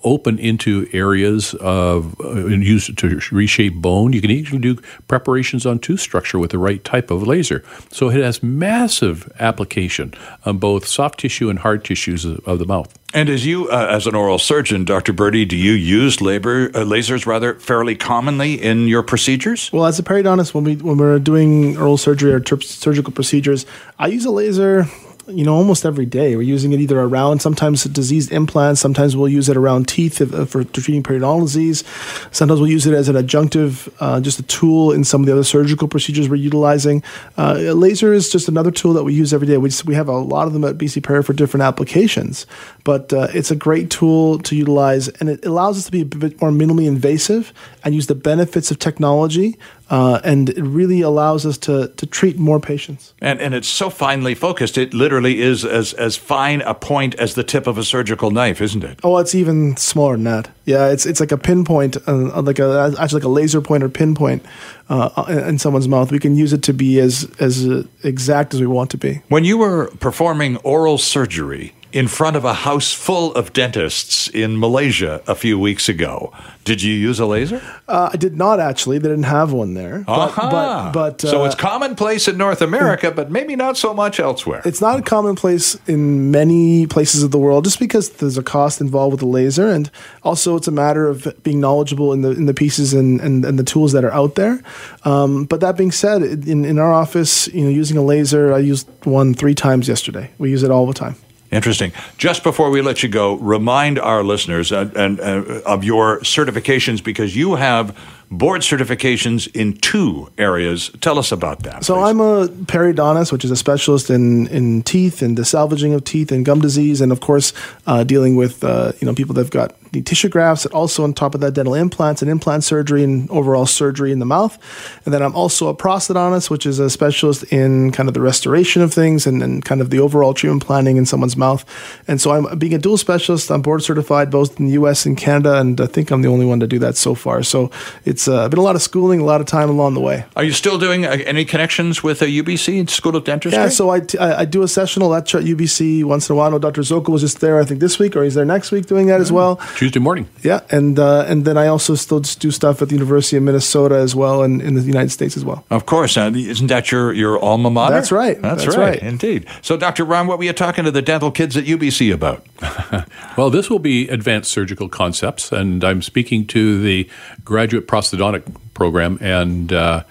open 0.05 0.39
into 0.39 0.87
areas 0.93 1.53
of 1.55 2.19
uh, 2.21 2.45
and 2.45 2.63
use 2.63 2.87
it 2.87 2.97
to 2.97 3.19
reshape 3.31 3.75
bone. 3.75 4.13
You 4.13 4.21
can 4.21 4.31
even 4.31 4.61
do 4.61 4.77
preparations 5.07 5.65
on 5.65 5.79
tooth 5.79 5.99
structure 5.99 6.39
with 6.39 6.51
the 6.51 6.57
right 6.57 6.83
type 6.83 7.11
of 7.11 7.27
laser. 7.27 7.63
So 7.91 8.09
it 8.09 8.23
has 8.23 8.41
massive 8.41 9.29
application 9.39 10.13
on 10.45 10.59
both 10.59 10.87
soft 10.87 11.19
tissue 11.19 11.49
and 11.49 11.59
hard 11.59 11.83
tissues 11.83 12.23
of, 12.23 12.39
of 12.47 12.59
the 12.59 12.65
mouth. 12.65 12.97
And 13.13 13.29
as 13.29 13.45
you, 13.45 13.69
uh, 13.69 13.87
as 13.89 14.07
an 14.07 14.13
oral 14.15 14.37
surgeon, 14.37 14.83
Dr. 14.83 15.13
Birdi, 15.13 15.47
do 15.47 15.55
you 15.55 15.71
use 15.71 16.19
labor 16.19 16.65
uh, 16.67 16.79
lasers 16.79 17.25
rather 17.25 17.55
fairly 17.55 17.95
commonly 17.95 18.61
in 18.61 18.89
your 18.89 19.03
procedures? 19.03 19.71
Well, 19.71 19.85
as 19.85 19.97
a 19.97 20.03
periodontist, 20.03 20.53
when 20.53 20.65
we 20.65 20.75
when 20.75 20.97
we're 20.97 21.19
doing 21.19 21.77
oral 21.77 21.97
surgery 21.97 22.33
or 22.33 22.41
ter- 22.41 22.59
surgical 22.59 23.13
procedures, 23.13 23.65
I 23.99 24.07
use 24.07 24.25
a 24.25 24.31
laser 24.31 24.85
you 25.27 25.43
know, 25.43 25.55
almost 25.55 25.85
every 25.85 26.05
day. 26.05 26.35
We're 26.35 26.43
using 26.43 26.71
it 26.73 26.79
either 26.79 26.99
around 26.99 27.41
sometimes 27.41 27.83
diseased 27.85 28.31
implants, 28.31 28.81
sometimes 28.81 29.15
we'll 29.15 29.29
use 29.29 29.49
it 29.49 29.57
around 29.57 29.88
teeth 29.88 30.21
if, 30.21 30.49
for 30.49 30.63
treating 30.63 31.03
periodontal 31.03 31.41
disease. 31.41 31.83
Sometimes 32.31 32.59
we'll 32.59 32.69
use 32.69 32.85
it 32.85 32.93
as 32.93 33.09
an 33.09 33.15
adjunctive, 33.15 33.91
uh, 33.99 34.21
just 34.21 34.39
a 34.39 34.43
tool 34.43 34.91
in 34.91 35.03
some 35.03 35.21
of 35.21 35.27
the 35.27 35.33
other 35.33 35.43
surgical 35.43 35.88
procedures 35.88 36.29
we're 36.29 36.35
utilizing. 36.35 37.03
Uh, 37.38 37.53
laser 37.53 38.13
is 38.13 38.29
just 38.31 38.47
another 38.47 38.71
tool 38.71 38.93
that 38.93 39.03
we 39.03 39.13
use 39.13 39.33
every 39.33 39.47
day. 39.47 39.57
We, 39.57 39.69
just, 39.69 39.85
we 39.85 39.95
have 39.95 40.07
a 40.07 40.17
lot 40.17 40.47
of 40.47 40.53
them 40.53 40.63
at 40.63 40.77
BC 40.77 41.03
Peri 41.03 41.23
for 41.23 41.33
different 41.33 41.63
applications, 41.63 42.45
but 42.83 43.11
uh, 43.11 43.27
it's 43.33 43.51
a 43.51 43.55
great 43.55 43.89
tool 43.89 44.39
to 44.39 44.55
utilize 44.55 45.07
and 45.07 45.29
it 45.29 45.45
allows 45.45 45.77
us 45.77 45.85
to 45.85 45.91
be 45.91 46.01
a 46.01 46.05
bit 46.05 46.39
more 46.41 46.51
minimally 46.51 46.88
invasive 46.88 47.51
and 47.83 47.95
use 47.95 48.07
the 48.07 48.15
benefits 48.15 48.69
of 48.69 48.79
technology 48.79 49.57
uh, 49.89 50.19
and 50.24 50.50
it 50.50 50.63
really 50.63 51.02
allows 51.02 51.45
us 51.45 51.58
to 51.60 51.88
to 51.95 52.06
treat 52.06 52.38
more 52.38 52.60
patients. 52.60 53.13
And 53.21 53.39
and 53.41 53.54
it's 53.54 53.67
so 53.67 53.89
finely 53.89 54.36
focused. 54.36 54.78
It 54.78 54.93
literally 54.93 55.41
is 55.41 55.63
as 55.65 55.93
as 55.93 56.17
fine 56.17 56.62
a 56.62 56.74
point 56.74 57.15
as 57.15 57.34
the 57.36 57.43
tip 57.43 57.67
of 57.67 57.78
a 57.78 57.84
surgical 57.84 58.32
knife, 58.32 58.62
isn't 58.62 58.84
it? 58.84 59.00
Oh, 59.04 59.17
it's 59.17 59.36
even 59.36 59.78
smaller 59.78 60.15
than 60.15 60.24
that. 60.24 60.50
Yeah, 60.65 60.88
it's 60.88 61.06
it's 61.06 61.19
like 61.19 61.32
a 61.32 61.38
pinpoint, 61.38 61.98
uh, 62.08 62.41
like 62.41 62.60
a 62.60 62.95
actually 63.00 63.19
like 63.21 63.26
a 63.26 63.30
laser 63.30 63.62
pointer 63.62 63.89
pinpoint 63.89 64.43
uh, 64.89 65.26
in 65.48 65.60
someone's 65.60 65.88
mouth. 65.88 66.12
We 66.12 66.19
can 66.19 66.36
use 66.36 66.54
it 66.54 66.63
to 66.63 66.74
be 66.74 67.00
as 67.00 67.30
as 67.39 67.67
uh, 67.67 67.84
exact 68.04 68.54
as 68.54 68.60
we 68.60 68.67
want 68.67 68.89
to 68.91 68.98
be. 68.98 69.21
When 69.30 69.45
you 69.45 69.58
were 69.58 69.91
performing 70.00 70.58
oral 70.58 70.98
surgery, 70.98 71.74
in 71.95 72.10
front 72.10 72.36
of 72.36 72.43
a 72.43 72.53
house 72.53 72.91
full 72.91 73.34
of 73.36 73.53
dentists 73.53 74.27
in 74.27 74.60
Malaysia 74.60 75.21
a 75.27 75.34
few 75.34 75.58
weeks 75.58 75.88
ago. 75.88 76.29
Did 76.65 76.81
you 76.81 76.93
use 76.93 77.21
a 77.21 77.25
laser? 77.25 77.62
Uh, 77.88 78.10
I 78.12 78.17
did 78.17 78.36
not 78.36 78.60
actually. 78.60 78.97
They 78.97 79.08
didn't 79.08 79.31
have 79.31 79.53
one 79.53 79.75
there. 79.75 80.03
But, 80.05 80.36
but, 80.36 80.91
but 80.91 81.23
uh, 81.23 81.29
so 81.29 81.45
it's 81.45 81.55
commonplace 81.55 82.27
in 82.27 82.38
North 82.38 82.62
America, 82.62 83.12
but 83.12 83.31
maybe 83.31 83.55
not 83.55 83.77
so 83.77 83.93
much 83.93 84.19
elsewhere. 84.19 84.62
It's 84.65 84.81
not 84.81 85.05
commonplace 85.05 85.77
in 85.88 86.31
many 86.31 86.86
places 86.86 87.23
of 87.23 87.31
the 87.31 87.39
world, 87.39 87.63
just 87.63 87.79
because 87.79 88.10
there's 88.10 88.38
a 88.38 88.43
cost 88.43 88.81
involved 88.81 89.13
with 89.13 89.21
the 89.21 89.27
laser, 89.27 89.69
and 89.71 89.89
also 90.21 90.58
it's 90.58 90.67
a 90.67 90.71
matter 90.71 91.08
of 91.08 91.34
being 91.43 91.62
knowledgeable 91.62 92.12
in 92.12 92.23
the 92.23 92.31
in 92.31 92.45
the 92.45 92.53
pieces 92.53 92.93
and, 92.93 93.21
and, 93.21 93.45
and 93.45 93.58
the 93.58 93.63
tools 93.63 93.93
that 93.93 94.03
are 94.03 94.12
out 94.12 94.36
there. 94.36 94.60
Um, 95.05 95.45
but 95.45 95.62
that 95.62 95.77
being 95.77 95.93
said, 95.93 96.23
in 96.23 96.65
in 96.65 96.77
our 96.77 96.91
office, 96.91 97.47
you 97.53 97.63
know, 97.63 97.69
using 97.69 97.95
a 97.95 98.03
laser, 98.03 98.51
I 98.51 98.60
used 98.60 98.89
one 99.05 99.34
three 99.34 99.55
times 99.55 99.88
yesterday. 99.88 100.31
We 100.39 100.49
use 100.49 100.62
it 100.62 100.71
all 100.71 100.88
the 100.88 100.93
time. 100.93 101.15
Interesting. 101.55 101.93
Just 102.17 102.43
before 102.43 102.69
we 102.69 102.81
let 102.81 103.01
you 103.01 103.07
go, 103.07 103.35
remind 103.35 103.97
our 103.97 104.25
listeners 104.25 104.73
uh, 104.73 104.91
and, 104.93 105.21
uh, 105.21 105.61
of 105.65 105.85
your 105.85 106.19
certifications 106.19 107.01
because 107.01 107.33
you 107.33 107.55
have 107.55 107.97
board 108.38 108.62
certifications 108.62 109.48
in 109.56 109.74
two 109.74 110.30
areas. 110.38 110.91
Tell 111.02 111.17
us 111.17 111.32
about 111.32 111.63
that. 111.63 111.84
So 111.84 111.95
please. 111.95 112.04
I'm 112.04 112.19
a 112.19 112.48
periodontist, 112.48 113.32
which 113.32 113.45
is 113.45 113.52
a 113.52 113.56
specialist 113.56 114.10
in, 114.10 114.48
in 114.48 114.84
teeth 114.84 115.21
and 115.21 115.38
the 115.38 115.45
salvaging 115.45 115.93
of 115.93 116.04
teeth 116.04 116.32
and 116.32 116.45
gum 116.45 116.62
disease, 116.62 117.02
and 117.02 117.12
of 117.12 117.19
course 117.19 117.54
uh, 117.88 118.04
dealing 118.04 118.36
with 118.36 118.63
uh, 118.63 118.91
you 119.00 119.06
know 119.06 119.13
people 119.13 119.36
that've 119.36 119.52
got 119.52 119.76
tissue 120.02 120.30
grafts. 120.30 120.65
Also 120.67 121.04
on 121.04 121.13
top 121.13 121.36
of 121.36 121.41
that, 121.41 121.54
dental 121.54 121.74
implants 121.74 122.21
and 122.21 122.30
implant 122.30 122.63
surgery 122.63 123.04
and 123.04 123.30
overall 123.30 123.65
surgery 123.65 124.12
in 124.12 124.19
the 124.19 124.26
mouth. 124.26 124.58
And 125.06 125.13
then 125.13 125.21
I'm 125.21 125.36
also 125.36 125.67
a 125.67 125.76
prosthodontist, 125.76 126.50
which 126.50 126.65
is 126.65 126.80
a 126.80 126.89
specialist 126.89 127.43
in 127.45 127.91
kind 127.91 128.10
of 128.10 128.13
the 128.13 128.21
restoration 128.21 128.82
of 128.82 128.93
things 128.93 129.28
and, 129.28 129.41
and 129.41 129.63
kind 129.63 129.82
of 129.82 129.89
the 129.89 130.00
overall 130.00 130.34
treatment 130.34 130.65
planning 130.65 130.98
in 130.98 131.06
someone's 131.06 131.38
mouth. 131.38 131.63
And 132.08 132.19
so 132.19 132.32
I'm 132.32 132.58
being 132.60 132.74
a 132.74 132.78
dual 132.78 132.98
specialist. 132.98 133.52
I'm 133.52 133.62
board 133.62 133.84
certified 133.84 134.32
both 134.32 134.60
in 134.60 134.65
the 134.65 134.74
U.S. 134.74 135.06
and 135.06 135.17
Canada, 135.17 135.60
and 135.60 135.80
I 135.80 135.88
think 135.88 136.12
I'm 136.12 136.21
the 136.21 136.30
only 136.30 136.45
one 136.45 136.60
to 136.60 136.67
do 136.67 136.80
that 136.80 136.98
so 136.98 137.15
far. 137.15 137.43
So 137.43 137.71
it's 138.04 138.24
it's 138.25 138.33
uh, 138.35 138.49
been 138.49 138.57
a 138.57 138.63
lot 138.63 138.75
of 138.75 138.81
schooling, 138.81 139.19
a 139.19 139.23
lot 139.23 139.39
of 139.39 139.45
time 139.45 139.69
along 139.69 139.93
the 139.93 139.99
way. 139.99 140.25
Are 140.35 140.43
you 140.43 140.51
still 140.51 140.79
doing 140.79 141.05
uh, 141.05 141.17
any 141.25 141.45
connections 141.45 142.01
with 142.01 142.23
a 142.23 142.25
UBC 142.25 142.89
School 142.89 143.15
of 143.15 143.23
Dentistry? 143.23 143.61
Yeah, 143.61 143.69
so 143.69 143.91
I, 143.91 143.99
t- 143.99 144.17
I 144.17 144.41
I 144.41 144.45
do 144.45 144.63
a 144.63 144.67
sessional 144.67 145.09
lecture 145.09 145.38
at 145.38 145.45
UBC 145.45 146.03
once 146.03 146.27
in 146.29 146.33
a 146.33 146.38
while. 146.38 146.47
I 146.47 146.51
know 146.51 146.59
Dr. 146.59 146.81
Zokol 146.81 147.09
was 147.09 147.21
just 147.21 147.39
there, 147.39 147.59
I 147.59 147.65
think 147.65 147.79
this 147.79 147.99
week, 147.99 148.15
or 148.15 148.23
he's 148.23 148.33
there 148.33 148.45
next 148.45 148.71
week 148.71 148.88
doing 148.88 149.07
that 149.07 149.21
as 149.21 149.31
well. 149.31 149.57
Tuesday 149.75 149.99
morning. 149.99 150.27
Yeah, 150.41 150.61
and 150.71 150.97
uh, 150.97 151.25
and 151.27 151.45
then 151.45 151.57
I 151.57 151.67
also 151.67 151.93
still 151.93 152.19
just 152.19 152.39
do 152.39 152.49
stuff 152.49 152.81
at 152.81 152.89
the 152.89 152.95
University 152.95 153.38
of 153.38 153.43
Minnesota 153.43 153.95
as 153.95 154.15
well, 154.15 154.41
and 154.41 154.61
in 154.61 154.73
the 154.73 154.81
United 154.81 155.11
States 155.11 155.38
as 155.38 155.45
well. 155.45 155.63
Of 155.69 155.85
course, 155.85 156.17
uh, 156.17 156.31
isn't 156.33 156.67
that 156.67 156.91
your, 156.91 157.13
your 157.13 157.39
alma 157.39 157.69
mater? 157.69 157.93
That's 157.93 158.11
right. 158.11 158.41
That's, 158.41 158.65
That's 158.65 158.77
right. 158.77 159.01
right. 159.01 159.03
Indeed. 159.03 159.45
So, 159.61 159.77
Dr. 159.77 160.03
Ron, 160.03 160.25
what 160.25 160.39
were 160.39 160.45
you 160.45 160.53
talking 160.53 160.85
to 160.85 160.91
the 160.91 161.01
dental 161.01 161.31
kids 161.31 161.55
at 161.57 161.65
UBC 161.65 162.11
about? 162.13 162.45
Well, 163.38 163.49
this 163.49 163.69
will 163.69 163.79
be 163.79 164.07
advanced 164.07 164.49
surgical 164.49 164.88
concepts, 164.88 165.51
and 165.51 165.83
I'm 165.83 166.01
speaking 166.01 166.47
to 166.47 166.81
the 166.81 167.09
graduate 167.43 167.85
prosthodontic 168.05 168.43
program, 168.73 169.17
and 169.21 169.71
uh, 169.73 170.03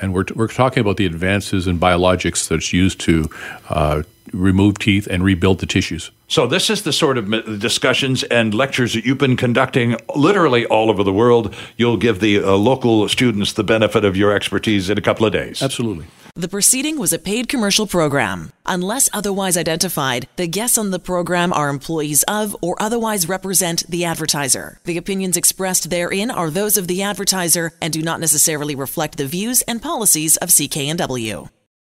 and 0.00 0.14
we're, 0.14 0.24
we're 0.34 0.48
talking 0.48 0.80
about 0.80 0.96
the 0.96 1.06
advances 1.06 1.66
in 1.66 1.78
biologics 1.78 2.48
that's 2.48 2.72
used 2.72 3.00
to 3.00 3.28
uh, 3.68 4.02
remove 4.32 4.78
teeth 4.78 5.06
and 5.06 5.22
rebuild 5.22 5.60
the 5.60 5.66
tissues. 5.66 6.10
So, 6.30 6.46
this 6.46 6.70
is 6.70 6.82
the 6.82 6.92
sort 6.92 7.18
of 7.18 7.58
discussions 7.58 8.22
and 8.22 8.54
lectures 8.54 8.94
that 8.94 9.04
you've 9.04 9.18
been 9.18 9.36
conducting 9.36 9.96
literally 10.14 10.64
all 10.64 10.88
over 10.88 11.02
the 11.02 11.12
world. 11.12 11.52
You'll 11.76 11.96
give 11.96 12.20
the 12.20 12.38
uh, 12.38 12.52
local 12.52 13.08
students 13.08 13.52
the 13.52 13.64
benefit 13.64 14.04
of 14.04 14.16
your 14.16 14.32
expertise 14.32 14.88
in 14.88 14.96
a 14.96 15.00
couple 15.00 15.26
of 15.26 15.32
days. 15.32 15.60
Absolutely. 15.60 16.06
The 16.36 16.46
proceeding 16.46 17.00
was 17.00 17.12
a 17.12 17.18
paid 17.18 17.48
commercial 17.48 17.84
program. 17.84 18.52
Unless 18.64 19.10
otherwise 19.12 19.56
identified, 19.56 20.28
the 20.36 20.46
guests 20.46 20.78
on 20.78 20.92
the 20.92 21.00
program 21.00 21.52
are 21.52 21.68
employees 21.68 22.22
of 22.28 22.56
or 22.62 22.80
otherwise 22.80 23.28
represent 23.28 23.82
the 23.88 24.04
advertiser. 24.04 24.78
The 24.84 24.98
opinions 24.98 25.36
expressed 25.36 25.90
therein 25.90 26.30
are 26.30 26.48
those 26.48 26.76
of 26.76 26.86
the 26.86 27.02
advertiser 27.02 27.72
and 27.82 27.92
do 27.92 28.02
not 28.02 28.20
necessarily 28.20 28.76
reflect 28.76 29.18
the 29.18 29.26
views 29.26 29.62
and 29.62 29.82
policies 29.82 30.36
of 30.36 30.50
CKNW. 30.50 31.50